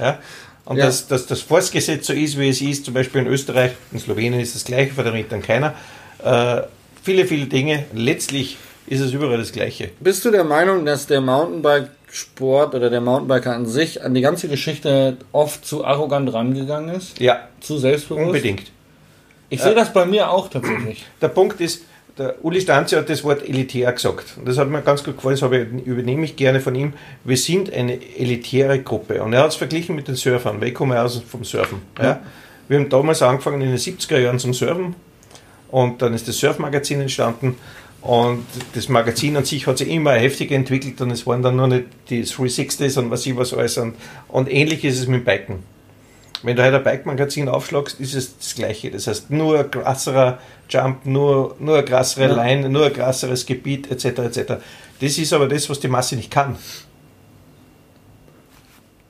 Ja? 0.00 0.18
Und 0.64 0.76
Ja. 0.76 0.86
Dass, 0.86 1.06
dass 1.06 1.26
das 1.26 1.40
Forstgesetz 1.40 2.06
so 2.06 2.12
ist, 2.12 2.38
wie 2.38 2.48
es 2.48 2.60
ist, 2.60 2.84
zum 2.84 2.94
Beispiel 2.94 3.22
in 3.22 3.26
Österreich, 3.26 3.72
in 3.92 3.98
Slowenien 3.98 4.40
ist 4.40 4.54
das 4.54 4.64
gleiche, 4.64 4.92
verdammt 4.92 5.30
dann 5.30 5.42
keiner. 5.42 5.74
Äh, 6.22 6.62
viele, 7.02 7.26
viele 7.26 7.46
Dinge. 7.46 7.86
Letztlich 7.94 8.58
ist 8.86 9.00
es 9.00 9.12
überall 9.12 9.38
das 9.38 9.52
Gleiche. 9.52 9.90
Bist 10.00 10.24
du 10.24 10.30
der 10.30 10.44
Meinung, 10.44 10.84
dass 10.84 11.06
der 11.06 11.20
Mountainbike-Sport 11.22 12.74
oder 12.74 12.90
der 12.90 13.00
Mountainbiker 13.00 13.54
an 13.54 13.66
sich 13.66 14.02
an 14.02 14.14
die 14.14 14.20
ganze 14.20 14.48
Geschichte 14.48 15.16
oft 15.32 15.64
zu 15.66 15.84
arrogant 15.84 16.32
rangegangen 16.32 16.94
ist? 16.94 17.18
Ja, 17.18 17.48
Zu 17.60 17.78
selbstbewusst? 17.78 18.26
unbedingt. 18.26 18.70
Ich 19.50 19.62
sehe 19.62 19.74
das 19.74 19.92
bei 19.92 20.04
mir 20.04 20.30
auch 20.30 20.48
tatsächlich. 20.50 21.06
Der 21.22 21.28
Punkt 21.28 21.60
ist, 21.62 21.82
der 22.18 22.44
Uli 22.44 22.60
Stanzi 22.60 22.96
hat 22.96 23.08
das 23.08 23.22
Wort 23.22 23.48
elitär 23.48 23.92
gesagt. 23.92 24.36
Und 24.36 24.48
das 24.48 24.58
hat 24.58 24.68
mir 24.68 24.82
ganz 24.82 25.04
gut 25.04 25.16
gefallen, 25.16 25.36
das 25.36 25.42
habe 25.42 25.58
ich, 25.58 25.86
übernehme 25.86 26.24
ich 26.24 26.36
gerne 26.36 26.60
von 26.60 26.74
ihm. 26.74 26.92
Wir 27.24 27.36
sind 27.36 27.72
eine 27.72 27.98
elitäre 28.18 28.80
Gruppe. 28.80 29.22
Und 29.22 29.32
er 29.32 29.42
hat 29.42 29.50
es 29.50 29.56
verglichen 29.56 29.94
mit 29.94 30.08
den 30.08 30.16
Surfern, 30.16 30.60
weil 30.60 30.68
ich 30.68 30.74
komme 30.74 31.00
aus 31.00 31.22
vom 31.26 31.44
Surfen. 31.44 31.80
Ja. 32.00 32.20
Wir 32.66 32.78
haben 32.78 32.88
damals 32.88 33.22
angefangen 33.22 33.62
in 33.62 33.68
den 33.68 33.78
70er 33.78 34.18
Jahren 34.18 34.38
zum 34.38 34.52
Surfen. 34.52 34.96
Und 35.70 36.02
dann 36.02 36.12
ist 36.12 36.26
das 36.26 36.38
Surfmagazin 36.38 37.00
entstanden. 37.00 37.56
Und 38.00 38.44
das 38.74 38.88
Magazin 38.88 39.36
an 39.36 39.44
sich 39.44 39.66
hat 39.66 39.78
sich 39.78 39.88
immer 39.88 40.12
heftig 40.12 40.50
entwickelt 40.50 41.00
und 41.00 41.10
es 41.10 41.26
waren 41.26 41.42
dann 41.42 41.56
nur 41.56 41.66
nicht 41.66 41.86
die 42.10 42.24
360s 42.24 42.98
und 42.98 43.10
was 43.10 43.26
ich 43.26 43.36
was 43.36 43.52
alles. 43.52 43.76
Und, 43.78 43.96
und 44.28 44.50
ähnlich 44.50 44.84
ist 44.84 45.00
es 45.00 45.08
mit 45.08 45.20
dem 45.20 45.24
Biken. 45.24 45.62
Wenn 46.42 46.54
du 46.54 46.64
heute 46.64 46.76
ein 46.76 46.84
Bike-Magazin 46.84 47.48
aufschlagst, 47.48 47.98
ist 47.98 48.14
es 48.14 48.38
das 48.38 48.54
Gleiche. 48.54 48.90
Das 48.92 49.08
heißt, 49.08 49.30
nur 49.30 49.64
krasserer 49.64 50.38
Jump, 50.68 51.06
nur, 51.06 51.56
nur 51.58 51.76
eine 51.76 51.84
krassere 51.84 52.28
ja. 52.28 52.34
Line, 52.34 52.68
nur 52.68 52.86
ein 52.86 52.92
krasseres 52.92 53.46
Gebiet, 53.46 53.90
etc. 53.90 54.04
etc. 54.18 54.52
Das 55.00 55.18
ist 55.18 55.32
aber 55.32 55.48
das, 55.48 55.68
was 55.70 55.80
die 55.80 55.88
Masse 55.88 56.16
nicht 56.16 56.30
kann. 56.30 56.56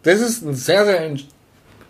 Das 0.03 0.21
ist 0.21 0.44
ein 0.44 0.55
sehr, 0.55 0.85
sehr 0.85 1.16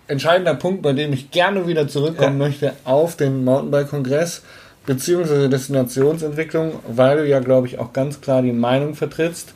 entscheidender 0.07 0.55
Punkt, 0.55 0.83
bei 0.83 0.93
dem 0.93 1.13
ich 1.13 1.31
gerne 1.31 1.67
wieder 1.67 1.87
zurückkommen 1.87 2.41
ja. 2.41 2.47
möchte 2.47 2.73
auf 2.85 3.17
den 3.17 3.45
Mountainbike-Kongress 3.45 4.43
beziehungsweise 4.87 5.51
Destinationsentwicklung, 5.51 6.81
weil 6.89 7.19
du 7.19 7.29
ja, 7.29 7.41
glaube 7.41 7.67
ich, 7.67 7.79
auch 7.79 7.93
ganz 7.93 8.23
klar 8.23 8.41
die 8.41 8.53
Meinung 8.53 8.95
vertrittst, 8.95 9.53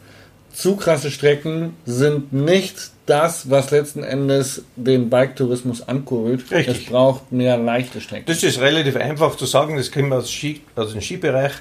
zu 0.53 0.77
krasse 0.77 1.11
Strecken 1.11 1.75
sind 1.87 2.35
nicht 2.35 2.92
das, 3.07 3.51
was 3.51 3.71
letzten 3.71 4.05
Endes 4.05 4.63
den 4.77 5.11
Bike-Tourismus 5.11 5.87
ankurbelt. 5.89 6.51
Richtig. 6.51 6.79
Es 6.79 6.87
braucht 6.87 7.33
mehr 7.33 7.57
leichte 7.57 8.01
Strecken. 8.01 8.27
Das 8.27 8.43
ist 8.43 8.61
relativ 8.61 8.97
einfach 8.97 9.37
zu 9.37 9.47
sagen, 9.47 9.77
das 9.77 9.91
kennen 9.91 10.09
wir 10.09 10.19
aus, 10.19 10.31
Ski, 10.31 10.61
aus 10.77 10.93
dem 10.93 11.01
Skibereich. 11.01 11.53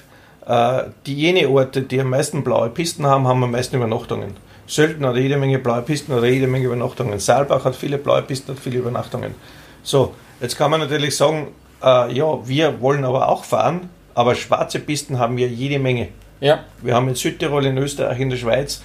Äh, 0.46 0.84
die 1.06 1.14
jene 1.14 1.48
Orte, 1.48 1.82
die 1.82 2.00
am 2.00 2.10
meisten 2.10 2.44
blaue 2.44 2.70
Pisten 2.70 3.06
haben, 3.06 3.26
haben 3.26 3.42
am 3.42 3.50
meisten 3.50 3.76
Übernachtungen. 3.76 4.34
Sölden 4.66 5.04
hat 5.04 5.16
jede 5.16 5.36
Menge 5.36 5.58
blaue 5.58 5.82
Pisten 5.82 6.12
oder 6.12 6.26
jede 6.26 6.46
Menge 6.46 6.66
Übernachtungen. 6.66 7.18
Saalbach 7.18 7.64
hat 7.64 7.76
viele 7.76 7.98
blaue 7.98 8.22
Pisten, 8.22 8.52
hat 8.52 8.60
viele 8.60 8.78
Übernachtungen. 8.78 9.34
So, 9.82 10.14
jetzt 10.40 10.56
kann 10.56 10.70
man 10.70 10.80
natürlich 10.80 11.16
sagen, 11.16 11.48
äh, 11.82 12.12
ja, 12.12 12.46
wir 12.46 12.80
wollen 12.80 13.04
aber 13.04 13.28
auch 13.28 13.44
fahren, 13.44 13.90
aber 14.14 14.34
schwarze 14.34 14.78
Pisten 14.78 15.18
haben 15.18 15.36
wir 15.36 15.48
jede 15.48 15.78
Menge. 15.78 16.08
Ja. 16.40 16.64
Wir 16.80 16.94
haben 16.94 17.08
in 17.08 17.14
Südtirol, 17.14 17.66
in 17.66 17.78
Österreich, 17.78 18.18
in 18.18 18.30
der 18.30 18.36
Schweiz, 18.36 18.82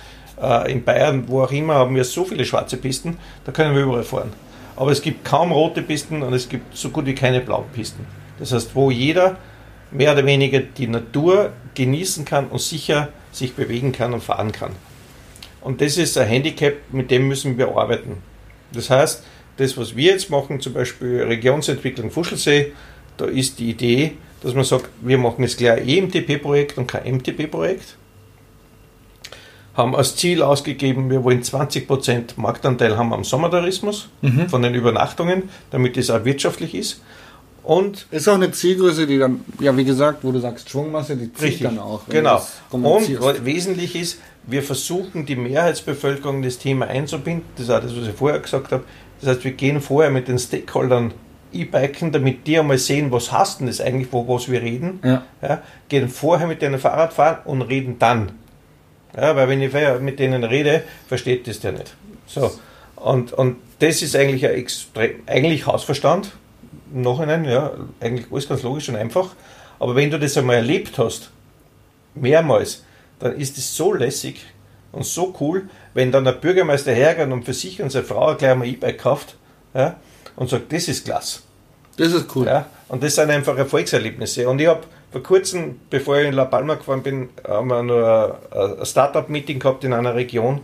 in 0.68 0.84
Bayern, 0.84 1.24
wo 1.28 1.42
auch 1.44 1.52
immer, 1.52 1.76
haben 1.76 1.96
wir 1.96 2.04
so 2.04 2.24
viele 2.24 2.46
schwarze 2.46 2.78
Pisten, 2.78 3.18
da 3.46 3.52
können 3.52 3.76
wir 3.76 3.84
überall 3.84 4.04
fahren. 4.04 4.32
Aber 4.76 4.92
es 4.92 5.02
gibt 5.02 5.26
kaum 5.26 5.52
rote 5.52 5.82
Pisten 5.82 6.22
und 6.22 6.34
es 6.34 6.48
gibt 6.48 6.78
so 6.78 6.90
gut 6.90 7.08
wie 7.08 7.16
keine 7.16 7.42
blauen 7.42 7.66
Pisten. 7.74 8.06
Das 8.38 8.52
heißt, 8.52 8.76
wo 8.76 8.92
jeder 8.92 9.38
mehr 9.92 10.14
oder 10.14 10.26
weniger 10.26 10.60
die 10.60 10.88
Natur 10.88 11.54
genießen 11.74 12.26
kann 12.26 12.48
und 12.48 12.62
sicher 12.62 13.10
sich 13.32 13.56
bewegen 13.56 13.92
kann 13.92 14.14
und 14.14 14.24
fahren 14.24 14.52
kann. 14.52 14.72
Und 15.62 15.82
das 15.82 15.98
ist 15.98 16.18
ein 16.18 16.28
Handicap, 16.28 16.76
mit 16.92 17.10
dem 17.10 17.28
müssen 17.28 17.58
wir 17.58 17.76
arbeiten. 17.76 18.18
Das 18.72 18.90
heißt, 18.90 19.24
das, 19.58 19.78
was 19.78 19.96
wir 19.96 20.12
jetzt 20.12 20.30
machen, 20.30 20.62
zum 20.62 20.74
Beispiel 20.74 21.24
Regionsentwicklung 21.24 22.12
Fuschelsee, 22.12 22.74
da 23.18 23.26
ist 23.26 23.58
die 23.58 23.72
Idee, 23.72 24.14
dass 24.44 24.54
man 24.54 24.64
sagt, 24.64 24.90
wir 25.02 25.18
machen 25.18 25.44
jetzt 25.44 25.58
gleich 25.58 25.82
ein 25.82 25.88
EMTP-Projekt 25.88 26.78
und 26.78 26.88
kein 26.88 27.16
MTP-Projekt. 27.16 27.98
Haben 29.78 29.96
als 29.96 30.16
Ziel 30.16 30.42
ausgegeben, 30.42 31.10
wir 31.10 31.24
wollen 31.24 31.44
20% 31.44 32.32
Marktanteil 32.36 32.98
haben 32.98 33.14
am 33.14 33.24
Sommertourismus 33.24 34.10
mhm. 34.22 34.50
von 34.50 34.62
den 34.64 34.74
Übernachtungen, 34.74 35.44
damit 35.72 35.96
es 35.98 36.10
auch 36.10 36.26
wirtschaftlich 36.26 36.74
ist. 36.76 37.02
Und 37.64 38.08
ist 38.12 38.28
auch 38.28 38.36
eine 38.36 38.52
Zielgröße, 38.52 39.06
die 39.06 39.20
dann, 39.20 39.42
ja, 39.60 39.76
wie 39.76 39.84
gesagt, 39.84 40.24
wo 40.24 40.32
du 40.32 40.40
sagst 40.40 40.70
Schwungmasse, 40.70 41.18
die 41.18 41.32
zieht 41.34 41.42
richtig, 41.42 41.64
dann 41.64 41.80
auch. 41.80 42.02
Genau. 42.08 42.42
Und 42.72 43.46
wesentlich 43.46 43.96
ist, 43.96 44.20
wir 44.48 44.64
versuchen 44.64 45.26
die 45.26 45.36
Mehrheitsbevölkerung 45.36 46.42
das 46.42 46.58
Thema 46.58 46.88
einzubinden. 46.88 47.44
Das 47.56 47.66
ist 47.66 47.70
auch 47.70 47.82
das, 47.82 47.96
was 47.96 48.08
ich 48.08 48.16
vorher 48.16 48.40
gesagt 48.40 48.72
habe. 48.72 48.84
Das 49.20 49.30
heißt, 49.30 49.44
wir 49.44 49.52
gehen 49.52 49.82
vorher 49.82 50.10
mit 50.10 50.28
den 50.28 50.40
Stakeholdern 50.40 51.14
E-Biken, 51.52 52.12
damit 52.12 52.48
die 52.48 52.58
einmal 52.58 52.78
sehen, 52.78 53.12
was 53.12 53.32
hast 53.32 53.60
denn 53.60 53.68
das 53.68 53.82
eigentlich, 53.82 54.12
wo 54.12 54.28
was 54.28 54.50
wir 54.50 54.62
reden. 54.62 55.00
Ja. 55.04 55.24
Ja, 55.42 55.62
gehen 55.90 56.10
vorher 56.10 56.48
mit 56.48 56.62
denen 56.62 56.80
Fahrrad 56.80 57.14
fahren 57.14 57.40
und 57.46 57.62
reden 57.64 57.98
dann. 58.00 58.32
Ja, 59.18 59.36
weil 59.36 59.50
wenn 59.50 59.62
ich 59.62 59.74
mit 60.00 60.20
denen 60.20 60.44
rede, 60.44 60.84
versteht 61.08 61.48
das 61.48 61.60
der 61.60 61.72
nicht. 61.72 61.96
So. 62.28 62.52
Und, 62.96 63.34
und 63.34 63.58
das 63.80 64.02
ist 64.04 64.16
eigentlich 64.16 64.46
ein 64.46 64.54
extrem, 64.54 65.24
eigentlich 65.26 65.66
Hausverstand. 65.66 66.32
Im 66.94 67.02
Nachhinein, 67.02 67.44
ja, 67.46 67.72
eigentlich 68.00 68.28
alles 68.32 68.48
ganz 68.48 68.62
logisch 68.64 68.90
und 68.90 68.96
einfach. 68.96 69.32
Aber 69.80 69.96
wenn 69.96 70.12
du 70.12 70.20
das 70.20 70.38
einmal 70.38 70.58
erlebt 70.58 70.98
hast, 71.00 71.32
mehrmals, 72.16 72.84
dann 73.20 73.36
ist 73.36 73.58
es 73.58 73.76
so 73.76 73.92
lässig 73.92 74.46
und 74.92 75.06
so 75.06 75.36
cool, 75.40 75.70
wenn 75.94 76.12
dann 76.12 76.24
der 76.24 76.34
Bürgermeister 76.34 76.94
hergeht 76.94 77.32
und 77.32 77.44
für 77.44 77.54
sich 77.54 77.82
und 77.82 77.92
seine 77.92 78.06
Frau 78.06 78.36
gleich 78.36 78.52
einmal 78.52 78.68
E-Bike 78.68 79.00
kauft 79.00 79.36
ja, 79.74 79.96
und 80.36 80.50
sagt, 80.50 80.72
das 80.72 80.88
ist 80.88 81.06
klasse. 81.06 81.40
Das 81.98 82.14
ist 82.14 82.36
cool. 82.36 82.46
Ja, 82.46 82.68
und 82.88 83.02
das 83.02 83.16
sind 83.16 83.32
einfach 83.32 83.58
Erfolgserlebnisse. 83.58 84.48
Und 84.48 84.62
ich 84.62 84.68
habe 84.68 84.84
vor 85.12 85.24
kurzem, 85.24 85.80
bevor 85.90 86.18
ich 86.18 86.28
in 86.28 86.34
La 86.34 86.46
Palma 86.46 86.76
gefahren 86.76 87.02
bin, 87.02 87.30
haben 87.48 87.70
wir 87.70 87.84
nur 87.84 88.40
ein 88.52 88.86
Startup-Meeting 88.86 89.60
gehabt 89.60 89.84
in 89.84 89.94
einer 89.94 90.16
Region. 90.16 90.62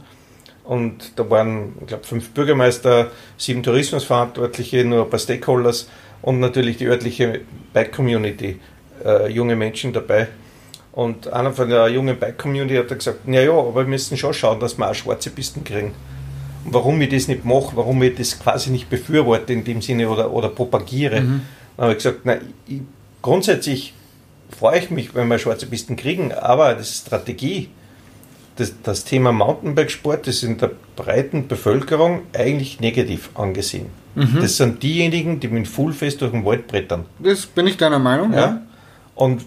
Und 0.63 1.17
da 1.17 1.29
waren, 1.29 1.73
ich 1.81 1.87
glaube, 1.87 2.03
fünf 2.03 2.29
Bürgermeister, 2.31 3.11
sieben 3.37 3.63
Tourismusverantwortliche, 3.63 4.85
nur 4.85 5.03
ein 5.03 5.09
paar 5.09 5.19
Stakeholders 5.19 5.89
und 6.21 6.39
natürlich 6.39 6.77
die 6.77 6.85
örtliche 6.85 7.41
Bike-Community, 7.73 8.59
äh, 9.03 9.29
junge 9.29 9.55
Menschen 9.55 9.91
dabei. 9.91 10.27
Und 10.93 11.27
einer 11.33 11.51
von 11.51 11.69
der 11.69 11.89
jungen 11.89 12.17
Bike-Community 12.17 12.75
hat 12.75 12.89
gesagt, 12.89 13.27
naja, 13.27 13.51
aber 13.51 13.75
wir 13.75 13.85
müssen 13.85 14.15
schon 14.15 14.33
schauen, 14.33 14.59
dass 14.59 14.77
wir 14.77 14.89
auch 14.89 14.95
schwarze 14.95 15.31
Pisten 15.31 15.63
kriegen. 15.63 15.93
Und 16.65 16.73
warum 16.73 17.01
ich 17.01 17.09
das 17.09 17.27
nicht 17.27 17.43
mache, 17.43 17.75
warum 17.75 18.01
ich 18.03 18.15
das 18.15 18.39
quasi 18.39 18.69
nicht 18.69 18.89
befürworte 18.89 19.51
in 19.51 19.63
dem 19.63 19.81
Sinne 19.81 20.09
oder, 20.09 20.31
oder 20.31 20.49
propagiere. 20.49 21.21
Mhm. 21.21 21.41
Dann 21.75 21.83
habe 21.83 21.91
ich 21.93 21.97
gesagt, 21.97 22.19
na, 22.23 22.37
ich, 22.67 22.81
grundsätzlich 23.21 23.93
freue 24.57 24.79
ich 24.79 24.89
mich, 24.89 25.15
wenn 25.15 25.27
wir 25.27 25.39
schwarze 25.39 25.65
Pisten 25.65 25.95
kriegen, 25.95 26.31
aber 26.31 26.73
das 26.73 26.89
ist 26.89 27.07
Strategie. 27.07 27.69
Das, 28.55 28.73
das 28.83 29.03
Thema 29.03 29.31
Mountainbikesport 29.31 30.27
ist 30.27 30.43
in 30.43 30.57
der 30.57 30.71
breiten 30.95 31.47
Bevölkerung 31.47 32.21
eigentlich 32.33 32.79
negativ 32.79 33.31
angesehen. 33.33 33.87
Mhm. 34.15 34.39
Das 34.41 34.57
sind 34.57 34.83
diejenigen, 34.83 35.39
die 35.39 35.47
mit 35.47 35.67
Fullfest 35.67 36.21
durch 36.21 36.31
den 36.31 36.45
Wald 36.45 36.67
brettern. 36.67 37.05
Das 37.19 37.47
bin 37.47 37.65
ich 37.65 37.77
deiner 37.77 37.99
Meinung, 37.99 38.31
ja. 38.31 38.39
ja. 38.39 38.61
Und 39.15 39.45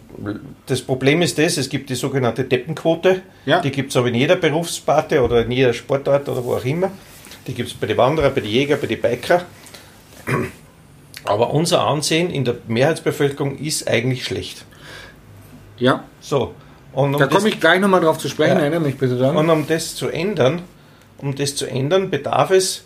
das 0.66 0.80
Problem 0.80 1.22
ist 1.22 1.38
das, 1.38 1.56
es 1.56 1.68
gibt 1.68 1.90
die 1.90 1.96
sogenannte 1.96 2.44
Deppenquote, 2.44 3.22
ja. 3.46 3.60
die 3.60 3.70
gibt 3.70 3.90
es 3.90 3.96
aber 3.96 4.08
in 4.08 4.14
jeder 4.14 4.36
Berufssparte 4.36 5.22
oder 5.22 5.44
in 5.44 5.50
jeder 5.50 5.72
Sportart 5.72 6.28
oder 6.28 6.44
wo 6.44 6.54
auch 6.54 6.64
immer. 6.64 6.90
Die 7.46 7.54
gibt 7.54 7.70
es 7.70 7.74
bei 7.74 7.86
den 7.86 7.96
Wanderer, 7.96 8.30
bei 8.30 8.40
den 8.40 8.50
Jäger, 8.50 8.76
bei 8.76 8.86
den 8.86 9.00
Biker. 9.00 9.44
Aber 11.24 11.52
unser 11.52 11.84
Ansehen 11.86 12.30
in 12.30 12.44
der 12.44 12.56
Mehrheitsbevölkerung 12.68 13.58
ist 13.58 13.88
eigentlich 13.88 14.24
schlecht. 14.24 14.64
Ja. 15.78 16.04
So. 16.20 16.54
Um 16.92 17.12
da 17.12 17.26
komme 17.26 17.48
ich 17.48 17.60
gleich 17.60 17.80
nochmal 17.80 18.00
drauf 18.00 18.18
zu 18.18 18.28
sprechen, 18.28 18.56
ja. 18.56 18.60
erinnere 18.60 18.80
mich 18.80 18.96
bitte 18.96 19.18
dann. 19.18 19.36
Und 19.36 19.50
um 19.50 19.66
das 19.66 19.94
zu 19.94 20.08
ändern, 20.08 20.62
um 21.18 21.34
das 21.34 21.54
zu 21.54 21.66
ändern, 21.66 22.10
bedarf 22.10 22.50
es 22.50 22.84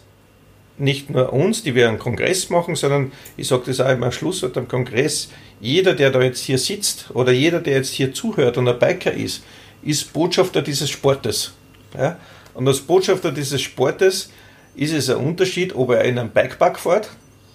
nicht 0.78 1.10
nur 1.10 1.32
uns, 1.32 1.62
die 1.62 1.74
wir 1.74 1.88
einen 1.88 1.98
Kongress 1.98 2.50
machen, 2.50 2.74
sondern 2.74 3.12
ich 3.36 3.46
sage 3.46 3.64
das 3.66 3.80
auch 3.80 3.90
immer 3.90 4.06
am 4.06 4.12
Schlusswort 4.12 4.56
am 4.56 4.66
Kongress, 4.66 5.28
jeder, 5.60 5.94
der 5.94 6.10
da 6.10 6.20
jetzt 6.22 6.40
hier 6.40 6.58
sitzt 6.58 7.10
oder 7.14 7.32
jeder, 7.32 7.60
der 7.60 7.74
jetzt 7.74 7.92
hier 7.92 8.12
zuhört 8.12 8.56
und 8.56 8.66
ein 8.66 8.78
Biker 8.78 9.12
ist, 9.12 9.44
ist 9.82 10.12
Botschafter 10.12 10.62
dieses 10.62 10.90
Sportes. 10.90 11.52
Ja? 11.96 12.18
Und 12.54 12.66
als 12.66 12.80
Botschafter 12.80 13.30
dieses 13.30 13.60
Sportes 13.60 14.30
ist 14.74 14.92
es 14.92 15.10
ein 15.10 15.16
Unterschied, 15.16 15.74
ob 15.74 15.90
er 15.90 16.04
in 16.04 16.18
einem 16.18 16.30
Bikepark 16.30 16.80
fährt 16.80 17.10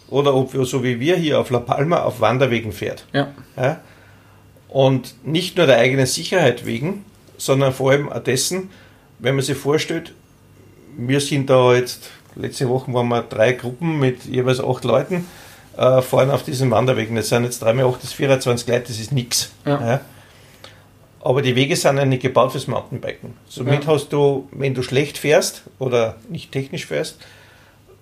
oder 0.07 0.33
ob 0.35 0.53
er 0.53 0.65
so 0.65 0.83
wie 0.83 0.99
wir 0.99 1.15
hier 1.15 1.39
auf 1.39 1.49
La 1.49 1.59
Palma 1.59 2.03
auf 2.03 2.21
Wanderwegen 2.21 2.71
fährt. 2.71 3.05
Ja. 3.11 3.33
ja? 3.57 3.81
Und 4.75 5.15
nicht 5.25 5.55
nur 5.55 5.67
der 5.67 5.77
eigenen 5.77 6.05
Sicherheit 6.05 6.65
wegen, 6.65 7.05
sondern 7.37 7.71
vor 7.71 7.91
allem 7.91 8.11
auch 8.11 8.19
dessen, 8.19 8.71
wenn 9.19 9.35
man 9.35 9.45
sich 9.45 9.55
vorstellt, 9.55 10.11
wir 10.97 11.21
sind 11.21 11.49
da 11.49 11.73
jetzt, 11.73 12.09
letzte 12.35 12.67
Woche 12.67 12.93
waren 12.93 13.07
wir 13.07 13.21
drei 13.21 13.53
Gruppen 13.53 13.99
mit 13.99 14.25
jeweils 14.25 14.59
acht 14.59 14.83
Leuten 14.83 15.27
äh, 15.77 16.01
fahren 16.01 16.29
auf 16.29 16.43
diesen 16.43 16.71
Wanderwegen. 16.71 17.15
Das 17.15 17.29
sind 17.29 17.45
jetzt 17.45 17.61
3 17.61 17.71
mal 17.71 17.85
8 17.85 18.03
das 18.03 18.11
24 18.11 18.67
Leute, 18.67 18.87
das 18.87 18.99
ist 18.99 19.13
nichts. 19.13 19.53
Ja. 19.65 19.79
Ja. 19.79 20.01
Aber 21.21 21.41
die 21.41 21.55
Wege 21.55 21.77
sind 21.77 21.95
ja 21.95 22.03
nicht 22.03 22.23
gebaut 22.23 22.51
fürs 22.51 22.67
Mountainbiken. 22.67 23.37
Somit 23.47 23.85
ja. 23.85 23.93
hast 23.93 24.09
du, 24.09 24.49
wenn 24.51 24.73
du 24.73 24.83
schlecht 24.83 25.17
fährst 25.17 25.61
oder 25.79 26.17
nicht 26.27 26.51
technisch 26.51 26.85
fährst 26.85 27.19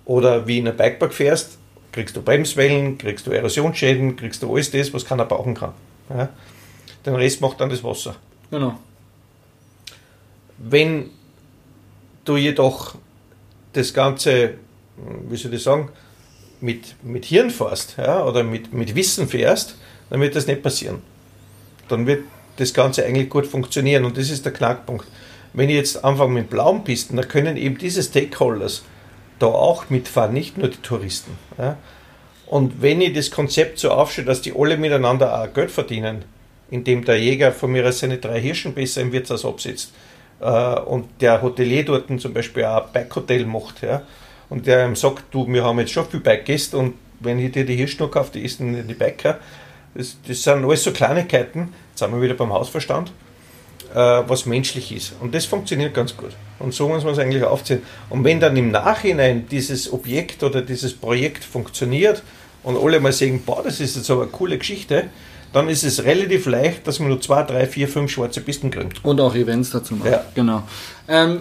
oder 0.06 0.48
wie 0.48 0.58
in 0.58 0.66
einem 0.66 0.76
Bikepark 0.76 1.14
fährst, 1.14 1.56
kriegst 1.92 2.16
du 2.16 2.22
Bremswellen, 2.22 2.98
kriegst 2.98 3.28
du 3.28 3.30
Erosionsschäden, 3.30 4.16
kriegst 4.16 4.42
du 4.42 4.52
alles 4.52 4.72
das, 4.72 4.92
was 4.92 5.04
keiner 5.04 5.24
brauchen 5.24 5.54
kann. 5.54 5.72
Den 7.04 7.14
Rest 7.14 7.40
macht 7.40 7.60
dann 7.60 7.68
das 7.68 7.84
Wasser. 7.84 8.16
Genau. 8.50 8.78
Wenn 10.58 11.10
du 12.24 12.36
jedoch 12.36 12.94
das 13.72 13.92
Ganze, 13.92 14.54
wie 15.28 15.36
soll 15.36 15.54
ich 15.54 15.62
sagen, 15.62 15.90
mit, 16.60 16.96
mit 17.02 17.26
Hirn 17.26 17.50
fährst 17.50 17.96
ja, 17.98 18.24
oder 18.24 18.42
mit, 18.42 18.72
mit 18.72 18.94
Wissen 18.94 19.28
fährst, 19.28 19.76
dann 20.10 20.20
wird 20.20 20.34
das 20.34 20.46
nicht 20.46 20.62
passieren. 20.62 21.02
Dann 21.88 22.06
wird 22.06 22.24
das 22.56 22.72
Ganze 22.72 23.04
eigentlich 23.04 23.28
gut 23.28 23.46
funktionieren 23.46 24.04
und 24.04 24.16
das 24.16 24.30
ist 24.30 24.44
der 24.44 24.52
Knackpunkt. 24.52 25.06
Wenn 25.52 25.68
ich 25.68 25.76
jetzt 25.76 26.04
anfange 26.04 26.32
mit 26.32 26.50
blauen 26.50 26.84
Pisten, 26.84 27.16
dann 27.16 27.28
können 27.28 27.56
eben 27.56 27.78
diese 27.78 28.02
Stakeholders 28.02 28.82
da 29.38 29.46
auch 29.46 29.90
mitfahren, 29.90 30.32
nicht 30.32 30.56
nur 30.56 30.68
die 30.68 30.78
Touristen. 30.78 31.36
Ja. 31.58 31.76
Und 32.46 32.82
wenn 32.82 33.00
ich 33.00 33.12
das 33.12 33.30
Konzept 33.30 33.78
so 33.78 33.90
aufstelle, 33.90 34.26
dass 34.26 34.42
die 34.42 34.54
alle 34.56 34.76
miteinander 34.76 35.40
auch 35.40 35.52
Geld 35.52 35.70
verdienen, 35.70 36.24
indem 36.70 37.04
der 37.04 37.18
Jäger 37.18 37.52
von 37.52 37.72
mir 37.72 37.86
aus 37.86 37.98
seine 37.98 38.18
drei 38.18 38.40
Hirschen 38.40 38.74
besser 38.74 39.02
im 39.02 39.12
Wirtshaus 39.12 39.44
absetzt 39.44 39.92
äh, 40.40 40.80
und 40.80 41.06
der 41.20 41.42
Hotelier 41.42 41.84
dort 41.84 42.08
zum 42.20 42.32
Beispiel 42.32 42.64
auch 42.64 42.86
ein 42.86 42.92
Bike-Hotel 42.92 43.46
macht, 43.46 43.82
ja, 43.82 44.02
und 44.50 44.66
der 44.66 44.86
ihm 44.86 44.96
sagt, 44.96 45.24
du, 45.32 45.46
wir 45.48 45.64
haben 45.64 45.78
jetzt 45.78 45.92
schon 45.92 46.06
viel 46.06 46.20
Bike-Gäste 46.20 46.76
und 46.76 46.94
wenn 47.20 47.38
ich 47.38 47.52
dir 47.52 47.64
die 47.64 47.76
Hirschen 47.76 48.04
noch 48.04 48.10
kaufe, 48.10 48.32
die 48.32 48.44
essen 48.44 48.86
die 48.86 48.94
Biker. 48.94 49.38
Das, 49.94 50.16
das 50.26 50.42
sind 50.42 50.64
alles 50.64 50.82
so 50.82 50.92
Kleinigkeiten, 50.92 51.72
jetzt 51.90 52.00
sind 52.00 52.12
wir 52.12 52.20
wieder 52.20 52.34
beim 52.34 52.52
Hausverstand, 52.52 53.12
äh, 53.92 53.96
was 53.96 54.46
menschlich 54.46 54.94
ist. 54.94 55.14
Und 55.20 55.34
das 55.34 55.46
funktioniert 55.46 55.94
ganz 55.94 56.16
gut. 56.16 56.32
Und 56.58 56.74
so 56.74 56.88
muss 56.88 57.04
man 57.04 57.12
es 57.12 57.18
eigentlich 57.18 57.44
aufziehen. 57.44 57.82
Und 58.10 58.24
wenn 58.24 58.40
dann 58.40 58.56
im 58.56 58.70
Nachhinein 58.70 59.46
dieses 59.48 59.92
Objekt 59.92 60.42
oder 60.42 60.62
dieses 60.62 60.94
Projekt 60.94 61.44
funktioniert 61.44 62.22
und 62.62 62.76
alle 62.76 63.00
mal 63.00 63.12
sagen, 63.12 63.42
boah, 63.44 63.62
das 63.62 63.80
ist 63.80 63.96
jetzt 63.96 64.10
aber 64.10 64.22
eine 64.22 64.30
coole 64.30 64.58
Geschichte, 64.58 65.04
dann 65.54 65.68
ist 65.68 65.84
es 65.84 66.04
relativ 66.04 66.46
leicht, 66.46 66.86
dass 66.86 66.98
man 66.98 67.08
nur 67.08 67.20
zwei, 67.20 67.44
drei, 67.44 67.66
vier, 67.66 67.88
fünf 67.88 68.10
schwarze 68.10 68.40
Pisten 68.40 68.70
kriegt. 68.70 69.04
Und 69.04 69.20
auch 69.20 69.34
Events 69.34 69.70
dazu 69.70 69.94
machen. 69.94 70.10
Ja. 70.10 70.24
Genau. 70.34 70.64
Ähm, 71.08 71.40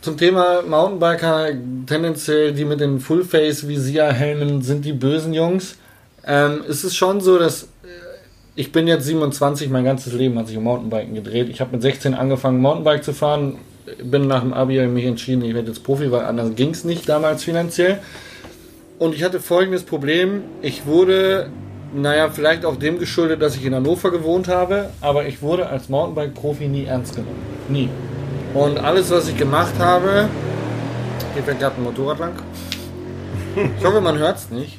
zum 0.00 0.16
Thema 0.16 0.62
Mountainbiker, 0.62 1.50
tendenziell 1.86 2.52
die 2.52 2.64
mit 2.64 2.80
den 2.80 3.00
Fullface-Visier-Helmen 3.00 4.62
sind 4.62 4.86
die 4.86 4.94
bösen 4.94 5.34
Jungs. 5.34 5.76
Ähm, 6.26 6.62
ist 6.66 6.84
es 6.84 6.96
schon 6.96 7.20
so, 7.20 7.38
dass 7.38 7.64
äh, 7.64 7.66
ich 8.56 8.72
bin 8.72 8.88
jetzt 8.88 9.04
27, 9.04 9.68
mein 9.68 9.84
ganzes 9.84 10.14
Leben 10.14 10.38
hat 10.38 10.48
sich 10.48 10.56
um 10.56 10.64
Mountainbiken 10.64 11.14
gedreht. 11.14 11.50
Ich 11.50 11.60
habe 11.60 11.72
mit 11.72 11.82
16 11.82 12.14
angefangen, 12.14 12.60
Mountainbike 12.60 13.04
zu 13.04 13.12
fahren, 13.12 13.58
bin 14.02 14.26
nach 14.26 14.40
dem 14.40 14.54
Abi 14.54 14.86
mich 14.86 15.04
entschieden, 15.04 15.44
ich 15.44 15.54
werde 15.54 15.68
jetzt 15.68 15.84
Profi, 15.84 16.10
weil 16.10 16.24
anders 16.24 16.54
ging 16.56 16.70
es 16.70 16.84
nicht 16.84 17.06
damals 17.06 17.44
finanziell. 17.44 18.00
Und 18.98 19.14
ich 19.14 19.22
hatte 19.22 19.40
folgendes 19.40 19.82
Problem. 19.82 20.44
Ich 20.62 20.86
wurde, 20.86 21.50
naja, 21.94 22.30
vielleicht 22.30 22.64
auch 22.64 22.76
dem 22.76 22.98
geschuldet, 22.98 23.42
dass 23.42 23.56
ich 23.56 23.64
in 23.64 23.74
Hannover 23.74 24.10
gewohnt 24.10 24.48
habe, 24.48 24.90
aber 25.00 25.26
ich 25.26 25.42
wurde 25.42 25.68
als 25.68 25.88
Mountainbike-Profi 25.88 26.68
nie 26.68 26.84
ernst 26.84 27.16
genommen. 27.16 27.42
Nie. 27.68 27.88
Und 28.54 28.78
alles, 28.78 29.10
was 29.10 29.28
ich 29.28 29.36
gemacht 29.36 29.74
habe, 29.78 30.28
hier 31.34 31.42
fährt 31.42 31.60
gerade 31.60 31.76
ein 31.76 31.84
Motorrad 31.84 32.18
lang. 32.18 32.32
Ich 33.78 33.84
hoffe, 33.84 34.00
man 34.00 34.18
hört 34.18 34.36
es 34.36 34.50
nicht. 34.50 34.78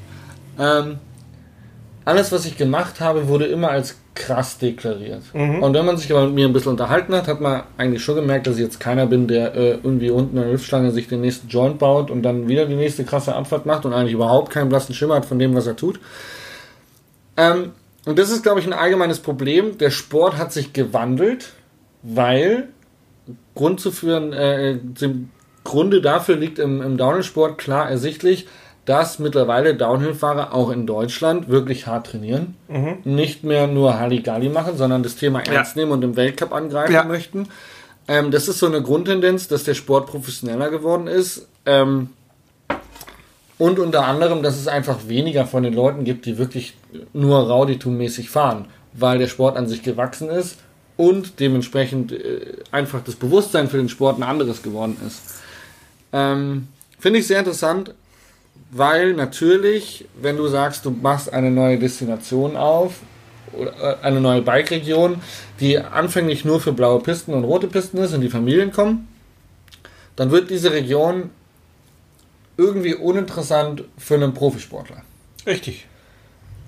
Ähm, 0.60 1.00
alles, 2.06 2.32
was 2.32 2.46
ich 2.46 2.58
gemacht 2.58 3.00
habe, 3.00 3.28
wurde 3.28 3.46
immer 3.46 3.70
als 3.70 3.98
krass 4.14 4.58
deklariert. 4.58 5.24
Und 5.62 5.74
wenn 5.74 5.86
man 5.86 5.98
sich 5.98 6.12
aber 6.12 6.26
mit 6.26 6.36
mir 6.36 6.48
ein 6.48 6.54
bisschen 6.54 6.72
unterhalten 6.72 7.16
hat, 7.16 7.28
hat 7.28 7.40
man 7.40 7.64
eigentlich 7.78 8.04
schon 8.04 8.16
gemerkt, 8.16 8.46
dass 8.46 8.56
ich 8.56 8.62
jetzt 8.62 8.80
keiner 8.80 9.06
bin, 9.06 9.28
der 9.28 9.56
äh, 9.56 9.72
irgendwie 9.84 10.10
unten 10.10 10.36
in 10.36 10.44
der 10.44 10.52
Hüftschlange 10.52 10.92
sich 10.92 11.08
den 11.08 11.22
nächsten 11.22 11.48
Joint 11.48 11.80
baut 11.80 12.12
und 12.12 12.22
dann 12.24 12.48
wieder 12.50 12.66
die 12.66 12.76
nächste 12.76 13.06
krasse 13.06 13.34
Abfahrt 13.34 13.66
macht 13.66 13.86
und 13.86 13.94
eigentlich 13.94 14.14
überhaupt 14.14 14.52
keinen 14.52 14.70
blassen 14.70 14.94
Schimmer 14.94 15.16
hat 15.16 15.26
von 15.26 15.40
dem, 15.40 15.56
was 15.56 15.68
er 15.68 15.76
tut. 15.76 16.00
Ähm, 17.42 17.72
und 18.06 18.18
das 18.20 18.30
ist, 18.30 18.44
glaube 18.44 18.60
ich, 18.60 18.66
ein 18.68 18.74
allgemeines 18.74 19.20
Problem. 19.20 19.78
Der 19.78 19.90
Sport 19.92 20.38
hat 20.38 20.52
sich 20.54 20.74
gewandelt, 20.74 21.54
weil 22.04 22.70
Grund 23.56 23.80
zu 23.80 23.92
führen, 23.92 24.34
äh, 24.34 24.80
zum 24.96 25.30
Grunde 25.64 26.02
dafür 26.02 26.36
liegt 26.36 26.58
im, 26.60 26.82
im 26.82 26.98
Downhill-Sport 26.98 27.58
klar 27.58 27.90
ersichtlich, 27.90 28.48
dass 28.86 29.20
mittlerweile 29.20 29.76
Downhill-Fahrer 29.76 30.54
auch 30.54 30.72
in 30.72 30.88
Deutschland 30.88 31.50
wirklich 31.50 31.86
hart 31.86 32.08
trainieren. 32.08 32.56
Nicht 33.04 33.44
mehr 33.44 33.68
nur 33.68 34.00
Halligalli 34.00 34.50
machen, 34.50 34.76
sondern 34.76 35.04
das 35.04 35.16
Thema 35.16 35.42
ernst 35.42 35.76
nehmen 35.76 35.92
und 35.92 36.04
im 36.04 36.16
Weltcup 36.16 36.52
angreifen 36.52 36.94
Ja. 36.94 37.04
möchten. 37.04 37.48
Ähm, 38.08 38.32
das 38.32 38.48
ist 38.48 38.58
so 38.58 38.66
eine 38.66 38.82
Grundtendenz, 38.82 39.48
dass 39.48 39.64
der 39.64 39.76
Sport 39.76 40.08
professioneller 40.08 40.72
geworden 40.72 41.06
ist. 41.06 41.48
Ähm, 41.68 42.10
und 43.62 43.78
unter 43.78 44.08
anderem, 44.08 44.42
dass 44.42 44.60
es 44.60 44.68
einfach 44.68 45.08
weniger 45.08 45.46
von 45.46 45.62
den 45.62 45.76
Leuten 45.76 46.04
gibt, 46.04 46.26
die 46.26 46.40
wirklich 46.40 46.74
nur 47.14 47.42
Rowdytum-mäßig 47.42 48.28
fahren, 48.28 48.66
weil 48.94 49.20
der 49.20 49.28
Sport 49.28 49.56
an 49.56 49.68
sich 49.68 49.84
gewachsen 49.84 50.30
ist 50.30 50.58
und 50.98 51.40
dementsprechend 51.40 52.12
äh, 52.12 52.56
einfach 52.72 53.04
das 53.04 53.14
Bewusstsein 53.14 53.70
für 53.70 53.78
den 53.78 53.88
Sport 53.88 54.18
ein 54.18 54.24
anderes 54.24 54.64
geworden 54.64 54.98
ist. 55.06 55.22
Ähm, 56.12 56.70
Finde 56.98 57.20
ich 57.20 57.28
sehr 57.28 57.38
interessant, 57.38 57.94
weil 58.72 59.14
natürlich, 59.14 60.06
wenn 60.20 60.38
du 60.38 60.48
sagst, 60.48 60.84
du 60.84 60.90
machst 60.90 61.32
eine 61.32 61.52
neue 61.52 61.78
Destination 61.78 62.56
auf, 62.56 62.96
oder 63.54 63.74
äh, 63.80 64.04
eine 64.04 64.22
neue 64.22 64.42
Bike-Region, 64.42 65.22
die 65.60 65.78
anfänglich 65.78 66.46
nur 66.46 66.62
für 66.62 66.74
blaue 66.74 67.00
Pisten 67.00 67.32
und 67.36 67.44
rote 67.44 67.68
Pisten 67.68 68.00
ist 68.00 68.16
und 68.16 68.22
die 68.22 68.30
Familien 68.30 68.72
kommen, 68.72 69.08
dann 70.16 70.32
wird 70.32 70.50
diese 70.50 70.72
Region 70.72 71.30
irgendwie 72.62 72.94
uninteressant 72.94 73.84
für 73.98 74.16
einen 74.16 74.34
Profisportler. 74.34 75.02
Richtig. 75.48 75.88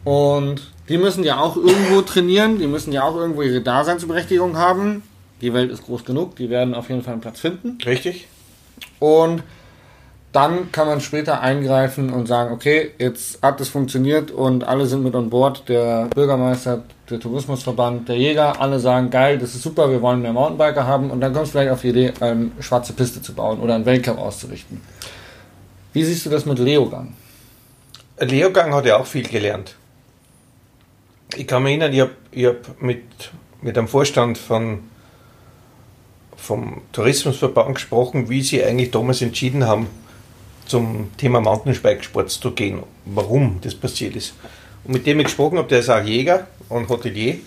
Und 0.03 0.71
die 0.89 0.97
müssen 0.97 1.23
ja 1.23 1.39
auch 1.39 1.55
irgendwo 1.55 2.01
trainieren, 2.01 2.57
die 2.57 2.67
müssen 2.67 2.91
ja 2.91 3.03
auch 3.03 3.15
irgendwo 3.15 3.43
ihre 3.43 3.61
Daseinsberechtigung 3.61 4.57
haben. 4.57 5.03
Die 5.41 5.53
Welt 5.53 5.71
ist 5.71 5.85
groß 5.85 6.03
genug, 6.03 6.35
die 6.35 6.49
werden 6.49 6.73
auf 6.73 6.89
jeden 6.89 7.03
Fall 7.03 7.13
einen 7.13 7.21
Platz 7.21 7.39
finden. 7.39 7.77
Richtig. 7.85 8.27
Und 8.99 9.43
dann 10.33 10.71
kann 10.71 10.87
man 10.87 10.99
später 10.99 11.41
eingreifen 11.41 12.09
und 12.09 12.27
sagen, 12.27 12.51
okay, 12.53 12.91
jetzt 12.97 13.43
hat 13.43 13.61
es 13.61 13.69
funktioniert 13.69 14.31
und 14.31 14.63
alle 14.63 14.87
sind 14.87 15.03
mit 15.03 15.13
an 15.13 15.29
Bord. 15.29 15.69
Der 15.69 16.07
Bürgermeister, 16.15 16.83
der 17.07 17.19
Tourismusverband, 17.19 18.09
der 18.09 18.17
Jäger, 18.17 18.59
alle 18.59 18.79
sagen, 18.79 19.11
geil, 19.11 19.37
das 19.37 19.53
ist 19.53 19.61
super, 19.61 19.91
wir 19.91 20.01
wollen 20.01 20.23
mehr 20.23 20.33
Mountainbiker 20.33 20.87
haben. 20.87 21.11
Und 21.11 21.21
dann 21.21 21.33
kommst 21.33 21.53
du 21.53 21.59
vielleicht 21.59 21.71
auf 21.71 21.81
die 21.81 21.89
Idee, 21.89 22.13
eine 22.19 22.51
schwarze 22.61 22.93
Piste 22.93 23.21
zu 23.21 23.33
bauen 23.33 23.59
oder 23.59 23.75
einen 23.75 23.85
Weltcup 23.85 24.17
auszurichten. 24.17 24.81
Wie 25.93 26.03
siehst 26.03 26.25
du 26.25 26.31
das 26.31 26.45
mit 26.45 26.57
Leogang? 26.57 27.13
Leogang 28.19 28.73
hat 28.73 28.85
ja 28.85 28.97
auch 28.97 29.05
viel 29.05 29.27
gelernt. 29.27 29.75
Ich 31.35 31.47
kann 31.47 31.63
mich 31.63 31.71
erinnern, 31.79 31.93
ich 31.93 32.45
habe 32.45 32.59
hab 32.67 32.81
mit, 32.81 33.03
mit 33.61 33.77
einem 33.77 33.87
Vorstand 33.87 34.37
von, 34.37 34.79
vom 36.35 36.81
Tourismusverband 36.91 37.75
gesprochen, 37.75 38.29
wie 38.29 38.41
sie 38.41 38.63
eigentlich 38.63 38.91
damals 38.91 39.21
entschieden 39.21 39.65
haben, 39.67 39.87
zum 40.65 41.11
Thema 41.17 41.41
Mountainbike-Sport 41.41 42.31
zu 42.31 42.51
gehen, 42.51 42.81
warum 43.05 43.59
das 43.61 43.75
passiert 43.75 44.15
ist. 44.15 44.33
Und 44.83 44.93
mit 44.93 45.05
dem 45.05 45.19
ich 45.19 45.25
gesprochen 45.25 45.57
habe, 45.57 45.67
der 45.67 45.79
ist 45.79 45.89
auch 45.89 46.03
Jäger 46.03 46.47
und 46.69 46.89
Hotelier. 46.89 47.37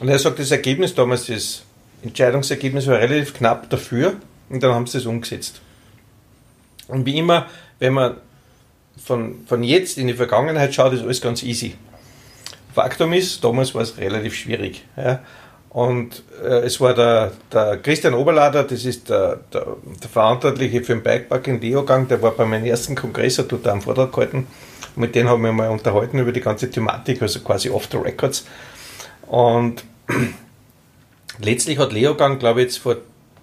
Und 0.00 0.08
er 0.08 0.18
sagt, 0.18 0.38
das 0.38 0.50
Ergebnis 0.50 0.94
damals, 0.94 1.26
das 1.26 1.62
Entscheidungsergebnis 2.02 2.86
war 2.86 2.98
relativ 2.98 3.34
knapp 3.34 3.70
dafür 3.70 4.16
und 4.50 4.62
dann 4.62 4.74
haben 4.74 4.86
sie 4.86 4.98
es 4.98 5.06
umgesetzt. 5.06 5.60
Und 6.88 7.06
wie 7.06 7.18
immer, 7.18 7.46
wenn 7.78 7.94
man 7.94 8.16
von, 9.02 9.44
von 9.46 9.62
jetzt 9.62 9.98
in 9.98 10.06
die 10.06 10.14
Vergangenheit 10.14 10.74
schaut, 10.74 10.92
ist 10.92 11.02
alles 11.02 11.20
ganz 11.20 11.42
easy. 11.42 11.74
Faktum 12.74 13.12
ist, 13.12 13.42
damals 13.42 13.74
war 13.74 13.82
es 13.82 13.98
relativ 13.98 14.34
schwierig. 14.34 14.84
Ja. 14.96 15.20
Und 15.70 16.22
äh, 16.42 16.60
es 16.60 16.80
war 16.80 16.94
der, 16.94 17.32
der 17.52 17.78
Christian 17.78 18.14
Oberlader, 18.14 18.62
das 18.62 18.84
ist 18.84 19.10
der, 19.10 19.40
der, 19.52 19.76
der 20.02 20.08
Verantwortliche 20.08 20.82
für 20.82 20.94
den 20.94 21.02
Bikepark 21.02 21.48
in 21.48 21.60
Leogang, 21.60 22.06
der 22.06 22.22
war 22.22 22.30
bei 22.30 22.44
meinem 22.44 22.64
ersten 22.64 22.94
Kongress, 22.94 23.38
hat 23.38 23.50
dort 23.50 23.66
einen 23.66 23.80
Vortrag 23.80 24.12
gehalten. 24.12 24.46
Mit 24.96 25.16
dem 25.16 25.28
haben 25.28 25.42
wir 25.42 25.52
mal 25.52 25.70
unterhalten 25.70 26.18
über 26.20 26.30
die 26.30 26.40
ganze 26.40 26.70
Thematik, 26.70 27.20
also 27.22 27.40
quasi 27.40 27.70
off 27.70 27.88
the 27.90 27.96
records. 27.96 28.46
Und 29.26 29.82
letztlich 31.40 31.78
hat 31.78 31.92
Leogang, 31.92 32.38
glaube 32.38 32.60
ich, 32.60 32.66
jetzt 32.66 32.78
vor 32.78 32.96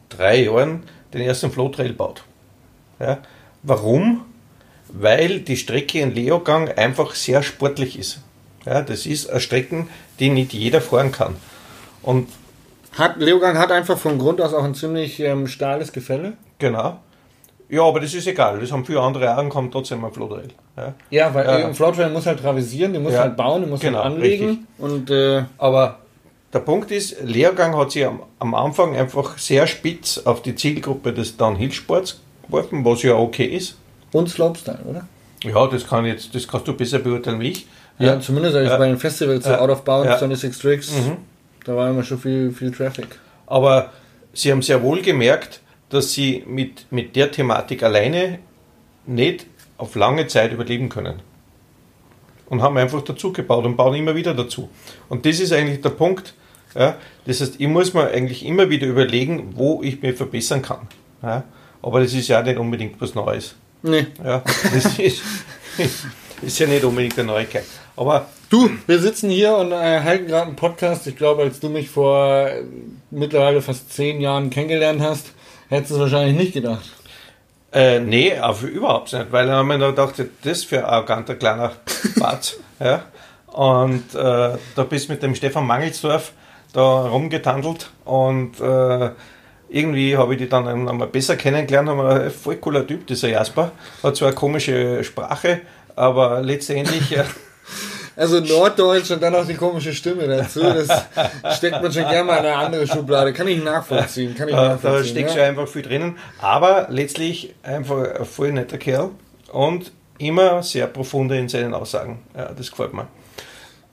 drei 0.07 0.43
Jahren 0.43 0.83
den 1.13 1.21
ersten 1.21 1.51
Flow 1.51 1.67
Trail 1.67 1.89
gebaut. 1.89 2.23
Ja. 3.01 3.17
Warum? 3.63 4.21
Weil 4.89 5.39
die 5.39 5.57
Strecke 5.57 5.99
in 5.99 6.13
Leogang 6.13 6.69
einfach 6.69 7.15
sehr 7.15 7.43
sportlich 7.43 7.97
ist. 7.97 8.19
Ja, 8.65 8.81
das 8.81 9.05
ist 9.05 9.29
eine 9.29 9.39
Strecke, 9.39 9.87
die 10.19 10.29
nicht 10.29 10.53
jeder 10.53 10.81
fahren 10.81 11.11
kann. 11.11 11.35
Und 12.03 12.27
Hat, 12.97 13.17
Leogang 13.17 13.57
hat 13.57 13.71
einfach 13.71 13.97
von 13.97 14.19
Grund 14.19 14.41
aus 14.41 14.53
auch 14.53 14.63
ein 14.63 14.75
ziemlich 14.75 15.19
ähm, 15.19 15.47
steiles 15.47 15.91
Gefälle. 15.93 16.33
genau. 16.59 16.99
Ja, 17.69 17.83
aber 17.83 18.01
das 18.01 18.13
ist 18.13 18.27
egal. 18.27 18.59
Das 18.59 18.69
haben 18.73 18.83
viele 18.83 18.99
andere 18.99 19.33
auch 19.33 19.41
und 19.41 19.55
haben 19.55 19.71
trotzdem 19.71 20.03
einen 20.03 20.13
Flowtrail. 20.13 20.49
Ja. 20.75 20.93
Ja, 21.09 21.33
weil 21.33 21.45
äh, 21.45 21.63
ein 21.63 21.73
Floatrail 21.73 22.09
muss 22.09 22.25
halt 22.25 22.41
travisieren, 22.41 22.91
den 22.91 23.01
muss 23.01 23.13
Ja. 23.13 23.21
halt 23.21 23.37
bauen, 23.37 23.61
den 23.61 23.69
muss 23.69 23.79
Genau, 23.79 24.03
halt 24.03 24.15
anlegen. 24.15 24.45
richtig. 24.45 24.65
Und 24.77 25.09
äh, 25.09 25.45
Aber 25.57 25.99
der 26.51 26.59
Punkt 26.59 26.91
ist, 26.91 27.21
Lehrgang 27.23 27.77
hat 27.77 27.91
sich 27.91 28.05
am, 28.05 28.23
am 28.39 28.55
Anfang 28.55 28.93
einfach 28.97 29.37
sehr 29.37 29.67
spitz 29.67 30.17
auf 30.17 30.41
die 30.41 30.53
Zielgruppe 30.53 31.13
des 31.13 31.37
Downhill-Sports 31.37 32.19
geworfen, 32.51 32.83
was 32.85 33.01
ja 33.03 33.15
okay 33.15 33.45
ist. 33.45 33.77
und 34.13 34.29
Slopestyle, 34.29 34.79
oder? 34.89 35.07
Ja, 35.43 35.65
das 35.67 35.87
kann 35.87 36.05
jetzt, 36.05 36.35
das 36.35 36.47
kannst 36.47 36.67
du 36.67 36.73
besser 36.73 36.99
beurteilen 36.99 37.39
wie 37.39 37.49
ich. 37.51 37.65
Ja, 37.97 38.19
zumindest 38.19 38.55
als 38.55 38.69
Ja. 38.69 38.77
bei 38.77 38.87
den 38.87 38.97
Festivals, 38.97 39.45
so 39.45 39.51
Ja. 39.51 39.59
Out 39.59 39.69
of 39.69 39.83
Bounds, 39.83 40.07
Ja. 40.09 40.17
26 40.17 40.61
Tricks, 40.61 40.91
Mhm. 40.91 41.17
da 41.65 41.75
war 41.75 41.89
immer 41.89 42.03
schon 42.03 42.19
viel, 42.19 42.51
viel 42.51 42.71
Traffic. 42.71 43.07
Aber 43.47 43.91
sie 44.33 44.51
haben 44.51 44.61
sehr 44.61 44.81
wohl 44.83 45.01
gemerkt, 45.01 45.61
dass 45.89 46.11
sie 46.13 46.43
mit, 46.45 46.85
mit 46.91 47.15
der 47.15 47.31
Thematik 47.31 47.83
alleine 47.83 48.39
nicht 49.05 49.45
auf 49.77 49.95
lange 49.95 50.27
Zeit 50.27 50.51
überleben 50.51 50.89
können. 50.89 51.21
Und 52.49 52.61
haben 52.61 52.77
einfach 52.77 53.01
dazu 53.01 53.31
gebaut 53.31 53.65
und 53.65 53.77
bauen 53.77 53.95
immer 53.95 54.13
wieder 54.15 54.33
dazu. 54.33 54.69
Und 55.09 55.25
das 55.25 55.39
ist 55.39 55.53
eigentlich 55.53 55.81
der 55.81 55.89
Punkt. 55.91 56.33
Ja? 56.75 56.95
Das 57.25 57.39
heißt, 57.39 57.55
ich 57.59 57.67
muss 57.67 57.93
mir 57.93 58.09
eigentlich 58.09 58.45
immer 58.45 58.69
wieder 58.69 58.87
überlegen, 58.87 59.53
wo 59.55 59.81
ich 59.83 60.01
mich 60.01 60.15
verbessern 60.17 60.61
kann. 60.61 60.87
Ja? 61.23 61.43
Aber 61.81 61.99
das 61.99 62.13
ist 62.13 62.27
ja 62.27 62.41
nicht 62.41 62.57
unbedingt 62.57 62.99
was 63.01 63.15
Neues. 63.15 63.55
Nee. 63.81 64.07
Ja? 64.23 64.43
Das 64.73 64.99
ist, 64.99 65.21
ist 66.41 66.59
ja 66.59 66.67
nicht 66.67 66.83
unbedingt 66.83 67.17
eine 67.17 67.27
Neuigkeit. 67.27 67.65
Aber 67.95 68.27
Du, 68.51 68.69
wir 68.85 68.99
sitzen 68.99 69.29
hier 69.29 69.55
und 69.55 69.71
äh, 69.71 70.01
halten 70.01 70.27
gerade 70.27 70.47
einen 70.47 70.57
Podcast. 70.57 71.07
Ich 71.07 71.15
glaube, 71.15 71.43
als 71.43 71.61
du 71.61 71.69
mich 71.69 71.89
vor 71.89 72.49
äh, 72.49 72.63
mittlerweile 73.09 73.61
fast 73.61 73.93
zehn 73.93 74.19
Jahren 74.19 74.49
kennengelernt 74.49 75.01
hast, 75.01 75.31
hättest 75.69 75.91
du 75.91 75.95
es 75.95 76.01
wahrscheinlich 76.01 76.35
nicht 76.35 76.51
gedacht. 76.51 76.83
Äh, 77.71 78.01
nee, 78.01 78.37
auf, 78.37 78.63
überhaupt 78.63 79.13
nicht, 79.13 79.31
weil 79.31 79.47
dann 79.47 79.55
haben 79.55 79.69
wir 79.69 79.77
noch 79.77 79.91
gedacht, 79.91 80.15
das 80.43 80.65
für 80.65 80.79
ein 80.79 80.83
arroganter 80.83 81.35
kleiner 81.35 81.71
Batz. 82.17 82.57
ja. 82.81 83.03
Und 83.47 84.13
äh, 84.15 84.57
da 84.75 84.83
bist 84.89 85.07
du 85.07 85.13
mit 85.13 85.23
dem 85.23 85.33
Stefan 85.33 85.65
Mangelsdorf 85.65 86.33
da 86.73 87.07
rumgetandelt 87.07 87.89
und 88.03 88.59
äh, 88.59 89.11
irgendwie 89.71 90.17
habe 90.17 90.33
ich 90.33 90.39
die 90.39 90.49
dann 90.49 90.67
einmal 90.67 91.07
besser 91.07 91.35
kennengelernt, 91.35 91.89
haben 91.89 91.97
wir 91.97 92.21
ein 92.23 92.31
voll 92.31 92.57
cooler 92.57 92.85
Typ, 92.85 93.07
dieser 93.07 93.29
Jasper. 93.29 93.71
Hat 94.03 94.15
zwar 94.15 94.29
eine 94.29 94.35
komische 94.35 95.03
Sprache, 95.03 95.61
aber 95.95 96.41
letztendlich. 96.41 97.15
äh, 97.17 97.23
Also 98.17 98.41
Norddeutsch 98.41 99.09
und 99.11 99.23
dann 99.23 99.31
noch 99.31 99.47
die 99.47 99.53
komische 99.55 99.93
Stimme 99.93 100.27
dazu, 100.27 100.59
das 100.59 100.89
steckt 101.57 101.81
man 101.81 101.91
schon 101.93 102.03
gerne 102.03 102.25
mal 102.25 102.39
in 102.39 102.45
eine 102.45 102.55
andere 102.57 102.85
Schublade. 102.85 103.31
Kann 103.31 103.47
ich 103.47 103.63
nachvollziehen, 103.63 104.35
kann 104.35 104.49
ich 104.49 104.53
Äh, 104.53 104.57
da 104.57 104.67
nachvollziehen. 104.73 105.11
steckt 105.11 105.29
schon 105.31 105.39
ja? 105.39 105.45
einfach 105.47 105.67
viel 105.67 105.81
drinnen. 105.81 106.17
Aber 106.41 106.87
letztlich 106.89 107.55
einfach 107.63 108.19
ein 108.19 108.25
voll 108.25 108.51
netter 108.51 108.77
Kerl 108.77 109.11
und 109.53 109.93
immer 110.17 110.61
sehr 110.61 110.87
profunde 110.87 111.37
in 111.37 111.47
seinen 111.47 111.73
Aussagen. 111.73 112.19
Ja, 112.35 112.51
das 112.55 112.69
gefällt 112.69 112.93
mir. 112.93 113.07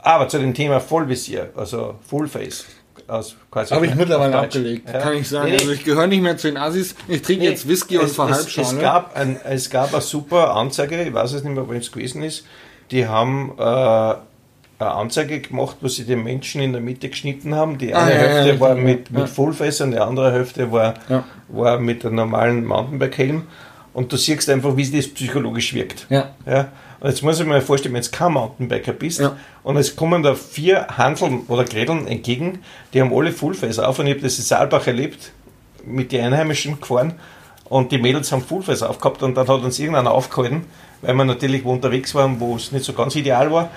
Aber 0.01 0.29
zu 0.29 0.39
dem 0.39 0.53
Thema 0.53 0.81
Vollvisier, 0.81 1.51
also 1.55 1.95
Fullface. 2.07 2.67
Aus 3.09 3.35
quasi 3.51 3.75
Habe 3.75 3.87
ich 3.87 3.95
mittlerweile 3.95 4.37
abgelegt, 4.39 4.89
Ja. 4.93 4.99
kann 5.01 5.15
ich 5.15 5.29
sagen. 5.29 5.49
Nee, 5.51 5.59
Also 5.59 5.73
ich 5.73 5.83
gehöre 5.85 6.07
nicht 6.07 6.23
mehr 6.23 6.37
zu 6.37 6.49
den 6.49 6.57
Assis. 6.59 6.95
Ich 7.09 7.23
trinke 7.23 7.45
nee, 7.45 7.51
jetzt 7.51 7.67
Whisky 7.67 7.97
und 7.99 8.05
es, 8.05 8.15
fahre 8.15 8.33
es, 8.33 8.39
Halbschale. 8.39 8.67
es, 8.77 8.79
gab 8.81 9.17
ein, 9.17 9.41
es 9.45 9.71
gab 9.71 9.93
eine 9.93 10.03
super 10.03 10.55
Anzeige, 10.55 11.03
ich 11.03 11.13
weiß 11.15 11.33
es 11.33 11.43
nicht 11.43 11.55
mehr, 11.55 11.67
wo 11.67 11.73
es 11.73 11.91
gewesen 11.91 12.23
ist. 12.23 12.45
Die 12.91 13.07
haben 13.07 13.53
äh, 13.59 13.63
eine 13.63 14.17
Anzeige 14.81 15.41
gemacht, 15.41 15.79
wo 15.81 15.89
sie 15.89 16.05
den 16.05 16.23
Menschen 16.23 16.61
in 16.61 16.73
der 16.73 16.81
Mitte 16.83 17.09
geschnitten 17.09 17.55
haben. 17.55 17.79
Die 17.79 17.95
Ah, 17.95 18.05
eine 18.05 18.13
ja, 18.15 18.19
Hälfte 18.21 18.53
ja, 18.55 18.61
war 18.61 18.77
ja, 18.77 18.83
mit, 18.83 19.11
ja. 19.11 19.21
mit 19.21 19.29
Fullface 19.29 19.81
und 19.81 19.91
die 19.93 19.99
andere 19.99 20.31
Hälfte 20.33 20.71
war, 20.71 20.95
war 21.49 21.79
mit 21.81 22.05
einem 22.05 22.15
normalen 22.17 22.65
Mountainbike-Helm. 22.67 23.43
Und 23.95 24.13
du 24.13 24.17
siehst 24.17 24.49
einfach, 24.51 24.77
wie 24.77 24.89
das 24.91 25.09
psychologisch 25.09 25.75
wirkt. 25.75 26.07
Ja. 26.11 26.31
Ja, 26.47 26.69
und 27.01 27.09
jetzt 27.09 27.23
muss 27.23 27.39
ich 27.41 27.47
mir 27.47 27.61
vorstellen, 27.63 27.95
wenn 27.95 28.03
du 28.03 28.11
kein 28.11 28.33
Mountainbiker 28.33 28.93
bist 28.93 29.21
Ja. 29.21 29.37
und 29.63 29.77
es 29.77 29.95
kommen 29.97 30.23
da 30.23 30.35
vier 30.35 30.87
Handeln 30.97 31.43
oder 31.49 31.65
Grädeln 31.65 32.07
entgegen, 32.09 32.61
die 32.93 33.01
haben 33.01 33.13
alle 33.15 33.33
Fullface 33.33 33.79
auf 33.79 33.99
und 33.99 34.07
ich 34.07 34.15
habe 34.15 34.23
das 34.23 34.39
in 34.39 34.45
Saalbach 34.45 34.87
erlebt, 34.87 35.31
mit 35.85 36.13
den 36.13 36.25
Einheimischen 36.27 36.81
gefahren 36.81 37.15
und 37.65 37.93
die 37.93 37.99
Mädels 37.99 38.33
haben 38.33 38.43
Fullface 38.43 38.83
aufgehabt 38.83 39.23
und 39.23 39.35
dann 39.37 39.47
hat 39.49 39.63
uns 39.63 39.79
irgendeiner 39.79 40.11
aufgehalten, 40.11 40.65
weil 41.03 41.15
wir 41.15 41.25
natürlich 41.25 41.65
wo 41.65 41.73
unterwegs 41.73 42.15
waren, 42.15 42.41
wo 42.41 42.57
es 42.57 42.73
nicht 42.73 42.85
so 42.85 42.93
ganz 42.93 43.15
ideal 43.15 43.51
war. 43.53 43.71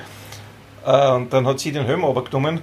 Äh, 0.85 1.11
Und 1.15 1.31
dann 1.31 1.45
hat 1.45 1.59
sie 1.59 1.71
den 1.71 1.85
Helm 1.85 2.03
runtergenommen 2.03 2.61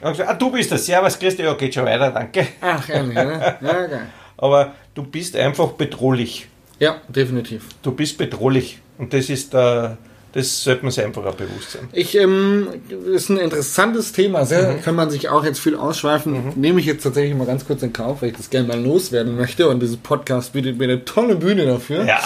und 0.00 0.10
gesagt, 0.12 0.30
ah, 0.30 0.34
du 0.34 0.50
bist 0.52 0.70
der 0.70 0.78
Servus, 0.78 1.18
Christi, 1.18 1.42
ja, 1.42 1.54
geht 1.54 1.74
schon 1.74 1.84
weiter, 1.84 2.10
danke. 2.12 2.46
Ach, 2.60 2.86
ne? 2.88 3.12
Ja, 3.60 3.60
geil. 3.86 4.06
Aber 4.38 4.72
du 4.94 5.02
bist 5.02 5.34
einfach 5.34 5.68
bedrohlich. 5.72 6.46
Ja, 6.78 6.96
definitiv. 7.08 7.64
Du 7.82 7.90
bist 7.90 8.16
bedrohlich 8.18 8.78
und 8.98 9.12
das 9.12 9.30
ist 9.30 9.52
der, 9.52 9.98
das 10.32 10.64
sollte 10.64 10.82
man 10.82 10.92
sich 10.92 11.04
einfach 11.04 11.24
auch 11.24 11.34
bewusst 11.34 11.72
sein. 11.72 11.88
Ich, 11.92 12.14
ähm, 12.14 12.68
ist 13.12 13.30
ein 13.30 13.38
interessantes 13.38 14.12
Thema, 14.12 14.44
sehr, 14.44 14.76
kann 14.78 14.94
man 14.94 15.10
sich 15.10 15.28
auch 15.30 15.44
jetzt 15.44 15.60
viel 15.60 15.76
ausschweifen. 15.76 16.52
Nehme 16.56 16.80
ich 16.80 16.86
jetzt 16.86 17.04
tatsächlich 17.04 17.34
mal 17.34 17.46
ganz 17.46 17.66
kurz 17.66 17.82
in 17.82 17.92
Kauf, 17.92 18.20
weil 18.20 18.30
ich 18.30 18.36
das 18.36 18.50
gerne 18.50 18.68
mal 18.68 18.78
loswerden 18.78 19.36
möchte 19.36 19.68
und 19.68 19.80
dieser 19.80 19.96
Podcast 19.96 20.52
bietet 20.52 20.78
mir 20.78 20.84
eine 20.84 21.04
tolle 21.04 21.36
Bühne 21.36 21.64
dafür. 21.64 22.04
Ja. 22.04 22.20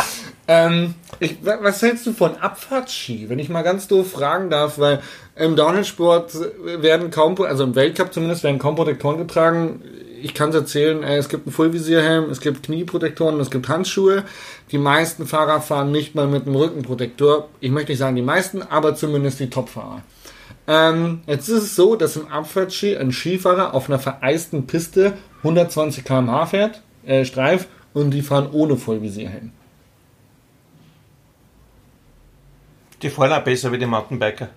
Ähm, 0.52 0.94
ich, 1.20 1.44
wa- 1.44 1.58
was 1.62 1.80
hältst 1.80 2.06
du 2.06 2.12
von 2.12 2.34
Abfahrtski, 2.36 3.28
wenn 3.28 3.38
ich 3.38 3.48
mal 3.50 3.62
ganz 3.62 3.86
doof 3.86 4.10
fragen 4.10 4.50
darf, 4.50 4.80
weil 4.80 4.98
im 5.36 5.54
Downhill-Sport 5.54 6.32
werden 6.82 7.12
kaum, 7.12 7.40
also 7.40 7.62
im 7.62 7.76
Weltcup 7.76 8.12
zumindest, 8.12 8.42
werden 8.42 8.58
kaum 8.58 8.74
Protektoren 8.74 9.18
getragen. 9.18 9.80
Ich 10.20 10.34
kann 10.34 10.48
es 10.48 10.56
erzählen, 10.56 11.04
äh, 11.04 11.18
es 11.18 11.28
gibt 11.28 11.46
einen 11.46 11.52
Vollvisierhelm, 11.52 12.28
es 12.30 12.40
gibt 12.40 12.64
Knieprotektoren, 12.64 13.38
es 13.38 13.50
gibt 13.52 13.68
Handschuhe. 13.68 14.24
Die 14.72 14.78
meisten 14.78 15.24
Fahrer 15.24 15.60
fahren 15.60 15.92
nicht 15.92 16.16
mal 16.16 16.26
mit 16.26 16.46
einem 16.46 16.56
Rückenprotektor. 16.56 17.48
Ich 17.60 17.70
möchte 17.70 17.92
nicht 17.92 18.00
sagen 18.00 18.16
die 18.16 18.22
meisten, 18.22 18.60
aber 18.62 18.96
zumindest 18.96 19.38
die 19.38 19.50
Topfahrer. 19.50 20.02
Ähm, 20.66 21.20
jetzt 21.28 21.48
ist 21.48 21.62
es 21.62 21.76
so, 21.76 21.94
dass 21.94 22.16
im 22.16 22.26
Abfahrtski 22.26 22.96
ein 22.96 23.12
Skifahrer 23.12 23.72
auf 23.72 23.88
einer 23.88 24.00
vereisten 24.00 24.66
Piste 24.66 25.12
120 25.44 26.04
km/h 26.04 26.46
fährt, 26.46 26.82
äh, 27.06 27.24
Streif, 27.24 27.68
und 27.94 28.10
die 28.10 28.22
fahren 28.22 28.48
ohne 28.50 28.76
Vollvisierhelm. 28.76 29.52
Die 33.02 33.10
fahren 33.10 33.32
auch 33.32 33.42
besser 33.42 33.72
wie 33.72 33.78
die 33.78 33.86
Mountainbiker. 33.86 34.48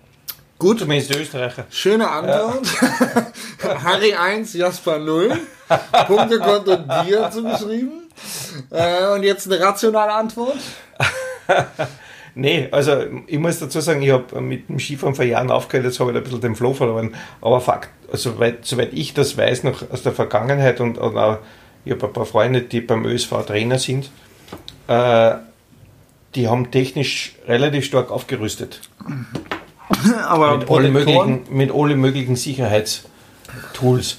Gut, 0.59 0.79
Zumindest 0.79 1.13
die 1.13 1.19
Österreicher. 1.19 1.65
schöne 1.69 2.09
Antwort. 2.09 2.65
Harry 3.83 4.13
1, 4.13 4.53
Jasper 4.53 4.99
0. 4.99 5.37
Punktekonto 6.07 6.77
dir 7.05 7.29
zugeschrieben. 7.31 8.09
Äh, 8.69 9.07
und 9.13 9.23
jetzt 9.23 9.51
eine 9.51 9.59
rationale 9.59 10.13
Antwort. 10.13 10.57
Nee, 12.35 12.67
also 12.71 13.03
ich 13.27 13.37
muss 13.37 13.59
dazu 13.59 13.79
sagen, 13.79 14.01
ich 14.01 14.09
habe 14.09 14.41
mit 14.41 14.67
dem 14.67 14.79
Skifahren 14.79 15.13
vor 15.13 15.23
Jahren 15.23 15.51
aufgehört, 15.51 15.85
jetzt 15.85 15.99
habe 15.99 16.09
ich 16.11 16.17
ein 16.17 16.23
bisschen 16.23 16.41
den 16.41 16.55
Flow 16.55 16.73
verloren. 16.73 17.13
Aber 17.41 17.61
Fakt, 17.61 17.89
also 18.11 18.31
soweit, 18.31 18.65
soweit 18.65 18.91
ich 18.91 19.13
das 19.13 19.37
weiß, 19.37 19.63
noch 19.63 19.87
aus 19.91 20.01
der 20.01 20.13
Vergangenheit 20.13 20.79
und, 20.79 20.97
und 20.97 21.15
auch, 21.15 21.37
ich 21.85 21.91
habe 21.91 22.07
ein 22.07 22.13
paar 22.13 22.25
Freunde, 22.25 22.61
die 22.61 22.81
beim 22.81 23.05
ÖSV 23.05 23.45
Trainer 23.45 23.77
sind, 23.77 24.09
äh, 24.87 25.35
die 26.35 26.47
haben 26.47 26.71
technisch 26.71 27.35
relativ 27.47 27.85
stark 27.85 28.11
aufgerüstet. 28.11 28.81
Aber 30.27 30.57
mit 30.57 30.69
allen 30.69 30.93
möglichen, 30.93 31.41
mit 31.49 31.71
allen 31.71 31.99
möglichen 31.99 32.35
Sicherheitstools. 32.35 34.17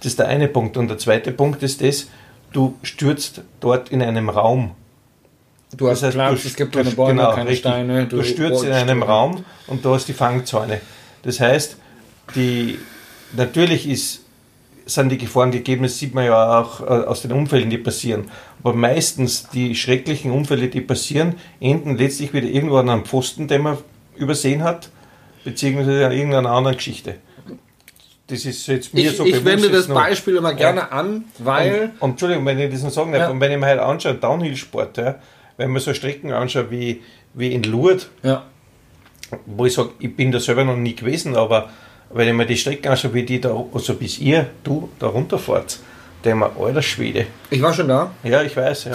Das 0.00 0.06
ist 0.06 0.18
der 0.18 0.28
eine 0.28 0.48
Punkt. 0.48 0.76
Und 0.76 0.88
der 0.88 0.98
zweite 0.98 1.32
Punkt 1.32 1.62
ist 1.62 1.82
das, 1.82 2.08
du 2.52 2.76
stürzt 2.82 3.42
dort 3.60 3.88
in 3.90 4.02
einem 4.02 4.28
Raum. 4.28 4.72
du 5.76 5.88
hast 5.88 6.00
Das 6.02 6.08
heißt, 6.08 6.16
Platz, 6.16 6.42
du- 6.42 6.48
es 6.48 6.56
gibt 6.56 6.74
du- 6.74 6.78
keine 6.78 6.90
Bäume, 6.94 7.20
genau, 7.22 7.34
keine 7.34 7.50
richtig. 7.50 7.70
Steine. 7.70 8.06
Du, 8.06 8.22
stürzt 8.22 8.64
in 8.64 8.72
einem 8.72 9.02
Raum 9.02 9.44
und 9.66 9.84
du 9.84 9.94
hast 9.94 10.06
die 10.08 10.12
Fangzäune. 10.14 10.80
Das 11.22 11.40
heißt, 11.40 11.76
die, 12.34 12.78
natürlich 13.32 13.88
ist, 13.88 14.24
sind 14.86 15.10
die 15.10 15.18
Gefahren 15.18 15.50
gegeben, 15.50 15.82
das 15.82 15.98
sieht 15.98 16.14
man 16.14 16.24
ja 16.24 16.60
auch 16.60 16.80
äh, 16.80 16.84
aus 16.84 17.22
den 17.22 17.32
Unfällen, 17.32 17.68
die 17.70 17.78
passieren. 17.78 18.30
Aber 18.62 18.72
meistens 18.72 19.48
die 19.48 19.74
schrecklichen 19.74 20.30
Unfälle, 20.30 20.68
die 20.68 20.80
passieren, 20.80 21.34
enden 21.60 21.96
letztlich 21.98 22.32
wieder 22.32 22.46
irgendwo 22.46 22.76
an 22.76 22.88
einem 22.88 23.04
Pfosten, 23.04 23.48
den 23.48 23.62
man 23.62 23.78
übersehen 24.16 24.62
hat, 24.62 24.88
beziehungsweise 25.44 26.06
an 26.06 26.12
irgendeiner 26.12 26.50
anderen 26.50 26.76
Geschichte. 26.76 27.16
Das 28.28 28.44
ist 28.44 28.66
jetzt 28.66 28.92
mir 28.94 29.10
Ich, 29.10 29.16
so 29.16 29.24
ich 29.24 29.32
bewusst 29.32 29.46
wende 29.46 29.70
das. 29.70 29.86
Beispiel 29.88 30.36
immer 30.36 30.54
gerne 30.54 30.90
an, 30.90 31.24
weil 31.38 31.92
Und, 31.94 32.02
und 32.02 32.10
Entschuldigung, 32.10 32.46
wenn 32.46 32.58
ich 32.58 32.72
das 32.72 32.82
noch 32.82 32.90
sagen 32.90 33.12
darf, 33.12 33.22
Ja. 33.22 33.28
und 33.28 33.40
wenn 33.40 33.52
ich 33.52 33.58
mir 33.58 33.66
halt 33.66 33.78
anschaue, 33.80 34.14
Downhill-Sport, 34.14 34.96
ja, 34.98 35.16
wenn 35.56 35.70
man 35.70 35.80
so 35.80 35.94
Strecken 35.94 36.32
anschaut 36.32 36.70
wie, 36.70 37.02
wie 37.34 37.52
in 37.52 37.62
Lourdes, 37.62 38.08
ja, 38.22 38.44
wo 39.46 39.66
ich 39.66 39.74
sage, 39.74 39.90
ich 39.98 40.14
bin 40.16 40.32
da 40.32 40.40
selber 40.40 40.64
noch 40.64 40.76
nie 40.76 40.94
gewesen, 40.94 41.36
aber 41.36 41.70
wenn 42.10 42.28
ich 42.28 42.34
mir 42.34 42.46
die 42.46 42.56
Strecken 42.56 42.88
anschaue, 42.88 43.14
wie 43.14 43.24
die 43.24 43.40
da, 43.40 43.54
also 43.72 43.94
bis 43.94 44.18
ihr, 44.18 44.46
du, 44.64 44.88
da 44.98 45.06
runterfahrt, 45.08 45.78
denke 46.24 46.46
ich 46.50 46.56
mir, 46.58 46.64
alter 46.66 46.82
Schwede. 46.82 47.26
ich 47.50 47.60
war 47.62 47.72
schon 47.72 47.88
da. 47.88 48.10
Ja, 48.24 48.42
ich 48.42 48.56
weiß, 48.56 48.84
ja. 48.84 48.92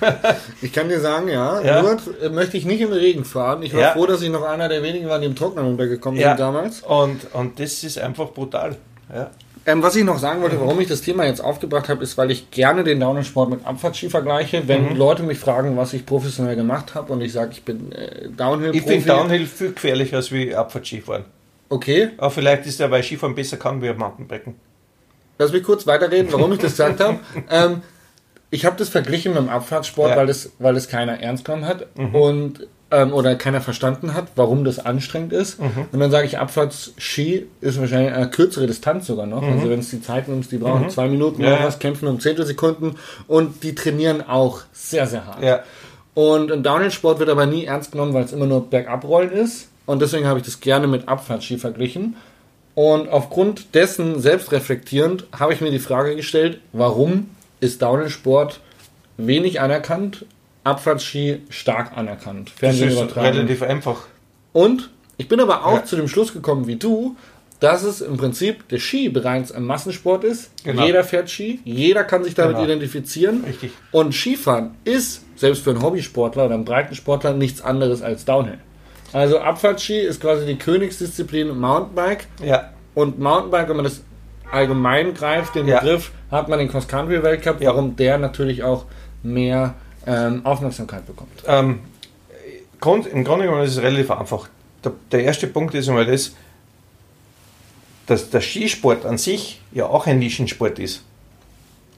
Ich 0.62 0.72
kann 0.72 0.88
dir 0.88 1.00
sagen, 1.00 1.28
ja, 1.28 1.60
Ja. 1.60 1.80
Lourdes 1.80 2.08
äh, 2.22 2.28
möchte 2.28 2.56
ich 2.56 2.64
nicht 2.64 2.80
im 2.80 2.92
Regen 2.92 3.24
fahren. 3.24 3.62
Ich 3.62 3.72
war 3.74 3.80
Ja. 3.80 3.90
froh, 3.92 4.06
dass 4.06 4.22
ich 4.22 4.30
noch 4.30 4.42
einer 4.42 4.68
der 4.68 4.82
wenigen 4.82 5.08
war, 5.08 5.18
die 5.18 5.26
im 5.26 5.34
Trocknen 5.36 5.64
runtergekommen 5.64 6.18
ja. 6.20 6.30
sind 6.30 6.40
damals. 6.40 6.80
Und, 6.82 7.32
und 7.32 7.58
das 7.60 7.82
ist 7.84 7.98
einfach 7.98 8.30
brutal. 8.30 8.76
Ja. 9.14 9.30
Ähm, 9.66 9.82
was 9.82 9.96
ich 9.96 10.04
noch 10.04 10.18
sagen 10.18 10.40
wollte, 10.40 10.58
warum 10.60 10.80
ich 10.80 10.88
das 10.88 11.02
Thema 11.02 11.26
jetzt 11.26 11.40
aufgebracht 11.44 11.88
habe, 11.90 12.02
ist, 12.02 12.16
weil 12.16 12.30
ich 12.30 12.50
gerne 12.50 12.84
den 12.84 13.00
Downhill-Sport 13.00 13.50
mit 13.50 13.66
Abfahrtski 13.66 14.08
vergleiche. 14.08 14.62
Wenn 14.66 14.90
Mhm. 14.90 14.96
Leute 14.96 15.22
mich 15.24 15.38
fragen, 15.38 15.76
was 15.76 15.92
ich 15.92 16.06
professionell 16.06 16.56
gemacht 16.56 16.94
habe 16.94 17.12
und 17.12 17.20
ich 17.20 17.32
sage, 17.32 17.50
ich 17.52 17.64
bin 17.64 17.92
äh, 17.92 18.28
Downhill-Profi. 18.34 18.78
Ich 18.78 18.84
finde 18.84 19.06
Downhill 19.06 19.46
viel 19.46 19.72
gefährlicher 19.72 20.16
als 20.16 20.32
wie 20.32 20.54
Abfahrtskifahren. 20.54 21.24
Okay, 21.68 22.10
Aber 22.16 22.30
vielleicht 22.30 22.66
ist 22.66 22.80
ja, 22.80 22.90
weil 22.90 23.02
Skifahren 23.02 23.34
besser 23.34 23.56
kann 23.58 23.82
wie 23.82 23.92
Mountainbiken. 23.92 24.54
lass 25.38 25.52
mich 25.52 25.62
kurz 25.62 25.86
weiterreden, 25.86 26.32
warum 26.32 26.52
ich 26.52 26.58
das 26.58 26.72
gesagt 26.72 27.00
habe. 27.00 27.18
Ähm, 27.50 27.82
ich 28.50 28.64
habe 28.64 28.76
das 28.76 28.88
verglichen 28.88 29.34
mit 29.34 29.42
dem 29.42 29.50
Abfahrtssport, 29.50 30.08
Ja. 30.10 30.14
Mhm. 30.14 30.18
weil, 30.20 30.26
das, 30.28 30.50
weil 30.58 30.72
das 30.74 30.88
keiner 30.88 31.20
ernst 31.20 31.44
genommen 31.44 31.66
hat 31.66 31.86
und 32.14 32.66
ähm, 32.90 33.12
oder 33.12 33.34
keiner 33.34 33.60
verstanden 33.60 34.14
hat, 34.14 34.28
warum 34.36 34.64
das 34.64 34.78
anstrengend 34.78 35.34
ist. 35.34 35.60
Mhm. 35.60 35.88
Und 35.92 36.00
dann 36.00 36.10
sage 36.10 36.26
ich, 36.26 36.38
Abfahrtsski 36.38 37.46
ist 37.60 37.78
wahrscheinlich 37.78 38.14
eine 38.14 38.30
kürzere 38.30 38.66
Distanz 38.66 39.06
sogar 39.06 39.26
noch. 39.26 39.42
Also 39.42 39.68
wenn 39.68 39.80
es 39.80 39.90
die 39.90 40.00
Zeit 40.00 40.28
nimmst, 40.28 40.50
die 40.52 40.56
brauchen 40.56 40.88
zwei 40.88 41.08
Minuten 41.08 41.38
Mhm. 41.42 41.44
Ja, 41.44 41.52
oder 41.52 41.60
ja. 41.60 41.66
was, 41.66 41.78
kämpfen 41.78 42.08
um 42.08 42.18
Zehntelsekunden 42.20 42.96
und 43.26 43.62
die 43.62 43.74
trainieren 43.74 44.26
auch 44.26 44.62
sehr, 44.72 45.06
sehr 45.06 45.26
hart. 45.26 45.42
Ja. 45.42 45.60
Und 46.14 46.50
im 46.50 46.62
Downhill-Sport 46.62 47.18
wird 47.18 47.28
aber 47.28 47.44
nie 47.44 47.66
ernst 47.66 47.92
genommen, 47.92 48.14
weil 48.14 48.24
es 48.24 48.32
immer 48.32 48.46
nur 48.46 48.70
Bergabrollen 48.70 49.30
ist. 49.32 49.68
Und 49.88 50.02
deswegen 50.02 50.26
habe 50.26 50.38
ich 50.38 50.44
das 50.44 50.60
gerne 50.60 50.86
mit 50.86 51.08
Abfahrtski 51.08 51.56
verglichen. 51.56 52.16
Und 52.74 53.08
aufgrund 53.08 53.74
dessen, 53.74 54.20
selbst 54.20 54.52
reflektierend, 54.52 55.24
habe 55.36 55.54
ich 55.54 55.62
mir 55.62 55.70
die 55.70 55.78
Frage 55.78 56.14
gestellt, 56.14 56.60
warum 56.74 57.30
ist 57.60 57.80
Downhill-Sport 57.80 58.60
wenig 59.16 59.62
anerkannt, 59.62 60.26
Abfahrtski 60.62 61.40
stark 61.48 61.96
anerkannt? 61.96 62.50
Das 62.50 62.58
Fernsehen 62.58 62.88
ist 62.90 62.94
übertragen. 62.96 63.36
relativ 63.36 63.62
einfach. 63.62 64.02
Und 64.52 64.90
Ich 65.20 65.26
bin 65.26 65.40
aber 65.40 65.64
auch 65.66 65.78
Ja. 65.78 65.84
zu 65.84 65.96
dem 65.96 66.06
Schluss 66.06 66.32
gekommen 66.32 66.68
wie 66.68 66.76
du, 66.76 67.16
dass 67.58 67.82
es 67.82 68.00
im 68.02 68.16
Prinzip 68.18 68.68
der 68.68 68.78
Ski 68.78 69.08
bereits 69.08 69.50
ein 69.50 69.64
Massensport 69.64 70.22
ist. 70.22 70.50
Genau. 70.62 70.84
Jeder 70.86 71.02
fährt 71.02 71.28
Ski, 71.28 71.58
jeder 71.64 72.04
kann 72.04 72.22
sich 72.22 72.34
damit 72.34 72.52
Genau. 72.54 72.66
identifizieren. 72.66 73.42
Richtig. 73.44 73.72
Und 73.90 74.14
Skifahren 74.14 74.76
ist, 74.84 75.24
selbst 75.34 75.64
für 75.64 75.70
einen 75.70 75.82
Hobbysportler 75.82 76.44
oder 76.44 76.54
einen 76.54 76.64
Breitensportler, 76.64 77.32
nichts 77.32 77.60
anderes 77.62 78.00
als 78.00 78.24
Downhill. 78.26 78.58
Also 79.12 79.38
Abfahrtski 79.40 79.98
ist 80.00 80.20
quasi 80.20 80.44
die 80.46 80.56
Königsdisziplin 80.56 81.48
im 81.48 81.60
Mountainbike. 81.60 82.26
Ja, 82.44 82.70
Und 82.94 83.18
Mountainbike, 83.18 83.68
wenn 83.68 83.76
man 83.76 83.84
das 83.84 84.02
allgemein 84.50 85.14
greift, 85.14 85.54
den 85.54 85.66
Ja. 85.68 85.80
Begriff, 85.80 86.10
hat 86.30 86.48
man 86.48 86.58
den 86.58 86.68
Cross-Country-Weltcup, 86.70 87.60
Ja. 87.60 87.70
warum 87.70 87.96
der 87.96 88.18
natürlich 88.18 88.62
auch 88.62 88.84
mehr 89.22 89.74
ähm, 90.06 90.44
Aufmerksamkeit 90.44 91.06
bekommt. 91.06 91.30
ähm, 91.46 91.80
Grund, 92.80 93.06
im 93.06 93.24
Grunde 93.24 93.46
genommen 93.46 93.64
ist 93.64 93.76
es 93.76 93.82
relativ 93.82 94.10
einfach. 94.10 94.48
Der, 94.84 94.92
der 95.10 95.24
erste 95.24 95.46
Punkt 95.48 95.74
ist 95.74 95.88
einmal 95.88 96.06
das, 96.06 96.32
dass 98.06 98.30
der 98.30 98.40
Skisport 98.40 99.04
an 99.04 99.18
sich 99.18 99.60
ja 99.72 99.86
auch 99.86 100.06
ein 100.06 100.18
Nischensport 100.18 100.78
ist. 100.78 101.02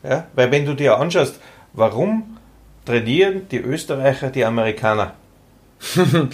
Ja? 0.02 0.26
Weil 0.34 0.50
wenn 0.50 0.64
du 0.66 0.74
dir 0.74 0.98
anschaust, 0.98 1.38
warum 1.72 2.38
trainieren 2.84 3.46
die 3.50 3.58
Österreicher 3.58 4.30
die 4.30 4.44
Amerikaner? 4.44 5.14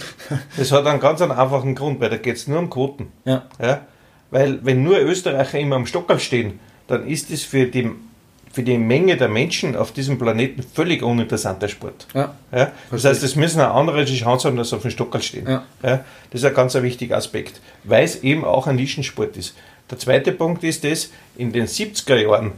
das 0.57 0.71
hat 0.71 0.85
einen 0.85 0.99
ganz 0.99 1.21
einfachen 1.21 1.75
Grund, 1.75 1.99
weil 1.99 2.09
da 2.09 2.17
geht 2.17 2.35
es 2.35 2.47
nur 2.47 2.59
um 2.59 2.69
Quoten. 2.69 3.07
Ja. 3.25 3.45
Ja? 3.61 3.81
Weil 4.29 4.59
wenn 4.65 4.83
nur 4.83 4.99
Österreicher 4.99 5.59
immer 5.59 5.77
am 5.77 5.85
Stockerl 5.85 6.19
stehen, 6.19 6.59
dann 6.87 7.07
ist 7.07 7.31
es 7.31 7.43
für 7.43 7.65
die, 7.65 7.91
für 8.51 8.63
die 8.63 8.77
Menge 8.77 9.15
der 9.15 9.29
Menschen 9.29 9.75
auf 9.75 9.91
diesem 9.91 10.17
Planeten 10.17 10.63
völlig 10.63 11.01
uninteressanter 11.01 11.69
Sport. 11.69 12.07
Ja. 12.13 12.35
Ja? 12.51 12.71
Das 12.91 13.05
heißt, 13.05 13.23
es 13.23 13.35
müssen 13.35 13.61
auch 13.61 13.75
andere 13.75 14.03
die 14.05 14.17
Chance 14.17 14.47
haben, 14.47 14.57
dass 14.57 14.69
sie 14.69 14.75
auf 14.75 14.81
dem 14.81 14.91
Stockerl 14.91 15.21
stehen. 15.21 15.47
Ja. 15.47 15.63
Das 15.81 16.41
ist 16.41 16.45
ein 16.45 16.53
ganz 16.53 16.75
wichtiger 16.75 17.17
Aspekt, 17.17 17.61
weil 17.83 18.03
es 18.03 18.23
eben 18.23 18.43
auch 18.43 18.67
ein 18.67 18.75
Nischensport 18.75 19.37
ist. 19.37 19.55
Der 19.89 19.97
zweite 19.97 20.33
Punkt 20.33 20.63
ist 20.65 20.83
das, 20.83 21.09
in 21.37 21.53
den 21.53 21.67
70er 21.67 22.17
Jahren 22.17 22.51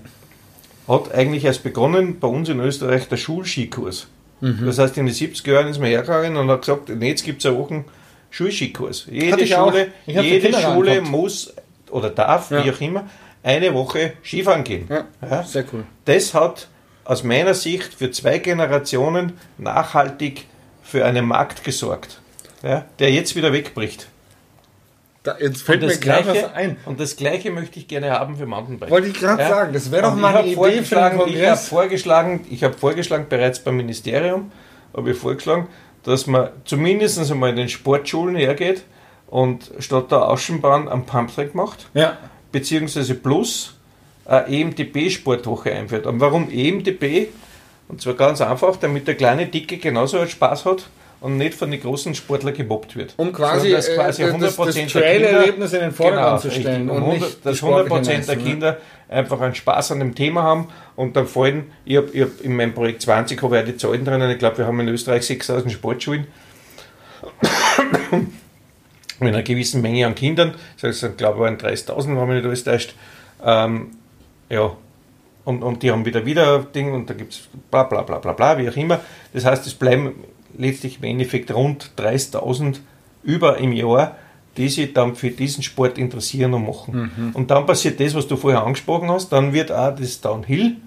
hat 0.88 1.14
eigentlich 1.14 1.46
erst 1.46 1.62
begonnen 1.62 2.20
bei 2.20 2.28
uns 2.28 2.50
in 2.50 2.60
Österreich 2.60 3.08
der 3.08 3.18
Schulskikurs. 3.18 4.08
Mhm. 4.42 4.66
Das 4.66 4.78
heißt, 4.80 4.98
in 4.98 5.06
den 5.06 5.16
70er 5.16 5.52
Jahren 5.54 5.68
ist 5.68 5.80
man 5.80 5.90
hergegangen 5.90 6.38
und 6.38 6.50
hat 6.50 6.62
gesagt, 6.62 6.90
nee, 6.90 7.10
jetzt 7.10 7.24
gibt 7.24 7.40
es 7.40 7.46
eine 7.46 7.58
Woche 7.58 7.84
Schulskikurs. 8.30 9.08
Jede. 9.10 9.46
Schule, 9.48 9.88
jede 10.06 10.54
Schule 10.54 11.02
muss 11.02 11.54
oder 11.90 12.10
darf, 12.10 12.52
Ja. 12.52 12.64
wie 12.64 12.72
auch 12.72 12.80
immer, 12.82 13.10
eine 13.44 13.74
Woche 13.74 14.14
Skifahren 14.24 14.64
gehen. 14.64 14.88
Ja. 14.90 15.06
Ja? 15.28 15.44
Sehr 15.44 15.66
cool. 15.74 15.84
Das 16.06 16.34
hat 16.34 16.68
aus 17.06 17.24
meiner 17.24 17.54
Sicht 17.54 17.94
für 17.96 18.12
zwei 18.12 18.38
Generationen 18.38 19.34
nachhaltig 19.58 20.46
für 20.84 21.06
einen 21.06 21.26
Markt 21.26 21.64
gesorgt, 21.64 22.22
ja, 22.64 22.86
der 23.00 23.12
jetzt 23.12 23.36
wieder 23.36 23.52
wegbricht. 23.54 24.08
Da, 25.24 25.36
jetzt 25.40 25.62
fällt 25.64 25.82
mir 25.82 25.88
das 25.88 26.00
gerade 26.00 26.24
Gleiche, 26.24 26.44
was 26.46 26.54
ein. 26.54 26.78
und 26.86 27.00
das 27.00 27.16
Gleiche 27.18 27.52
möchte 27.52 27.78
ich 27.78 27.88
gerne 27.90 28.12
haben 28.12 28.38
für 28.38 28.46
Mountainbike. 28.46 28.90
Wollte 28.90 29.10
ich 29.10 29.14
gerade 29.20 29.44
sagen, 29.44 29.74
das 29.74 29.92
wäre 29.92 30.04
doch 30.04 30.14
Und 30.14 30.22
mal 30.22 30.36
eine 30.36 30.48
Idee 30.48 30.56
für 30.56 30.70
den 30.70 30.74
vorgeschlagen- 30.86 31.16
Ich 31.18 31.22
habe 31.22 31.32
Kongress. 31.34 31.68
vorgeschlagen, 31.68 32.46
ich 32.50 32.64
habe 32.64 32.74
vorgeschlagen, 32.78 33.26
bereits 33.28 33.60
beim 33.60 33.76
Ministerium, 33.76 34.52
habe 34.96 35.12
ich 35.12 35.18
vorgeschlagen, 35.18 35.68
dass 36.04 36.26
man 36.26 36.50
zumindest 36.64 37.20
einmal 37.30 37.50
in 37.50 37.58
den 37.58 37.70
Sportschulen 37.70 38.38
hergeht 38.38 38.84
und 39.28 39.72
statt 39.80 40.10
der 40.10 40.26
Außenbahn 40.30 40.88
einen 40.88 41.06
Pumptrack 41.06 41.54
macht 41.54 41.90
Ja. 41.94 42.18
beziehungsweise 42.54 43.16
plus 43.16 43.76
eine 44.26 44.48
EMTB-Sportwoche 44.48 45.74
einführt. 45.74 46.06
Und 46.06 46.20
warum 46.22 46.50
EMTB? 46.50 47.28
Und 47.90 48.02
zwar 48.02 48.14
ganz 48.14 48.40
einfach, 48.42 48.78
damit 48.78 49.08
der 49.08 49.16
kleine 49.16 49.48
Dicke 49.48 49.78
genauso 49.78 50.20
einen 50.20 50.30
Spaß 50.30 50.66
hat 50.66 50.88
und 51.22 51.38
nicht 51.38 51.54
von 51.54 51.70
den 51.72 51.82
großen 51.82 52.16
Sportlern 52.16 52.54
gemobbt 52.54 52.96
wird. 52.96 53.14
Um 53.18 53.34
quasi, 53.34 53.72
dass 53.72 53.88
äh, 53.90 53.96
quasi 53.96 54.24
das- 54.24 54.40
das 54.40 54.58
100% 54.58 54.74
der 54.76 54.88
Trail-Erlebnis 54.88 55.74
in 55.74 55.80
den 55.82 55.92
Vordergrund 55.92 56.26
Genau, 56.28 56.38
zu 56.40 56.52
stellen 56.52 56.90
richtig. 56.90 56.98
und 56.98 57.04
Und 57.04 57.10
nicht 57.10 57.22
100, 57.24 57.38
die 57.40 57.44
dass 57.44 57.58
sportliche 57.58 58.12
100% 58.22 58.26
der. 58.28 58.36
Kinder 58.38 58.78
einfach 59.10 59.42
einen 59.42 59.56
Spaß 59.56 59.92
an 59.92 60.00
dem 60.00 60.16
Thema 60.16 60.44
haben 60.44 60.68
und 60.96 61.16
dann 61.16 61.28
fallen, 61.28 61.72
ich 61.86 61.98
habe 61.98 62.10
ich 62.14 62.22
hab 62.22 62.42
in 62.42 62.56
meinem 62.56 62.74
Projekt 62.74 63.02
20 63.02 63.42
habe 63.42 63.58
ich 63.58 63.62
auch 63.64 63.66
die 63.66 63.78
Zahlen 63.78 64.06
drin, 64.06 64.22
ich 64.30 64.38
glaube, 64.40 64.60
wir 64.60 64.68
haben 64.68 64.80
in 64.80 64.88
Österreich 64.88 65.26
6000 65.26 65.72
Sportschulen 65.74 66.28
mit 69.20 69.34
einer 69.34 69.44
gewissen 69.44 69.82
Menge 69.82 70.06
an 70.06 70.16
Kindern, 70.16 70.54
das 70.82 71.04
ich 71.04 71.18
glaube, 71.18 71.40
waren 71.40 71.58
30.000, 71.58 72.08
wenn 72.08 72.28
mich 72.28 72.36
nicht 72.38 72.46
alles 72.46 72.64
täuscht. 72.64 72.94
Ähm, 73.44 73.92
ja, 74.50 74.72
und, 75.46 75.64
und 75.64 75.84
die 75.84 75.92
haben 75.92 76.06
wieder 76.06 76.26
wieder 76.26 76.60
Ding 76.60 76.94
und 76.94 77.10
da 77.10 77.14
gibt 77.14 77.34
es 77.34 77.42
bla 77.72 77.84
bla 77.84 78.02
bla 78.04 78.20
bla 78.20 78.34
bla, 78.34 78.58
wie 78.58 78.70
auch 78.70 78.76
immer. 78.76 79.00
Das 79.34 79.46
heißt, 79.46 79.66
es 79.68 79.74
bleiben 79.74 80.14
letztlich 80.58 80.98
im 81.00 81.04
Endeffekt 81.06 81.54
rund 81.54 81.92
30.000 81.98 82.78
über 83.24 83.58
im 83.58 83.72
Jahr, 83.74 84.16
die 84.58 84.70
sich 84.70 84.94
dann 84.94 85.16
für 85.16 85.30
diesen 85.30 85.64
Sport 85.64 85.98
interessieren 85.98 86.54
und 86.54 86.66
machen. 86.66 87.32
Und 87.34 87.52
dann 87.52 87.66
passiert 87.66 88.00
das, 88.00 88.16
was 88.16 88.28
du 88.28 88.36
vorher 88.36 88.64
angesprochen 88.64 89.10
hast, 89.10 89.30
dann 89.32 89.54
wird 89.54 89.72
auch 89.72 89.96
das 89.96 90.22
Downhill 90.22 90.78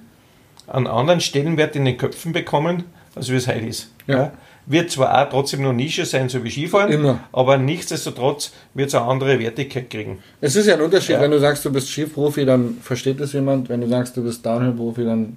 einen 0.67 0.87
anderen 0.87 1.21
Stellenwert 1.21 1.77
in 1.77 1.85
den 1.85 1.97
Köpfen 1.97 2.33
bekommen, 2.33 2.85
als 3.15 3.31
wie 3.31 3.37
es 3.37 3.47
heute 3.49 3.67
ist. 3.67 3.91
Ja. 4.07 4.17
Ja. 4.17 4.33
Wird 4.65 4.91
zwar 4.93 5.21
auch 5.21 5.29
trotzdem 5.29 5.63
noch 5.63 5.73
Nische 5.73 6.07
sein, 6.07 6.29
so 6.29 6.45
wie 6.45 6.51
Skifahren, 6.51 6.93
Immer. 6.93 7.19
aber 7.33 7.57
nichtsdestotrotz 7.59 8.53
wird 8.75 8.89
es 8.89 8.95
eine 8.95 9.07
andere 9.07 9.39
Wertigkeit 9.41 9.91
kriegen. 9.91 10.19
Es 10.41 10.55
ist 10.55 10.67
ja 10.67 10.75
ein 10.75 10.81
Unterschied, 10.83 11.17
Ja. 11.17 11.21
wenn 11.21 11.33
du 11.33 11.41
sagst, 11.41 11.65
du 11.65 11.73
bist 11.73 11.89
Skiprofi, 11.91 12.45
dann 12.45 12.77
versteht 12.81 13.19
das 13.21 13.33
jemand. 13.33 13.69
Wenn 13.69 13.81
du 13.81 13.89
sagst, 13.89 14.17
du 14.17 14.23
bist 14.23 14.47
Downhill-Profi, 14.47 15.05
dann 15.05 15.37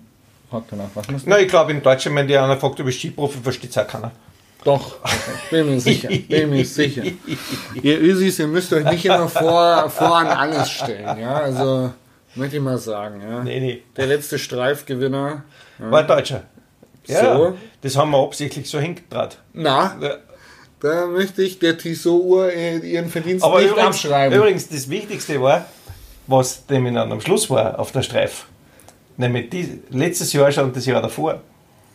fragt 0.50 0.72
danach, 0.72 0.89
was 0.93 1.08
musst 1.10 1.26
du? 1.26 1.30
Na, 1.30 1.39
ich 1.39 1.48
glaube, 1.48 1.72
in 1.72 1.82
Deutschland, 1.82 2.18
wenn 2.18 2.28
dir 2.28 2.43
einer 2.43 2.58
fragt, 2.58 2.84
bist 2.84 3.00
Skiprofi, 3.00 3.39
versteht 3.41 3.72
es 3.72 3.78
auch 3.78 3.88
keiner. 3.88 4.12
Doch, 4.64 4.96
bin 5.52 5.70
mir 5.70 5.80
sicher, 5.80 6.10
bin 6.10 6.50
mir 6.50 6.66
sicher. 6.66 7.04
Ihr 7.84 8.02
Ösis, 8.02 8.39
ihr 8.39 8.48
müsst 8.48 8.74
euch 8.74 8.84
nicht 8.86 9.06
immer 9.06 9.30
vor, 9.30 9.89
vor 9.91 10.18
an 10.18 10.26
alles 10.28 10.72
stellen, 10.72 11.20
ja, 11.20 11.36
also 11.36 11.91
möchte 12.34 12.58
ich 12.58 12.64
mal 12.64 12.78
sagen, 12.80 13.22
ja. 13.22 13.43
Nee, 13.43 13.60
nee. 13.60 13.84
Der 13.96 14.08
letzte 14.08 14.39
Streifgewinner, 14.39 15.43
War 15.78 16.00
ein 16.00 16.08
Deutscher. 16.08 16.43
Ja, 17.06 17.36
So. 17.38 17.58
das 17.82 17.96
haben 17.96 18.10
wir 18.10 18.18
absichtlich 18.24 18.68
so 18.68 18.80
hingetraut. 18.80 19.38
na, 19.54 19.96
Ja. 20.02 20.18
da 20.80 21.06
möchte 21.06 21.43
ich 21.43 21.60
der 21.60 21.78
Tissot-Uhr 21.78 22.52
äh, 22.52 22.78
ihren 22.80 23.10
Verdienst 23.10 23.46
Aber 23.46 23.60
nicht 23.62 23.70
übrigens, 23.70 23.88
abschreiben. 24.04 24.36
übrigens, 24.36 24.68
das 24.68 24.89
Wichtigste 24.89 25.39
war, 25.43 25.66
was 26.26 26.66
dann 26.66 26.98
am 26.98 27.22
Schluss 27.22 27.52
war 27.52 27.78
auf 27.78 27.91
der 27.91 28.02
Streif. 28.02 28.48
Nämlich 29.18 29.49
die, 29.49 29.82
letztes 29.89 30.34
Jahr 30.34 30.51
schon 30.51 30.66
und 30.66 30.76
das 30.76 30.86
Jahr 30.86 31.01
davor. 31.01 31.41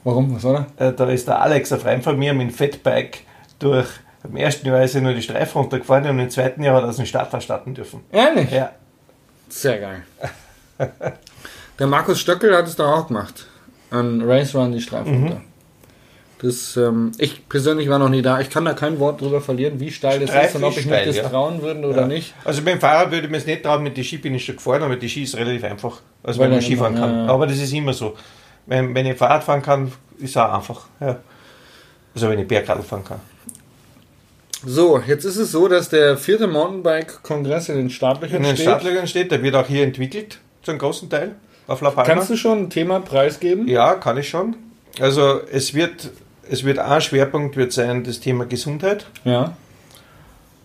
Warum, 0.05 0.35
was 0.35 0.45
war 0.45 0.67
da? 0.79 0.87
Äh, 0.89 0.93
da 0.95 1.09
ist 1.11 1.29
der 1.29 1.41
Alex, 1.43 1.73
ein 1.73 1.81
Freund 1.81 2.03
von 2.05 2.19
mir, 2.19 2.33
mit 2.33 2.49
dem 2.49 2.55
Fatbike 2.55 3.19
durch. 3.59 3.89
Im 4.25 4.37
ersten 4.37 4.67
Jahr 4.67 4.83
ist 4.83 4.95
er 4.95 5.01
nur 5.01 5.15
die 5.15 5.23
Streife 5.23 5.59
runtergefahren 5.59 6.07
und 6.11 6.19
im 6.19 6.31
zweiten 6.31 6.63
Jahr 6.63 6.77
hat 6.77 6.83
er 6.85 6.89
aus 6.91 6.97
dem 6.97 7.07
Start 7.07 7.43
starten 7.43 7.75
dürfen. 7.75 8.01
Ehrlich? 8.13 8.51
Ja, 8.51 8.71
Sehr 9.49 9.79
geil. 9.79 10.03
Der 11.79 11.87
Markus 11.87 12.21
Stöckel 12.21 12.55
hat 12.57 12.67
es 12.67 12.77
doch 12.77 12.87
auch 12.87 13.07
gemacht. 13.07 13.47
An 13.91 14.21
Race 14.23 14.55
Run 14.55 14.73
die 14.73 14.81
Streifen 14.81 15.13
Mhm. 15.19 15.23
runter. 15.29 15.41
Das, 16.43 16.75
ähm, 16.79 17.13
ich 17.19 17.47
persönlich 17.49 17.91
war 17.91 17.99
noch 17.99 18.09
nie 18.09 18.23
da. 18.23 18.41
Ich 18.41 18.49
kann 18.49 18.65
da 18.65 18.73
kein 18.73 18.99
Wort 18.99 19.21
drüber 19.21 19.43
verlieren, 19.43 19.79
wie 19.79 19.91
steil 19.91 20.21
das 20.21 20.31
Streif 20.31 20.49
ist 20.49 20.57
und 20.57 20.65
ob 20.65 20.77
ich 20.77 20.85
steil, 20.85 21.07
mich 21.07 21.17
das 21.17 21.25
ja. 21.25 21.29
trauen 21.29 21.61
würde 21.61 21.87
oder 21.87 22.03
ja. 22.03 22.07
nicht. 22.07 22.35
Also 22.45 22.63
beim 22.63 22.81
Fahrrad 22.81 23.11
würde 23.11 23.27
ich 23.27 23.31
mir 23.31 23.37
es 23.37 23.47
nicht 23.47 23.63
trauen, 23.63 23.83
mit 23.83 23.97
den 23.97 24.05
Ski 24.05 24.17
bin 24.19 24.35
ich 24.35 24.45
schon 24.45 24.57
gefahren, 24.57 24.83
aber 24.83 24.97
die 24.97 25.09
Ski 25.09 25.25
ist 25.25 25.37
relativ 25.37 25.65
einfach, 25.65 26.01
als 26.23 26.39
Weil 26.39 26.45
wenn 26.45 26.51
man 26.53 26.61
dann 26.61 26.63
Skifahren 26.63 26.97
immer, 26.97 27.07
kann. 27.07 27.27
ja. 27.27 27.27
Aber 27.27 27.47
das 27.47 27.59
ist 27.59 27.73
immer 27.75 27.93
so. 27.93 28.17
Wenn, 28.65 28.95
wenn 28.95 29.05
ich 29.05 29.19
Fahrrad 29.19 29.45
fahren 29.45 29.61
kann, 29.61 29.93
ist 30.19 30.31
es 30.31 30.37
auch 30.37 30.53
einfach. 30.53 30.87
Also 32.15 32.29
wenn 32.29 32.39
ich 32.39 32.49
Bergradl 32.49 32.83
fahren 32.83 33.05
kann. 33.05 33.21
So, 34.65 35.01
jetzt 35.07 35.25
ist 35.25 35.37
es 35.37 35.53
so, 35.53 35.69
dass 35.69 35.89
der 35.89 36.17
vierte 36.17 36.47
Mountainbike-Kongress 36.47 37.71
in 37.71 37.77
den 37.77 37.91
Startlöchern 37.91 38.39
In 38.39 38.43
den 38.43 38.57
steht. 38.57 38.67
Startlöchern 38.67 39.07
steht, 39.07 39.31
der 39.31 39.43
wird 39.43 39.55
auch 39.55 39.67
hier 39.67 39.85
entwickelt, 39.85 40.39
zum 40.63 40.77
großen 40.77 41.09
Teil, 41.09 41.35
auf 41.67 41.81
La 41.81 41.91
Palma. 41.91 42.11
Kannst 42.11 42.31
du 42.31 42.37
schon 42.37 42.59
ein 42.65 42.71
Thema 42.71 43.01
preisgeben? 43.01 43.69
Ja, 43.69 43.95
kann 43.95 44.19
ich 44.19 44.29
schon. 44.29 44.57
Also 44.99 45.41
es 45.51 45.73
wird, 45.73 46.11
es 46.51 46.65
wird 46.65 46.79
ein 46.79 47.01
Schwerpunkt 47.01 47.57
wird 47.57 47.73
sein, 47.73 48.03
das 48.05 48.21
Thema 48.21 48.45
Gesundheit. 48.45 49.07
Ja. 49.25 49.57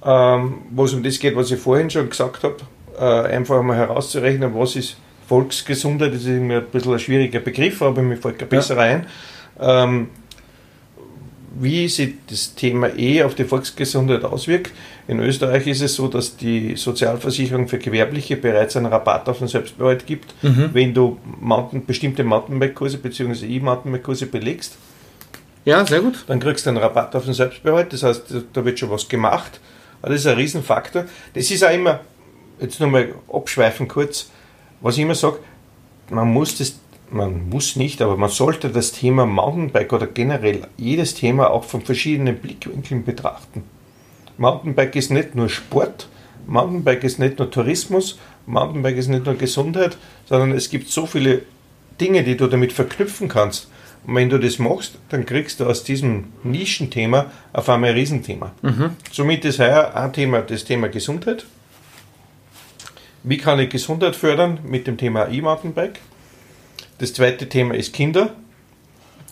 ähm, 0.03 0.55
wo 0.71 0.85
es 0.85 0.93
um 0.93 1.03
das 1.03 1.19
geht, 1.19 1.35
was 1.35 1.51
ich 1.51 1.59
vorhin 1.59 1.89
schon 1.89 2.09
gesagt 2.09 2.43
habe, 2.43 2.57
äh, 2.99 3.33
einfach 3.33 3.61
mal 3.61 3.77
herauszurechnen, 3.77 4.53
was 4.55 4.75
ist 4.75 4.97
Volksgesundheit, 5.27 6.13
das 6.13 6.21
ist 6.21 6.27
immer 6.27 6.57
ein 6.57 6.65
bisschen 6.65 6.93
ein 6.93 6.99
schwieriger 6.99 7.39
Begriff, 7.39 7.81
aber 7.81 8.01
mir 8.01 8.17
fällt 8.17 8.39
kein 8.39 8.49
besserer 8.49 8.81
ein. 8.81 9.05
Ähm, 9.59 10.09
wie 11.57 11.87
sich 11.87 12.15
das 12.29 12.53
Thema 12.53 12.89
E 12.97 13.23
auf 13.23 13.33
die 13.33 13.45
Volksgesundheit 13.45 14.25
auswirkt. 14.25 14.73
In 15.07 15.19
Österreich 15.19 15.65
ist 15.67 15.81
es 15.81 15.95
so, 15.95 16.09
dass 16.09 16.35
die 16.35 16.75
Sozialversicherung 16.75 17.69
für 17.69 17.77
Gewerbliche 17.77 18.35
bereits 18.35 18.75
einen 18.75 18.87
Rabatt 18.87 19.29
auf 19.29 19.37
den 19.39 19.47
Selbstbehalt 19.47 20.05
gibt, 20.05 20.33
wenn 20.73 20.93
du 20.93 21.17
Mountain, 21.39 21.85
bestimmte 21.85 22.25
Mountainbike-Kurse 22.25 22.97
bzw. 22.97 23.45
E-Mountainbike-Kurse 23.45 24.25
belegst 24.25 24.77
Ja, 25.65 25.85
sehr 25.85 26.01
gut. 26.01 26.23
dann 26.27 26.39
kriegst 26.39 26.65
du 26.65 26.69
einen 26.69 26.77
Rabatt 26.77 27.15
auf 27.15 27.25
den 27.25 27.33
Selbstbehalt. 27.33 27.91
Das 27.91 28.03
heißt, 28.03 28.23
da 28.53 28.63
wird 28.63 28.79
schon 28.79 28.91
was 28.91 29.09
gemacht. 29.09 29.59
Das 30.01 30.13
ist 30.13 30.27
ein 30.27 30.37
Riesenfaktor. 30.37 31.05
Das 31.33 31.49
ist 31.49 31.63
auch 31.63 31.71
immer, 31.71 32.01
jetzt 32.59 32.79
nochmal 32.79 33.13
abschweifen 33.31 33.87
kurz, 33.87 34.29
was 34.81 34.95
ich 34.95 35.01
immer 35.01 35.15
sage, 35.15 35.39
man 36.09 36.27
muss 36.31 36.57
das, 36.57 36.75
man 37.09 37.49
muss 37.49 37.75
nicht, 37.75 38.01
aber 38.01 38.15
man 38.15 38.29
sollte 38.29 38.69
das 38.69 38.91
Thema 38.91 39.25
Mountainbike 39.25 39.93
oder 39.93 40.07
generell 40.07 40.67
jedes 40.77 41.15
Thema 41.15 41.49
auch 41.49 41.63
von 41.63 41.81
verschiedenen 41.81 42.37
Blickwinkeln 42.37 43.03
betrachten. 43.03 43.63
Mountainbike 44.37 44.95
ist 44.95 45.09
nicht 45.09 45.33
nur 45.33 45.49
Sport, 45.49 46.07
Mountainbike 46.45 47.03
ist 47.03 47.17
nicht 47.17 47.39
nur 47.39 47.49
Tourismus, 47.49 48.19
Mountainbike 48.45 48.97
ist 48.97 49.07
nicht 49.07 49.25
nur 49.25 49.35
Gesundheit, 49.35 49.97
sondern 50.25 50.51
es 50.51 50.69
gibt 50.69 50.89
so 50.89 51.07
viele 51.07 51.41
Dinge, 51.99 52.23
die 52.23 52.37
du 52.37 52.47
damit 52.47 52.73
verknüpfen 52.73 53.27
kannst. 53.27 53.69
Und 54.07 54.15
wenn 54.15 54.29
du 54.29 54.37
das 54.39 54.59
machst, 54.59 54.97
dann 55.09 55.25
kriegst 55.25 55.59
du 55.59 55.65
aus 55.65 55.83
diesem 55.83 56.25
Nischenthema 56.43 57.31
auf 57.53 57.67
einmal 57.69 57.89
ein 57.91 57.95
Riesenthema. 57.95 58.51
Somit 59.11 59.45
ist 59.45 59.59
heuer 59.59 59.93
ein 59.95 60.13
Thema 60.13 60.41
das 60.41 60.63
Thema 60.63 60.89
Gesundheit. 60.89 61.45
Wie 63.23 63.37
kann 63.37 63.59
ich 63.59 63.69
Gesundheit 63.69 64.15
fördern 64.15 64.59
mit 64.63 64.85
dem 64.87 64.97
Thema 64.97 65.27
E-Mountainbike? 65.29 65.99
Das 66.99 67.13
zweite 67.13 67.49
Thema 67.49 67.73
ist 67.75 67.93
Kinder. 67.93 68.29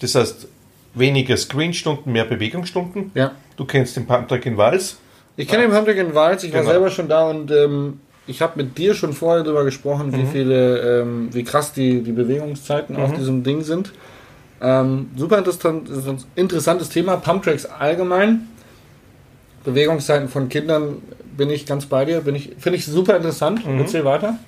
Das 0.02 0.16
heißt, 0.16 0.48
weniger 0.96 1.38
Screenstunden, 1.38 2.12
mehr 2.12 2.26
Bewegungsstunden. 2.26 3.12
Ja. 3.14 3.32
Du 3.56 3.66
kennst 3.66 3.96
den 3.96 4.06
Pumptrack 4.08 4.46
in 4.48 4.58
Wals. 4.58 4.98
Ich 5.38 5.48
kenne 5.48 5.64
den 5.64 5.74
Hamburg 5.74 5.98
in 5.98 6.14
Walz, 6.14 6.44
ich 6.44 6.54
war 6.54 6.62
Genau. 6.62 6.72
selber 6.72 6.92
schon 6.92 7.08
da 7.08 7.28
und 7.28 7.50
ähm, 7.52 8.00
ich 8.28 8.42
habe 8.42 8.62
mit 8.64 8.78
dir 8.78 8.94
schon 8.94 9.14
vorher 9.14 9.44
darüber 9.44 9.64
gesprochen, 9.66 10.08
Mhm. 10.12 10.14
wie 10.18 10.26
viele, 10.32 11.02
ähm, 11.02 11.30
wie 11.32 11.44
krass 11.44 11.74
die, 11.74 12.04
die 12.04 12.12
Bewegungszeiten 12.12 12.96
auf 12.98 13.14
diesem 13.16 13.44
Ding 13.44 13.62
sind. 13.64 13.94
Ähm, 14.64 15.10
super 15.18 15.38
interessant, 15.38 15.90
interessantes 16.36 16.88
Thema. 16.88 17.18
Pumptracks 17.18 17.66
allgemein. 17.66 18.48
Bewegungszeiten 19.66 20.30
von 20.30 20.48
Kindern 20.48 21.02
bin 21.38 21.50
ich 21.50 21.66
ganz 21.66 21.86
bei 21.86 22.06
dir, 22.06 22.22
bin 22.22 22.36
ich, 22.36 22.52
finde 22.58 22.78
ich 22.78 22.86
super 22.86 23.18
interessant. 23.18 23.68
Mhm. 23.68 23.80
Erzähl 23.80 24.06
weiter. 24.06 24.40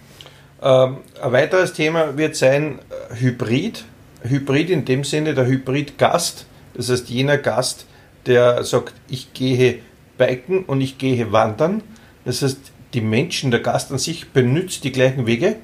Ähm, 0.61 0.97
ein 1.21 1.31
weiteres 1.33 1.73
Thema 1.73 2.17
wird 2.17 2.37
sein 2.37 2.79
äh, 3.11 3.15
Hybrid. 3.15 3.83
Hybrid 4.23 4.69
in 4.69 4.85
dem 4.85 5.03
Sinne 5.03 5.33
der 5.33 5.45
Hybrid-Gast. 5.47 6.45
Das 6.73 6.89
heißt, 6.89 7.09
jener 7.09 7.37
Gast, 7.37 7.85
der 8.25 8.63
sagt, 8.63 8.93
ich 9.09 9.33
gehe 9.33 9.79
biken 10.17 10.63
und 10.63 10.79
ich 10.79 10.97
gehe 10.97 11.31
wandern. 11.33 11.83
Das 12.23 12.41
heißt, 12.41 12.71
die 12.93 13.01
Menschen, 13.01 13.51
der 13.51 13.59
Gast 13.59 13.91
an 13.91 13.97
sich 13.97 14.29
benutzt 14.29 14.85
die 14.85 14.93
gleichen 14.93 15.27
Wege. 15.27 15.57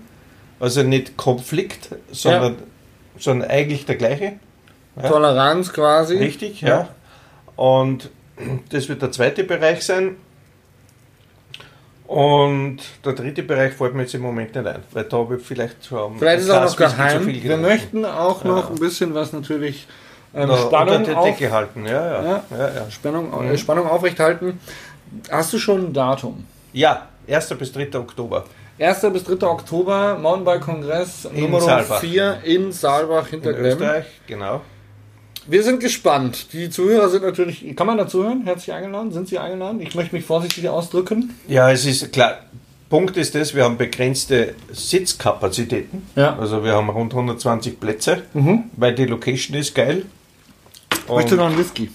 Also 0.60 0.84
nicht 0.84 1.18
Konflikt, 1.18 1.89
sondern, 2.12 2.58
sondern 3.22 3.50
eigentlich 3.50 3.86
der 3.86 3.96
gleiche. 3.96 4.34
Ja. 5.02 5.08
Toleranz 5.10 5.72
quasi. 5.72 6.18
Richtig, 6.18 6.62
ja. 6.62 6.90
Und 7.56 8.10
das 8.70 8.90
wird 8.90 9.02
der 9.02 9.12
zweite 9.12 9.44
Bereich 9.44 9.86
sein. 9.86 10.16
Und 12.08 12.80
der 13.06 13.14
dritte 13.14 13.42
Bereich 13.44 13.74
fällt 13.74 13.94
mir 13.96 14.02
jetzt 14.02 14.14
im 14.16 14.22
Moment 14.22 14.54
nicht 14.54 14.68
ein, 14.68 14.84
weil 14.92 15.04
da 15.06 15.18
habe 15.18 15.38
ich 15.38 15.44
vielleicht 15.46 15.86
schon. 15.86 16.18
Vielleicht 16.20 16.42
ist 16.42 16.50
auch 16.50 16.66
noch 16.66 16.76
geheim. 16.76 17.24
viel 17.24 17.42
Wir 17.42 17.56
möchten 17.58 18.04
auch 18.04 18.44
noch 18.44 18.66
Ja. 18.66 18.70
ein 18.70 18.80
bisschen 18.80 19.14
was 19.14 19.32
natürlich 19.32 19.88
ähm, 20.34 20.50
Da 20.50 20.58
Spannung, 20.58 20.96
unter 20.98 21.12
der 21.12 21.20
auf, 21.20 21.26
Decke 21.26 21.52
halten, 21.52 21.86
ja, 21.86 21.92
ja. 22.06 22.24
Ja. 22.24 22.44
Ja, 22.58 22.68
ja. 22.76 22.92
Spannung, 22.92 23.32
Mhm. 23.46 23.52
äh, 23.52 23.58
Spannung 23.58 23.88
aufrechthalten. 23.88 24.60
Hast 25.30 25.54
du 25.54 25.58
schon 25.58 25.86
ein 25.88 25.94
Datum? 25.94 26.46
ja 26.74 27.08
1. 27.30 27.50
bis 27.58 27.72
3. 27.72 27.96
Oktober. 28.00 28.46
1. 28.82 29.02
bis 29.14 29.24
3. 29.24 29.46
Oktober, 29.48 30.18
Mountainbike-Kongress 30.20 31.26
In 31.34 31.42
Nummer 31.42 31.62
Saalbach. 31.62 32.00
4 32.02 32.40
in 32.44 32.72
Saalbach 32.72 33.26
In 33.28 33.32
hinter 33.42 33.54
Glemm. 33.54 33.74
Österreich, 33.74 34.06
genau. 34.28 34.62
Wir 35.48 35.64
sind 35.64 35.80
gespannt. 35.80 36.54
Die 36.54 36.70
Zuhörer 36.70 37.10
sind 37.10 37.24
natürlich, 37.24 37.76
kann 37.76 37.88
man 37.88 37.98
dazu 37.98 38.24
hören? 38.24 38.42
Herzlich 38.46 38.74
eingeladen? 38.74 39.12
Sind 39.12 39.28
Sie 39.28 39.40
eingeladen? 39.40 39.82
Ich 39.82 39.96
möchte 39.96 40.16
mich 40.16 40.26
vorsichtig 40.26 40.68
ausdrücken. 40.70 41.36
Ja, 41.48 41.72
es 41.72 41.86
ist 41.86 42.12
klar. 42.14 42.40
Punkt 42.90 43.18
ist 43.18 43.36
das, 43.36 43.56
wir 43.56 43.64
haben 43.64 43.78
begrenzte 43.78 44.54
Sitzkapazitäten. 44.72 46.08
Ja. 46.16 46.38
Also 46.38 46.64
wir 46.64 46.74
haben 46.74 46.90
rund 46.90 47.14
120 47.14 47.80
Plätze, 47.80 48.24
Mhm. 48.34 48.66
weil 48.78 48.94
die 48.94 49.06
Location 49.06 49.58
ist 49.58 49.74
geil. 49.74 50.06
Ich 50.92 51.10
möchte 51.10 51.34
Und- 51.36 51.40
noch 51.40 51.48
einen 51.48 51.58
Whisky. 51.58 51.90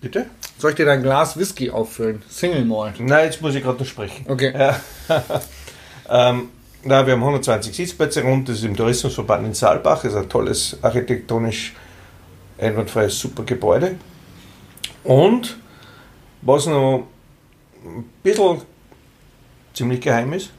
Bitte? 0.00 0.26
Soll 0.58 0.70
ich 0.70 0.76
dir 0.76 0.86
dein 0.86 1.02
Glas 1.02 1.36
Whisky 1.36 1.70
auffüllen? 1.70 2.22
Single 2.28 2.64
Malt. 2.64 3.00
Nein, 3.00 3.26
jetzt 3.26 3.42
muss 3.42 3.54
ich 3.54 3.62
gerade 3.62 3.78
noch 3.80 3.86
sprechen. 3.86 4.24
Okay. 4.28 4.52
Ja. 4.56 4.80
ähm, 6.10 6.48
na, 6.84 7.06
wir 7.06 7.14
haben 7.14 7.22
120 7.22 7.74
Sitzplätze 7.74 8.22
rund, 8.22 8.48
das 8.48 8.58
ist 8.58 8.64
im 8.64 8.76
Tourismusverband 8.76 9.46
in 9.46 9.54
Saalbach, 9.54 10.02
das 10.02 10.12
ist 10.12 10.18
ein 10.18 10.28
tolles, 10.28 10.78
architektonisch 10.82 11.74
einwandfreies, 12.58 13.18
super 13.18 13.42
Gebäude. 13.42 13.96
Und 15.04 15.58
was 16.42 16.66
noch 16.66 17.06
ein 17.84 18.04
bisschen 18.22 18.62
ziemlich 19.74 20.00
geheim 20.00 20.32
ist, 20.32 20.50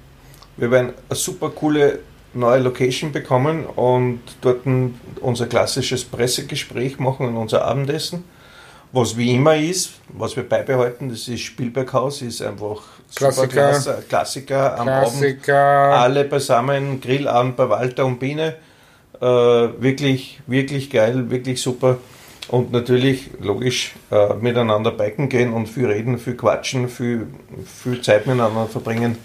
wir 0.57 0.71
werden 0.71 0.93
eine 1.07 1.15
super 1.15 1.49
coole 1.49 1.99
neue 2.33 2.59
Location 2.59 3.11
bekommen 3.11 3.65
und 3.65 4.21
dort 4.41 4.61
unser 5.21 5.47
klassisches 5.47 6.03
Pressegespräch 6.03 6.99
machen 6.99 7.27
und 7.27 7.37
unser 7.37 7.65
Abendessen. 7.65 8.23
Was 8.91 9.17
wie 9.17 9.35
immer 9.35 9.55
ist, 9.55 9.93
was 10.09 10.35
wir 10.35 10.47
beibehalten, 10.47 11.09
das 11.09 11.27
ist 11.27 11.41
Spielberghaus, 11.41 12.21
ist 12.21 12.41
einfach 12.41 12.81
Klassiker. 13.16 13.47
klasse, 13.47 14.03
Klassiker 14.07 14.80
am 14.80 14.88
Abend 14.88 15.20
Klassiker. 15.20 15.55
alle 15.55 16.26
beisammen, 16.26 17.01
Grillabend 17.01 17.55
bei 17.55 17.70
Walter 17.70 18.05
und 18.05 18.20
Biene. 18.20 18.55
Äh, 19.20 19.26
wirklich, 19.26 20.39
wirklich 20.47 20.89
geil, 20.89 21.30
wirklich 21.30 21.62
super. 21.62 21.97
Und 22.47 22.72
natürlich, 22.72 23.30
logisch, 23.39 23.93
äh, 24.12 24.34
miteinander 24.36 24.91
biken 24.91 25.30
gehen 25.30 25.53
und 25.53 25.68
viel 25.68 25.86
reden, 25.86 26.18
viel 26.18 26.36
quatschen, 26.36 26.89
viel, 26.89 27.28
viel 27.66 28.01
Zeit 28.01 28.26
miteinander 28.26 28.66
verbringen. 28.66 29.18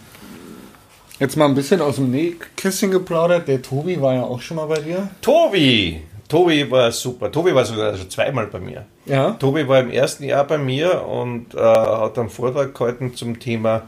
Jetzt 1.18 1.36
mal 1.36 1.46
ein 1.46 1.54
bisschen 1.54 1.80
aus 1.80 1.96
dem 1.96 2.10
Nähkästchen 2.10 2.90
geplaudert. 2.90 3.46
Der 3.48 3.62
Tobi 3.62 4.00
war 4.00 4.14
ja 4.14 4.22
auch 4.22 4.40
schon 4.40 4.56
mal 4.56 4.66
bei 4.66 4.80
dir. 4.80 5.08
Tobi! 5.22 6.02
Tobi 6.28 6.68
war 6.70 6.90
super. 6.90 7.30
Tobi 7.30 7.54
war 7.54 7.64
sogar 7.64 7.96
schon 7.96 8.10
zweimal 8.10 8.46
bei 8.48 8.58
mir. 8.58 8.84
Ja. 9.06 9.32
Tobi 9.32 9.68
war 9.68 9.80
im 9.80 9.90
ersten 9.90 10.24
Jahr 10.24 10.44
bei 10.44 10.58
mir 10.58 11.06
und 11.06 11.54
äh, 11.54 11.58
hat 11.60 12.18
einen 12.18 12.30
Vortrag 12.30 12.74
gehalten 12.74 13.14
zum 13.14 13.38
Thema 13.38 13.82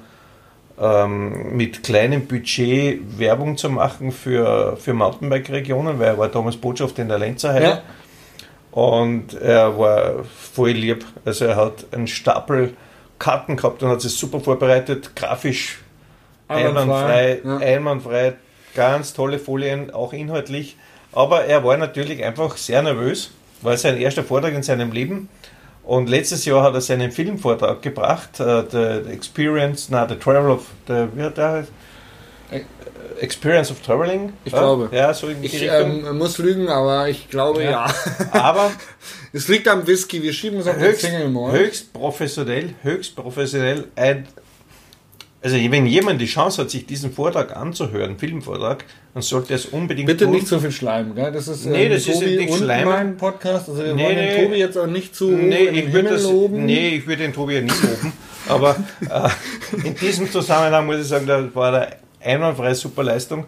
ähm, 0.79 1.57
mit 1.57 1.83
kleinem 1.83 2.27
Budget 2.27 3.19
Werbung 3.19 3.57
zu 3.57 3.71
machen 3.71 4.13
für, 4.13 4.77
für 4.77 4.93
Mountainbike-Regionen, 4.93 5.99
weil 5.99 6.09
er 6.09 6.19
war 6.19 6.29
damals 6.29 6.57
Botschafter 6.59 7.03
in 7.03 7.09
der 7.09 7.19
Lenzerheide. 7.19 7.65
Ja. 7.67 7.83
Und 8.73 9.33
er 9.35 9.79
war 9.79 10.25
voll 10.25 10.73
lieb. 10.73 11.05
Also 11.25 11.47
er 11.47 11.57
hat 11.57 11.87
einen 11.93 12.07
Stapel 12.07 12.75
Karten 13.19 13.57
gehabt 13.57 13.83
und 13.83 13.89
hat 13.89 14.03
sich 14.03 14.13
super 14.15 14.41
vorbereitet, 14.41 15.17
grafisch 15.17 15.79
einwandfrei, 16.49 17.41
Ja. 17.43 17.57
einwandfrei, 17.57 18.35
ganz 18.75 19.15
tolle 19.15 19.39
Folien, 19.39 19.91
auch 19.91 20.13
inhaltlich. 20.13 20.77
Aber 21.13 21.47
er 21.47 21.65
war 21.65 21.79
natürlich 21.79 22.23
einfach 22.23 22.59
sehr 22.59 22.83
nervös, 22.83 23.31
war 23.63 23.77
sein 23.77 23.97
erster 23.97 24.25
Vortrag 24.25 24.55
in 24.55 24.63
seinem 24.63 24.93
Leben. 24.93 25.29
Und 25.83 26.09
letztes 26.09 26.45
Jahr 26.45 26.63
hat 26.65 26.75
er 26.75 26.81
seinen 26.81 27.13
Filmvortrag 27.13 27.81
gebracht, 27.81 28.41
äh, 28.41 28.65
The 28.71 29.11
Experience, 29.13 29.89
na, 29.89 30.09
The 30.09 30.17
Travel 30.17 30.51
of, 30.51 30.67
the, 30.89 31.07
wie 31.15 31.23
hat 31.23 31.37
der 31.37 31.53
heißt? 31.53 31.73
Äh, 32.51 32.61
Experience 33.21 33.71
of 33.71 33.81
Traveling? 33.81 34.33
Ich 34.45 34.53
ja? 34.53 34.59
glaube. 34.59 34.89
Ja, 34.93 35.15
so 35.15 35.29
in 35.29 35.41
die 35.41 35.47
Ich 35.47 35.63
ähm, 35.63 36.19
muss 36.19 36.39
lügen, 36.39 36.69
aber 36.69 37.09
ich 37.09 37.29
glaube 37.31 37.63
ja. 37.63 37.71
Ja. 37.71 37.87
Aber 38.33 38.73
Es 39.37 39.49
liegt 39.49 39.69
am 39.69 39.87
Whisky. 39.87 40.23
Wir 40.23 40.33
schieben 40.33 40.61
es 40.61 40.67
auf 40.67 40.77
den 40.77 40.85
höchst, 40.85 41.03
Single 41.03 41.29
Malt. 41.29 41.53
höchst 41.53 41.93
professionell, 41.93 42.75
höchst 42.83 43.15
professionell. 43.15 43.85
Ein, 43.95 44.27
also 45.55 45.71
wenn 45.71 45.87
jemand 45.87 46.21
die 46.21 46.27
Chance 46.27 46.63
hat, 46.63 46.71
sich 46.71 46.87
diesen 46.87 47.13
Vortrag 47.13 47.57
anzuhören, 47.57 48.19
Filmvortrag, 48.19 48.85
dann 49.15 49.23
sollte 49.23 49.53
er 49.53 49.57
es 49.57 49.67
unbedingt 49.67 50.07
Bitte 50.07 50.25
tun. 50.25 50.35
nicht 50.35 50.47
zu 50.49 50.59
viel 50.59 50.73
Schleim, 50.73 51.15
gell? 51.15 51.31
Das 51.31 51.47
ist 51.49 51.67
Nee, 51.67 51.85
ähm, 51.87 51.93
das 51.93 52.07
ist 52.07 52.15
Tobi 52.21 52.37
nicht 52.37 52.51
und 52.51 52.59
Schleim. 52.59 52.89
mein 52.89 53.17
Podcast. 53.17 53.69
Also 53.69 53.85
wir 53.85 53.95
Nee, 53.95 54.05
wollen 54.05 54.17
den. 54.17 54.45
Tobi 54.45 54.57
jetzt 54.59 54.77
auch 54.77 54.87
nicht 54.87 55.15
zu 55.15 55.31
Nee, 55.31 55.69
ich 55.69 55.87
würde 55.93 56.09
Himmel 56.09 56.13
das, 56.15 56.23
loben. 56.25 56.65
nee, 56.67 56.89
ich 56.97 57.07
würde 57.07 57.23
den 57.23 57.33
Tobi 57.33 57.55
ja 57.55 57.61
nicht 57.61 57.83
loben. 57.83 58.13
Aber 58.49 58.77
äh, 59.11 59.87
in 59.87 59.95
diesem 59.97 60.31
Zusammenhang 60.31 60.87
muss 60.87 60.97
ich 61.01 61.07
sagen, 61.07 61.27
da 61.27 61.49
war 61.55 61.73
eine 61.75 61.89
einwandfreie 62.23 62.75
super 62.75 63.03
Leistung. 63.05 63.45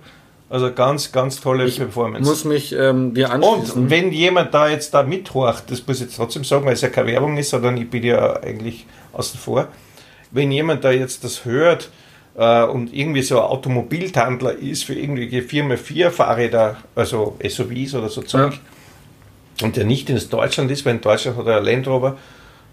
Also 0.50 0.72
ganz, 0.72 1.12
ganz 1.12 1.40
tolle 1.40 1.66
Ich 1.66 1.76
Performance. 1.76 2.28
muss 2.28 2.44
mich 2.44 2.72
ähm, 2.72 3.12
dir 3.12 3.30
anschließen. 3.30 3.82
Und 3.82 3.90
wenn 3.90 4.12
jemand 4.12 4.54
da 4.54 4.68
jetzt 4.68 4.94
da 4.94 5.02
mithorcht, 5.02 5.70
das 5.70 5.86
muss 5.86 5.96
ich 5.96 6.06
jetzt 6.06 6.16
trotzdem 6.16 6.42
sagen, 6.44 6.64
weil 6.64 6.72
es 6.72 6.80
ja 6.80 6.88
keine 6.88 7.08
Werbung 7.12 7.36
ist, 7.36 7.50
sondern 7.50 7.76
ich 7.76 7.90
bin 7.90 8.02
ja 8.02 8.34
eigentlich 8.40 8.86
außen 9.12 9.38
vor. 9.38 9.68
Wenn 10.30 10.52
jemand 10.52 10.84
da 10.84 10.90
jetzt 10.90 11.24
das 11.24 11.44
hört 11.44 11.90
äh, 12.36 12.64
und 12.64 12.94
irgendwie 12.94 13.22
so 13.22 13.38
ein 13.38 13.44
Automobiltandler 13.44 14.52
ist 14.52 14.84
für 14.84 14.94
irgendwelche 14.94 15.40
4x4 15.40 16.10
Fahrräder, 16.10 16.76
also 16.94 17.36
SUVs 17.46 17.94
oder 17.94 18.08
so 18.08 18.22
Zeug, 18.22 18.60
und 19.62 19.76
der 19.76 19.84
nicht 19.84 20.08
in 20.10 20.20
Deutschland 20.30 20.70
ist, 20.70 20.84
weil 20.84 20.96
in 20.96 21.00
Deutschland 21.00 21.36
hat 21.36 21.46
er 21.46 21.60
Land 21.60 21.86
Rover 21.88 22.16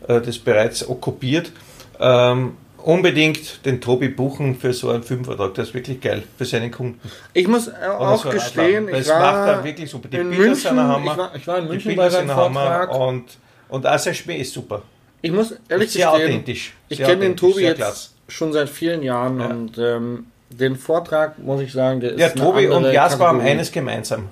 äh, 0.07 0.21
das 0.21 0.37
bereits 0.37 0.87
okkupiert, 0.87 1.51
ähm, 1.99 2.57
unbedingt 2.77 3.65
den 3.65 3.81
Tobi 3.81 4.09
buchen 4.09 4.55
für 4.55 4.71
so 4.71 4.91
einen 4.91 5.01
Filmvertrag. 5.01 5.55
Das 5.55 5.69
ist 5.69 5.73
wirklich 5.73 5.99
geil 5.99 6.23
für 6.37 6.45
seinen 6.45 6.71
Kunden. 6.71 6.99
ich 7.33 7.47
muss 7.47 7.67
äh, 7.67 7.71
auch 7.87 8.23
so 8.23 8.29
gestehen, 8.29 8.87
ich 8.93 9.07
war 9.09 9.47
er 9.47 9.63
wirklich 9.63 9.89
super. 9.89 10.07
Die 10.07 10.17
in 10.17 10.29
München, 10.29 10.55
sind 10.55 10.79
ein 10.79 10.87
Hammer. 10.87 11.11
Ich 11.11 11.17
war, 11.17 11.35
ich 11.35 11.47
war 11.47 11.57
in 11.57 11.67
München 11.67 11.95
bei 11.95 12.09
seinem 12.09 12.29
Vortrag. 12.29 12.95
und, 12.95 13.23
und 13.69 13.87
auch 13.87 13.99
sein 13.99 14.13
Schmäh 14.13 14.37
ist 14.37 14.53
super. 14.53 14.83
Ich 15.25 15.31
muss 15.31 15.55
ehrlich 15.69 15.91
sehr 15.91 16.11
gestehen, 16.11 16.29
authentisch. 16.29 16.73
ich 16.87 16.99
kenne 16.99 17.21
den 17.21 17.35
Tobi 17.35 17.61
jetzt 17.63 17.77
klasse. 17.77 18.09
schon 18.27 18.53
seit 18.53 18.69
vielen 18.69 19.01
Jahren 19.03 19.39
Ja. 19.39 19.45
und 19.47 19.77
ähm, 19.77 20.25
den 20.51 20.75
Vortrag, 20.75 21.39
muss 21.39 21.61
ich 21.61 21.71
sagen, 21.73 21.99
der 21.99 22.11
ist 22.13 22.19
Ja, 22.19 22.29
Tobi 22.29 22.67
und 22.67 22.83
Jasper 22.85 23.27
haben 23.27 23.41
eines 23.41 23.71
gemeinsam. 23.71 24.29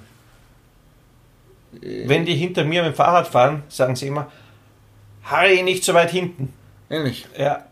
Wenn 1.82 2.26
die 2.26 2.36
hinter 2.36 2.64
mir 2.64 2.84
mit 2.84 2.94
dem 2.94 2.96
Fahrrad 2.96 3.28
fahren, 3.28 3.64
sagen 3.70 3.96
sie 3.96 4.08
immer, 4.08 4.32
Harry, 5.24 5.64
nicht 5.64 5.84
so 5.84 5.94
weit 5.96 6.12
hinten. 6.12 6.54
Ähnlich. 6.90 7.26
Ja, 7.38 7.66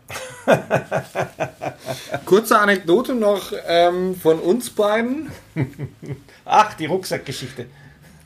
Kurze 2.24 2.58
Anekdote 2.58 3.14
noch 3.14 3.52
ähm, 3.68 4.16
von 4.16 4.38
uns 4.40 4.70
beiden. 4.70 5.30
Ach, 6.44 6.74
die 6.74 6.86
Rucksackgeschichte. 6.86 7.66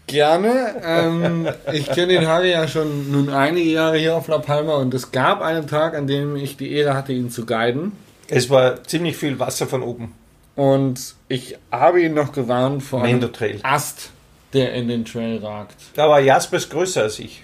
Gerne. 0.07 0.75
Ähm, 0.85 1.49
ich 1.73 1.87
kenne 1.87 2.09
den 2.09 2.27
Harry 2.29 2.53
ja 2.53 2.69
schon 2.69 3.11
nun 3.11 3.29
einige 3.29 3.71
Jahre 3.71 3.99
hier 3.99 4.15
auf 4.15 4.29
La 4.29 4.39
Palma 4.39 4.77
und 4.77 4.95
es 4.95 5.11
gab 5.11 5.41
einen 5.41 5.67
Tag, 5.67 5.95
an 5.95 6.07
dem 6.07 6.37
ich 6.37 6.57
die 6.57 6.73
Ehre 6.73 6.95
hatte, 6.95 7.13
ihn 7.13 7.31
zu 7.31 7.45
guiden. 7.45 7.93
Es 8.29 8.51
war 8.51 8.83
ziemlich 8.85 9.17
viel 9.17 9.39
Wasser 9.39 9.67
von 9.67 9.83
oben. 9.83 10.15
Und 10.55 11.15
ich 11.29 11.59
habe 11.71 12.01
ihn 12.03 12.15
noch 12.15 12.33
gewarnt 12.33 12.83
vor 12.83 13.03
einem. 13.03 13.31
Ast, 13.63 14.11
der 14.53 14.73
in 14.75 14.89
den 14.89 15.05
Trail 15.05 15.39
ragt. 15.45 15.77
Da 15.95 16.09
war 16.09 16.21
Jasper 16.21 16.57
ist 16.57 16.71
größer 16.71 17.03
als 17.03 17.19
ich. 17.19 17.43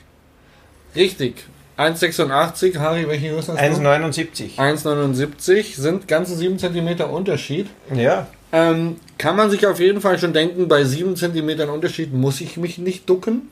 Richtig. 0.94 1.44
1,86. 1.78 2.78
Harry, 2.78 3.08
welche 3.08 3.30
Größe 3.30 3.54
hast 3.56 3.78
du? 3.78 3.82
1,79. 3.82 4.56
1,79 4.56 5.76
sind 5.76 6.06
ganze 6.06 6.36
7 6.36 6.58
cm 6.58 7.00
Unterschied. 7.10 7.68
Ja. 7.94 8.26
Ähm, 8.52 9.00
kann 9.16 9.34
man 9.34 9.50
sich 9.50 9.66
auf 9.66 9.80
jeden 9.80 10.02
Fall 10.02 10.18
schon 10.18 10.34
denken, 10.34 10.68
bei 10.68 10.84
7 10.84 11.16
cm 11.16 11.70
Unterschied 11.70 12.12
muss 12.12 12.40
ich 12.42 12.58
mich 12.58 12.76
nicht 12.78 13.08
ducken. 13.08 13.48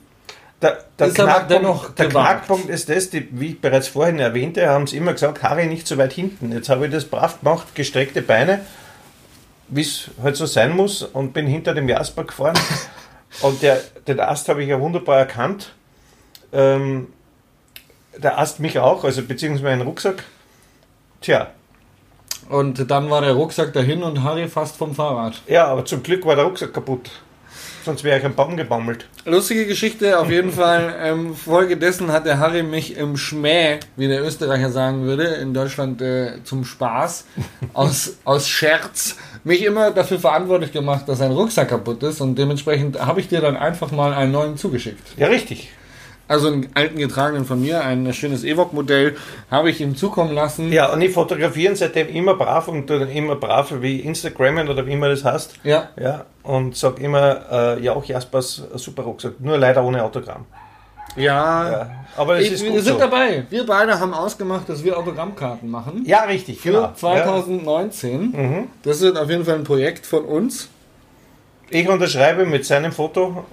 Der, 0.60 0.84
der, 0.98 1.06
Ist 1.06 1.14
Knackpunkt, 1.14 1.98
der. 1.98 2.08
Knackpunkt 2.08 2.68
ist 2.68 2.90
das, 2.90 3.08
die, 3.08 3.28
wie 3.32 3.48
ich 3.48 3.60
bereits 3.62 3.88
vorhin 3.88 4.18
erwähnte, 4.18 4.68
haben 4.68 4.86
sie 4.86 4.98
immer 4.98 5.14
gesagt, 5.14 5.42
Harry 5.42 5.66
nicht 5.66 5.86
so 5.86 5.96
weit 5.96 6.12
hinten. 6.12 6.52
Jetzt 6.52 6.68
habe 6.68 6.84
ich 6.84 6.92
das 6.92 7.06
brav 7.06 7.40
gemacht, 7.40 7.74
gestreckte 7.74 8.20
Beine, 8.20 8.60
wie 9.68 9.80
es 9.80 10.10
halt 10.22 10.36
so 10.36 10.44
sein 10.44 10.76
muss, 10.76 11.02
und 11.02 11.32
bin 11.32 11.46
hinter 11.46 11.72
dem 11.72 11.88
Jasper 11.88 12.24
gefahren. 12.24 12.58
und 13.40 13.62
der, 13.62 13.80
den 14.06 14.20
Ast 14.20 14.50
habe 14.50 14.62
ich 14.62 14.68
ja 14.68 14.78
wunderbar 14.78 15.18
erkannt. 15.18 15.72
Ähm, 16.52 17.08
der 18.18 18.38
Ast 18.38 18.60
mich 18.60 18.78
auch, 18.78 19.04
also 19.04 19.22
beziehungsweise 19.22 19.64
meinen 19.64 19.82
Rucksack. 19.82 20.24
Tja, 21.22 21.52
Und 22.50 22.90
dann 22.90 23.08
war 23.10 23.20
der 23.20 23.32
Rucksack 23.32 23.72
dahin 23.72 24.02
und 24.02 24.24
Harry 24.24 24.48
fast 24.48 24.76
vom 24.76 24.94
Fahrrad. 24.94 25.40
ja, 25.46 25.66
aber 25.66 25.84
zum 25.84 26.02
Glück 26.02 26.26
war 26.26 26.34
der 26.34 26.44
Rucksack 26.44 26.74
kaputt. 26.74 27.10
Sonst 27.84 28.04
wäre 28.04 28.18
ich 28.18 28.24
am 28.24 28.34
Baum 28.34 28.56
gebaumelt. 28.56 29.06
Lustige 29.24 29.66
Geschichte, 29.66 30.18
auf 30.18 30.30
jeden 30.30 30.52
Fall. 30.52 30.94
Ähm, 31.00 31.34
Folge 31.34 31.76
dessen 31.78 32.12
hat 32.12 32.26
der 32.26 32.38
Harry 32.38 32.62
mich 32.62 32.96
im 32.96 33.16
Schmäh, 33.16 33.78
wie 33.96 34.06
der 34.06 34.22
Österreicher 34.22 34.70
sagen 34.70 35.04
würde, 35.04 35.24
in 35.24 35.54
Deutschland 35.54 36.02
äh, 36.02 36.44
zum 36.44 36.64
Spaß, 36.64 37.24
aus, 37.72 38.18
aus 38.24 38.48
Scherz, 38.48 39.16
mich 39.44 39.64
immer 39.64 39.92
dafür 39.92 40.18
verantwortlich 40.18 40.72
gemacht, 40.72 41.08
dass 41.08 41.18
sein 41.18 41.32
Rucksack 41.32 41.68
kaputt 41.68 42.02
ist 42.02 42.20
und 42.20 42.36
dementsprechend 42.36 43.00
habe 43.00 43.20
ich 43.20 43.28
dir 43.28 43.40
dann 43.40 43.56
einfach 43.56 43.92
mal 43.92 44.12
einen 44.12 44.32
neuen 44.32 44.56
zugeschickt. 44.58 45.16
Ja, 45.16 45.28
richtig. 45.28 45.70
Also 46.30 46.46
einen 46.46 46.68
alten 46.74 46.96
getragenen 46.98 47.44
von 47.44 47.60
mir, 47.60 47.82
ein 47.82 48.12
schönes 48.14 48.44
Evok-Modell, 48.44 49.16
habe 49.50 49.68
ich 49.68 49.80
ihm 49.80 49.96
zukommen 49.96 50.32
lassen. 50.32 50.70
Ja, 50.72 50.92
und 50.92 51.00
ich 51.02 51.12
fotografiere 51.12 51.74
seitdem 51.74 52.06
immer 52.08 52.34
brav 52.34 52.68
und 52.68 52.88
immer 52.88 53.34
brav 53.34 53.72
wie 53.80 53.98
Instagrammen 53.98 54.68
oder 54.68 54.86
wie 54.86 54.92
immer 54.92 55.08
das 55.08 55.24
heißt. 55.24 55.54
Ja, 55.64 55.88
Ja, 56.00 56.24
und 56.44 56.76
sag 56.76 57.00
immer, 57.00 57.40
äh, 57.78 57.82
ja, 57.82 57.94
auch 57.94 58.04
Jaspers 58.04 58.62
äh, 58.72 58.78
super 58.78 59.02
Rucksack. 59.02 59.40
Nur 59.40 59.58
leider 59.58 59.82
ohne 59.82 60.04
Autogramm. 60.04 60.46
ja. 61.16 61.70
Ja, 61.72 61.90
aber 62.16 62.38
es 62.38 62.46
Ich, 62.46 62.52
ist 62.52 62.62
wir 62.62 62.70
gut 62.70 62.82
sind 62.84 62.92
so. 62.94 62.98
dabei. 63.00 63.44
Wir 63.50 63.66
beide 63.66 63.98
haben 63.98 64.14
ausgemacht, 64.14 64.68
dass 64.68 64.84
wir 64.84 64.96
Autogrammkarten 64.96 65.68
machen. 65.68 66.04
Ja, 66.06 66.22
richtig, 66.22 66.60
Für 66.60 66.70
genau. 66.72 66.92
2019. 66.94 68.32
Ja. 68.32 68.38
Mhm. 68.38 68.68
Das 68.84 69.00
wird 69.00 69.18
auf 69.18 69.28
jeden 69.28 69.44
Fall 69.44 69.56
ein 69.56 69.64
Projekt 69.64 70.06
von 70.06 70.24
uns. 70.24 70.68
Ich 71.70 71.88
unterschreibe 71.88 72.46
mit 72.46 72.64
seinem 72.64 72.92
Foto. 72.92 73.44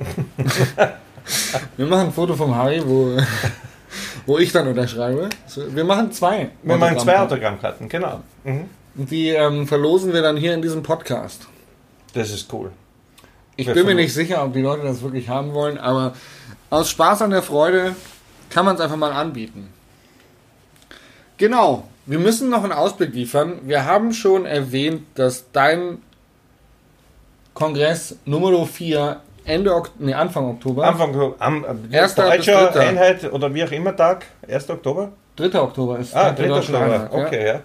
Wir 1.76 1.86
machen 1.86 2.08
ein 2.08 2.12
Foto 2.12 2.34
vom 2.34 2.54
Harry, 2.54 2.82
wo, 2.84 3.16
wo 4.26 4.38
ich 4.38 4.52
dann 4.52 4.68
unterschreibe. 4.68 5.30
Wir 5.70 5.84
machen 5.84 6.12
zwei. 6.12 6.50
Wir 6.62 6.76
machen 6.76 6.98
zwei 6.98 7.18
Autogrammkarten. 7.18 7.88
Genau. 7.88 8.20
Mhm. 8.44 8.68
Und 8.96 9.10
Die 9.10 9.30
ähm, 9.30 9.66
verlosen 9.66 10.12
wir 10.12 10.22
dann 10.22 10.36
hier 10.36 10.54
in 10.54 10.62
diesem 10.62 10.82
Podcast. 10.82 11.48
Das 12.12 12.30
ist 12.30 12.52
cool. 12.52 12.70
Ich 13.56 13.66
Wer 13.66 13.74
bin 13.74 13.86
mir 13.86 13.94
nicht 13.94 14.14
sicher, 14.14 14.44
ob 14.44 14.52
die 14.52 14.60
Leute 14.60 14.82
das 14.82 15.02
wirklich 15.02 15.28
haben 15.28 15.52
wollen, 15.52 15.78
aber 15.78 16.14
aus 16.70 16.90
Spaß 16.90 17.22
an 17.22 17.30
der 17.30 17.42
Freude 17.42 17.94
kann 18.50 18.64
man 18.64 18.74
es 18.76 18.80
einfach 18.80 18.96
mal 18.96 19.12
anbieten. 19.12 19.68
Genau. 21.38 21.88
Wir 22.06 22.18
müssen 22.18 22.50
noch 22.50 22.62
einen 22.62 22.72
Ausblick 22.72 23.14
liefern. 23.14 23.60
Wir 23.62 23.84
haben 23.84 24.12
schon 24.12 24.44
erwähnt, 24.44 25.02
dass 25.14 25.50
dein 25.52 26.02
Kongress 27.54 28.16
Nummer 28.24 28.66
4 28.66 29.20
Ende 29.46 29.74
Ok- 29.74 29.90
nee, 29.98 30.14
Anfang 30.14 30.48
Oktober, 30.50 30.84
Anfang 30.84 31.14
am 31.38 31.64
am- 31.64 31.78
Erster 31.90 32.30
bis 32.30 32.46
deutscher. 32.46 32.80
Einheit 32.80 33.30
oder 33.32 33.52
wie 33.52 33.64
auch 33.64 33.70
immer 33.72 33.94
Tag, 33.94 34.24
1. 34.48 34.70
Oktober? 34.70 35.10
3. 35.36 35.60
Oktober 35.60 35.98
ist 35.98 36.14
Ah, 36.16 36.24
Tag 36.28 36.36
der 36.36 36.46
3. 36.46 36.54
Deutschen 36.54 36.74
Oktober. 36.76 36.94
Einheit, 36.94 37.12
ja. 37.12 37.26
Okay, 37.26 37.46
ja. 37.46 37.60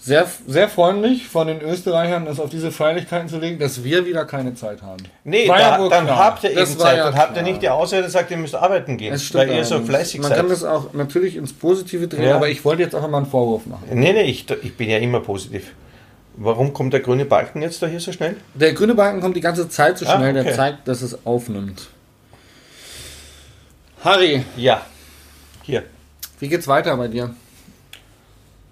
Sehr, 0.00 0.26
sehr 0.46 0.68
freundlich 0.68 1.26
von 1.26 1.48
den 1.48 1.60
Österreichern, 1.60 2.24
das 2.24 2.38
auf 2.38 2.48
diese 2.50 2.70
Feierlichkeiten 2.70 3.28
zu 3.28 3.38
legen, 3.38 3.58
dass 3.58 3.82
wir 3.82 4.06
wieder 4.06 4.24
keine 4.24 4.54
Zeit 4.54 4.80
haben. 4.80 5.02
Nee, 5.24 5.46
ja 5.46 5.76
da, 5.76 5.80
wohl 5.82 5.90
dann 5.90 6.06
klar. 6.06 6.18
habt 6.18 6.44
ihr 6.44 6.50
eben 6.50 6.60
Das 6.60 6.78
Zeit. 6.78 6.96
ja 6.96 7.04
dann 7.10 7.18
habt 7.18 7.36
ihr 7.36 7.42
nicht 7.42 7.60
die 7.62 7.68
Ausrede, 7.68 8.08
sagt, 8.08 8.30
ihr 8.30 8.36
müsst 8.36 8.54
arbeiten 8.54 8.96
gehen, 8.96 9.12
Es 9.12 9.34
weil 9.34 9.50
ihr 9.50 9.64
so 9.64 9.80
fleißig 9.80 10.20
Man 10.20 10.28
seid. 10.28 10.38
kann 10.38 10.48
das 10.48 10.62
auch 10.64 10.92
natürlich 10.94 11.36
ins 11.36 11.52
Positive 11.52 12.06
drehen, 12.06 12.22
Ja. 12.28 12.36
aber 12.36 12.48
ich 12.48 12.64
wollte 12.64 12.82
jetzt 12.84 12.94
auch 12.94 13.02
einmal 13.02 13.22
einen 13.22 13.30
Vorwurf 13.30 13.66
machen. 13.66 13.82
Nee, 13.92 14.12
nee, 14.12 14.22
ich, 14.22 14.46
ich 14.62 14.76
bin 14.76 14.88
ja 14.88 14.98
immer 14.98 15.18
positiv. 15.20 15.72
Warum 16.40 16.72
kommt 16.72 16.92
der 16.92 17.00
grüne 17.00 17.24
Balken 17.24 17.62
jetzt 17.62 17.82
da 17.82 17.88
hier 17.88 17.98
so 17.98 18.12
schnell? 18.12 18.36
Der 18.54 18.72
grüne 18.72 18.94
Balken 18.94 19.20
kommt 19.20 19.36
die 19.36 19.40
ganze 19.40 19.68
Zeit 19.68 19.98
so 19.98 20.06
Ah, 20.06 20.16
schnell, 20.16 20.32
der 20.34 20.44
okay. 20.44 20.54
zeigt, 20.54 20.86
dass 20.86 21.02
es 21.02 21.26
aufnimmt. 21.26 21.88
Harry, 24.04 24.44
Ja. 24.56 24.82
Hier. 25.62 25.82
wie 26.38 26.48
geht's 26.48 26.68
weiter 26.68 26.96
bei 26.96 27.08
dir? 27.08 27.34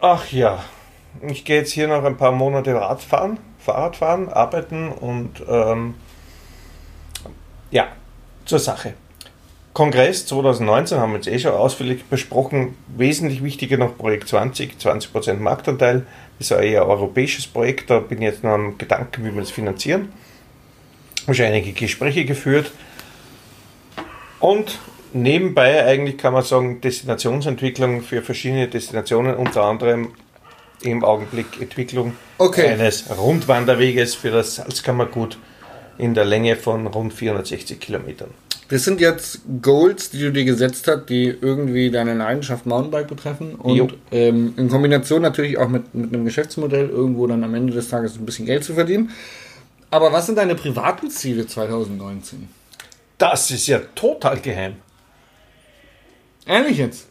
Ach 0.01 0.31
ja. 0.31 0.63
Ich 1.29 1.45
gehe 1.45 1.57
jetzt 1.59 1.73
hier 1.73 1.89
noch 1.89 2.05
ein 2.05 2.17
paar 2.17 2.31
Monate 2.33 2.75
Radfahren, 2.75 3.39
Fahrradfahren, 3.59 4.29
arbeiten 4.29 4.89
und 4.93 5.43
ähm, 5.49 5.95
ja, 7.73 7.89
zur 8.45 8.61
Sache. 8.61 8.95
Kongress 9.73 10.25
2019 10.27 10.99
haben 10.99 11.11
wir 11.13 11.17
jetzt 11.17 11.27
eh 11.29 11.39
schon 11.39 11.53
ausführlich 11.53 12.05
besprochen. 12.05 12.77
Wesentlich 12.97 13.43
wichtiger 13.43 13.77
noch 13.77 13.99
Projekt 13.99 14.29
20, 14.29 14.77
20% 14.81 15.35
Marktanteil. 15.35 16.07
Das 16.39 16.51
ist 16.51 16.57
ein 16.57 16.65
eher 16.65 16.87
europäisches 16.87 17.47
Projekt. 17.47 17.91
Da 17.91 18.01
bin 18.01 18.19
ich 18.19 18.25
jetzt 18.25 18.45
noch 18.45 18.53
am 18.53 18.79
Gedanken, 18.79 19.25
wie 19.25 19.35
wir 19.35 19.41
das 19.41 19.51
finanzieren. 19.51 20.13
Habe 21.23 21.35
schon 21.35 21.47
einige 21.47 21.73
Gespräche 21.73 22.25
geführt. 22.25 22.71
Und 24.39 24.79
nebenbei 25.13 25.85
eigentlich 25.85 26.19
kann 26.19 26.33
man 26.33 26.43
sagen, 26.43 26.81
Destinationsentwicklung 26.81 28.03
für 28.03 28.23
verschiedene 28.23 28.69
Destinationen, 28.69 29.35
unter 29.35 29.65
anderem 29.65 30.13
im 30.83 31.05
Augenblick 31.05 31.61
Entwicklung 31.61 32.15
Okay. 32.39 32.69
eines 32.69 33.11
Rundwanderweges 33.17 34.15
für 34.15 34.31
das 34.31 34.57
Salzkammergut 34.57 35.39
in 35.99 36.15
der 36.15 36.25
Länge 36.25 36.57
von 36.57 36.87
rund 36.87 37.13
460 37.13 37.81
Kilometern. 37.81 38.31
Das 38.69 38.83
sind 38.83 39.01
jetzt 39.01 39.41
Goals, 39.63 40.11
die 40.11 40.19
du 40.19 40.33
dir 40.33 40.45
gesetzt 40.45 40.89
hast, 40.89 41.09
die 41.09 41.27
irgendwie 41.27 41.91
deine 41.91 42.15
Leidenschaft 42.15 42.67
Mountainbike 42.67 43.07
betreffen 43.07 43.55
und 43.55 43.95
ähm, 44.11 44.55
in 44.57 44.69
Kombination 44.69 45.23
natürlich 45.23 45.57
auch 45.57 45.69
mit, 45.69 45.95
mit 45.95 46.13
einem 46.13 46.25
Geschäftsmodell 46.25 46.89
irgendwo 46.89 47.29
dann 47.29 47.45
am 47.45 47.55
Ende 47.55 47.73
des 47.73 47.89
Tages 47.89 48.17
ein 48.17 48.27
bisschen 48.27 48.47
Geld 48.47 48.65
zu 48.65 48.75
verdienen. 48.75 49.11
Aber 49.91 50.13
was 50.13 50.27
sind 50.27 50.37
deine 50.37 50.57
privaten 50.57 51.11
Ziele 51.11 51.47
2019? 51.47 52.49
Das 53.19 53.51
ist 53.53 53.69
ja 53.69 53.81
total 53.95 54.41
geheim. 54.41 54.75
Ehrlich 56.45 56.79
jetzt? 56.79 57.07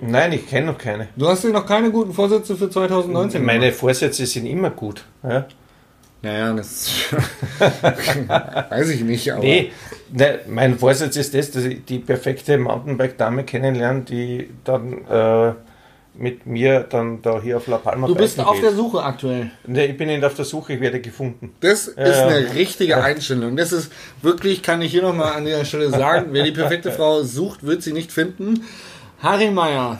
Nein, 0.00 0.32
ich 0.32 0.48
kenne 0.48 0.66
noch 0.66 0.78
keine. 0.78 1.08
Du 1.16 1.28
hast 1.28 1.44
dir 1.44 1.50
noch 1.50 1.66
keine 1.66 1.90
guten 1.90 2.14
Vorsätze 2.14 2.56
für 2.56 2.70
2019 2.70 3.44
Meine? 3.44 3.72
Vorsätze 3.72 4.24
sind 4.26 4.46
immer 4.46 4.70
gut. 4.70 5.04
Ja? 5.22 5.46
Naja, 6.22 6.52
das 6.52 6.90
weiß 8.70 8.90
ich 8.90 9.02
nicht, 9.02 9.32
aber 9.32 9.40
Nee, 9.40 9.72
ne, 10.12 10.40
mein 10.48 10.78
Vorsatz 10.78 11.16
ist 11.16 11.34
das, 11.34 11.50
dass 11.50 11.64
ich 11.64 11.84
die 11.84 11.98
perfekte 11.98 12.58
Mountainbike-Dame 12.58 13.44
kennenlerne, 13.44 14.02
die 14.02 14.50
dann 14.64 15.04
äh, 15.08 15.52
mit 16.14 16.44
mir 16.44 16.80
dann 16.80 17.22
da 17.22 17.40
hier 17.40 17.56
auf 17.56 17.66
La 17.68 17.78
Palma 17.78 18.06
du 18.06 18.14
bist 18.14 18.38
auf 18.40 18.52
geht. 18.54 18.64
der 18.64 18.72
Suche 18.72 19.02
aktuell. 19.02 19.50
Ne, 19.66 19.86
ich 19.86 19.96
bin 19.96 20.08
nicht 20.08 20.22
auf 20.24 20.34
der 20.34 20.44
Suche, 20.44 20.74
ich 20.74 20.80
werde 20.80 21.00
gefunden. 21.00 21.54
Das 21.60 21.86
ist 21.88 21.96
Ja. 21.96 22.26
eine 22.26 22.54
richtige 22.54 23.02
Einstellung. 23.02 23.56
Das 23.56 23.72
ist 23.72 23.90
wirklich, 24.20 24.62
kann 24.62 24.82
ich 24.82 24.90
hier 24.90 25.02
nochmal 25.02 25.32
an 25.32 25.44
dieser 25.46 25.64
Stelle 25.64 25.88
sagen, 25.90 26.26
wer 26.32 26.44
die 26.44 26.52
perfekte 26.52 26.92
Frau 26.92 27.22
sucht, 27.22 27.62
wird 27.64 27.82
sie 27.82 27.92
nicht 27.94 28.12
finden. 28.12 28.64
Harry 29.22 29.50
Meyer 29.50 29.98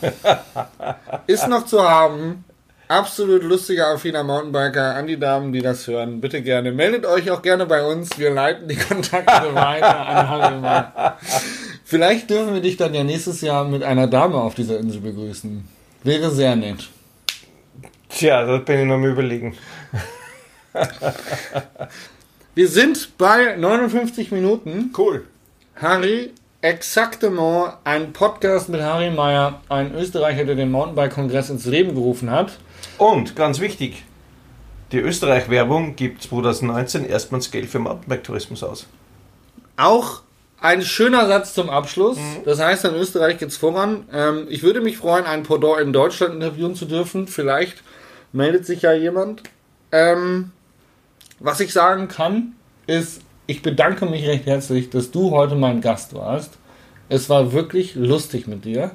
ist 1.27 1.49
noch 1.49 1.65
zu 1.67 1.83
haben. 1.83 2.45
Absolut 2.91 3.45
lustiger, 3.45 3.87
affiner 3.87 4.25
Mountainbiker. 4.25 4.97
An 4.97 5.07
die 5.07 5.17
Damen, 5.17 5.53
die 5.53 5.63
das 5.63 5.87
hören, 5.87 6.21
bitte 6.21 6.43
gerne. 6.43 6.73
Meldet 6.73 7.07
euch 7.07 7.31
auch 7.31 7.41
gerne 7.41 7.65
bei 7.65 7.85
uns. 7.85 8.19
Wir 8.19 8.33
leiten 8.33 8.67
die 8.67 8.75
Kontakte 8.75 9.55
weiter 9.55 10.09
an 10.09 10.29
Harry 10.29 10.59
Meyer. 10.59 11.17
Vielleicht 11.85 12.29
dürfen 12.31 12.53
wir 12.53 12.61
dich 12.61 12.77
dann 12.79 12.93
ja 12.93 13.05
nächstes 13.05 13.43
Jahr 13.43 13.65
mit 13.65 13.85
einer 13.85 14.09
Dame 14.09 14.39
auf 14.39 14.57
dieser 14.57 14.81
Insel 14.81 15.03
begrüßen. 15.03 15.69
Wäre 16.03 16.33
sehr 16.33 16.57
nett. 16.57 16.89
Tja, 18.09 18.45
da 18.45 18.59
bin 18.59 18.81
ich 18.81 18.87
noch 18.87 18.95
am 18.95 19.05
überlegen. 19.05 19.57
Wir 22.57 22.67
sind 22.67 23.17
bei 23.17 23.55
59 23.55 24.33
Minuten. 24.33 24.93
Cool. 24.99 25.29
Harry, 25.77 26.33
Exactement, 26.63 27.75
ein 27.85 28.13
Podcast 28.13 28.69
mit 28.69 28.83
Harry 28.83 29.11
Meyer, 29.11 29.63
ein 29.71 29.95
Österreicher, 29.95 30.45
der 30.45 30.57
den 30.57 30.71
Mountainbike-Kongress 30.73 31.49
ins 31.49 31.65
Leben 31.65 31.95
gerufen 31.95 32.31
hat. 32.31 32.59
Und 32.99 33.37
ganz 33.37 33.61
wichtig, 33.61 34.05
die 34.93 34.99
Österreich-Werbung 34.99 35.97
gibt 35.97 36.23
2019 36.23 37.05
erstmals 37.05 37.51
Geld 37.51 37.67
für 37.67 37.79
Mountainbike-Tourismus 37.79 38.63
aus. 38.63 38.87
Auch 39.77 40.23
ein 40.61 40.83
schöner 40.83 41.27
Satz 41.27 41.55
zum 41.55 41.71
Abschluss. 41.71 42.19
Das 42.45 42.61
heißt, 42.61 42.85
in 42.85 42.95
Österreich 42.95 43.39
geht's 43.39 43.57
voran. 43.57 44.05
Ähm, 44.13 44.47
ich 44.49 44.63
würde 44.63 44.81
mich 44.81 44.99
freuen, 44.99 45.25
einen 45.25 45.43
Pendant 45.43 45.81
in 45.81 45.93
Deutschland 45.93 46.35
interviewen 46.35 46.75
zu 46.75 46.85
dürfen. 46.85 47.29
Vielleicht 47.29 47.83
meldet 48.33 48.67
sich 48.67 48.83
ja 48.83 48.93
jemand. 48.93 49.43
Ähm, 49.93 50.51
was 51.39 51.61
ich 51.61 51.73
sagen 51.73 52.09
kann, 52.09 52.53
ist, 52.87 53.23
ich 53.47 53.63
bedanke 53.63 54.07
mich 54.07 54.27
recht 54.27 54.47
herzlich, 54.47 54.91
dass 54.91 55.11
du 55.11 55.31
heute 55.31 55.55
mein 55.55 55.81
Gast 55.81 56.15
warst. 56.15 56.59
Es 57.09 57.29
war 57.29 57.53
wirklich 57.53 57.95
lustig 57.95 58.47
mit 58.47 58.65
dir. 58.65 58.93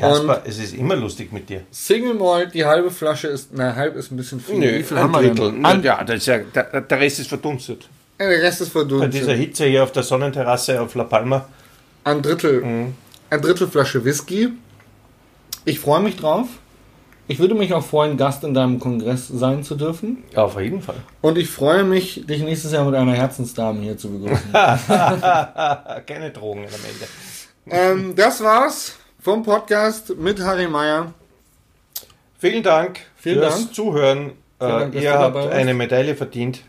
Jasper, 0.00 0.42
es 0.44 0.58
ist 0.58 0.74
immer 0.74 0.96
lustig 0.96 1.32
mit 1.32 1.48
dir. 1.48 1.62
Single 1.70 2.14
Malt, 2.14 2.54
die 2.54 2.64
halbe 2.64 2.90
Flasche 2.90 3.28
ist, 3.28 3.50
na, 3.52 3.74
halb 3.74 3.96
ist 3.96 4.10
ein 4.10 4.16
bisschen 4.16 4.40
viel. 4.40 4.60
Wie 4.78 4.82
viel 4.82 4.96
ein? 4.98 5.12
Drittel. 5.12 5.54
An, 5.64 5.82
ja, 5.82 6.02
das 6.04 6.16
ist 6.18 6.26
ja, 6.26 6.38
der, 6.38 6.80
der 6.80 7.00
Rest 7.00 7.20
ist 7.20 7.28
verdunstet. 7.28 7.88
der 8.18 8.28
Rest 8.28 8.60
ist 8.60 8.72
Bei 8.74 8.80
verdunnt. 8.80 9.12
dieser 9.14 9.34
Hitze 9.34 9.66
hier 9.66 9.82
auf 9.82 9.92
der 9.92 10.02
Sonnenterrasse 10.02 10.80
auf 10.80 10.94
La 10.94 11.04
Palma. 11.04 11.48
Ein 12.04 12.22
Drittel, 12.22 12.62
ein 13.30 13.40
Drittel 13.42 13.66
Flasche 13.68 14.04
Whisky. 14.04 14.48
Ich 15.64 15.80
freue 15.80 16.00
mich 16.00 16.16
drauf. 16.16 16.46
Ich 17.30 17.38
würde 17.38 17.54
mich 17.54 17.74
auch 17.74 17.84
freuen, 17.84 18.16
Gast 18.16 18.42
in 18.42 18.54
deinem 18.54 18.80
Kongress 18.80 19.28
sein 19.28 19.62
zu 19.62 19.74
dürfen. 19.74 20.24
Ja, 20.34 20.44
auf 20.44 20.58
jeden 20.58 20.80
Fall. 20.80 20.96
Und 21.20 21.36
ich 21.36 21.50
freue 21.50 21.84
mich, 21.84 22.24
dich 22.26 22.42
nächstes 22.42 22.72
Jahr 22.72 22.86
mit 22.86 22.94
einer 22.94 23.12
Herzensdame 23.12 23.82
hier 23.82 23.98
zu 23.98 24.10
begrüßen. 24.10 24.50
Keine 24.52 26.30
Drogen 26.32 26.60
am 26.64 26.80
Ende. 26.90 27.06
ähm, 28.10 28.16
das 28.16 28.42
war's 28.42 28.94
vom 29.28 29.42
Podcast 29.42 30.16
mit 30.16 30.40
Harry 30.40 30.66
Meyer. 30.66 31.12
Vielen 32.38 32.62
Dank 32.62 33.00
Vielen 33.16 33.40
fürs 33.40 33.56
Dank. 33.56 33.74
Zuhören. 33.74 34.30
Äh, 34.58 34.66
Dank, 34.66 34.94
dass 34.94 35.02
ihr 35.02 35.12
habt 35.12 35.36
eine 35.36 35.74
Medaille 35.74 36.16
verdient. 36.16 36.62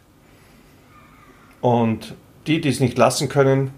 Und 1.62 2.16
die, 2.48 2.60
die 2.60 2.68
es 2.68 2.82
nicht 2.82 2.98
lassen 2.98 3.30
können, 3.30 3.72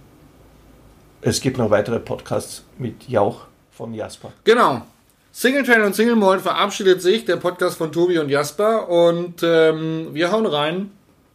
es 1.21 1.41
gibt 1.41 1.59
noch 1.59 1.69
weitere 1.69 1.99
Podcasts 1.99 2.63
mit 2.79 3.07
Jauch 3.07 3.41
von 3.69 3.93
Jasper. 3.93 4.33
Genau. 4.45 4.81
Single 5.31 5.61
Trail 5.61 5.83
und 5.83 5.93
Single 5.93 6.15
Malt 6.15 6.41
verabschiedet 6.41 7.03
sich, 7.03 7.23
der 7.25 7.35
Podcast 7.35 7.77
von 7.77 7.91
Tobi 7.91 8.17
und 8.17 8.29
Jasper. 8.29 8.89
Und 8.89 9.43
ähm, 9.43 10.07
wir 10.13 10.31
hauen 10.31 10.47
rein. 10.47 10.89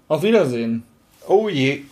Auf 0.09 0.25
Wiedersehen. 0.25 0.83
Oh 1.29 1.49
je. 1.49 1.85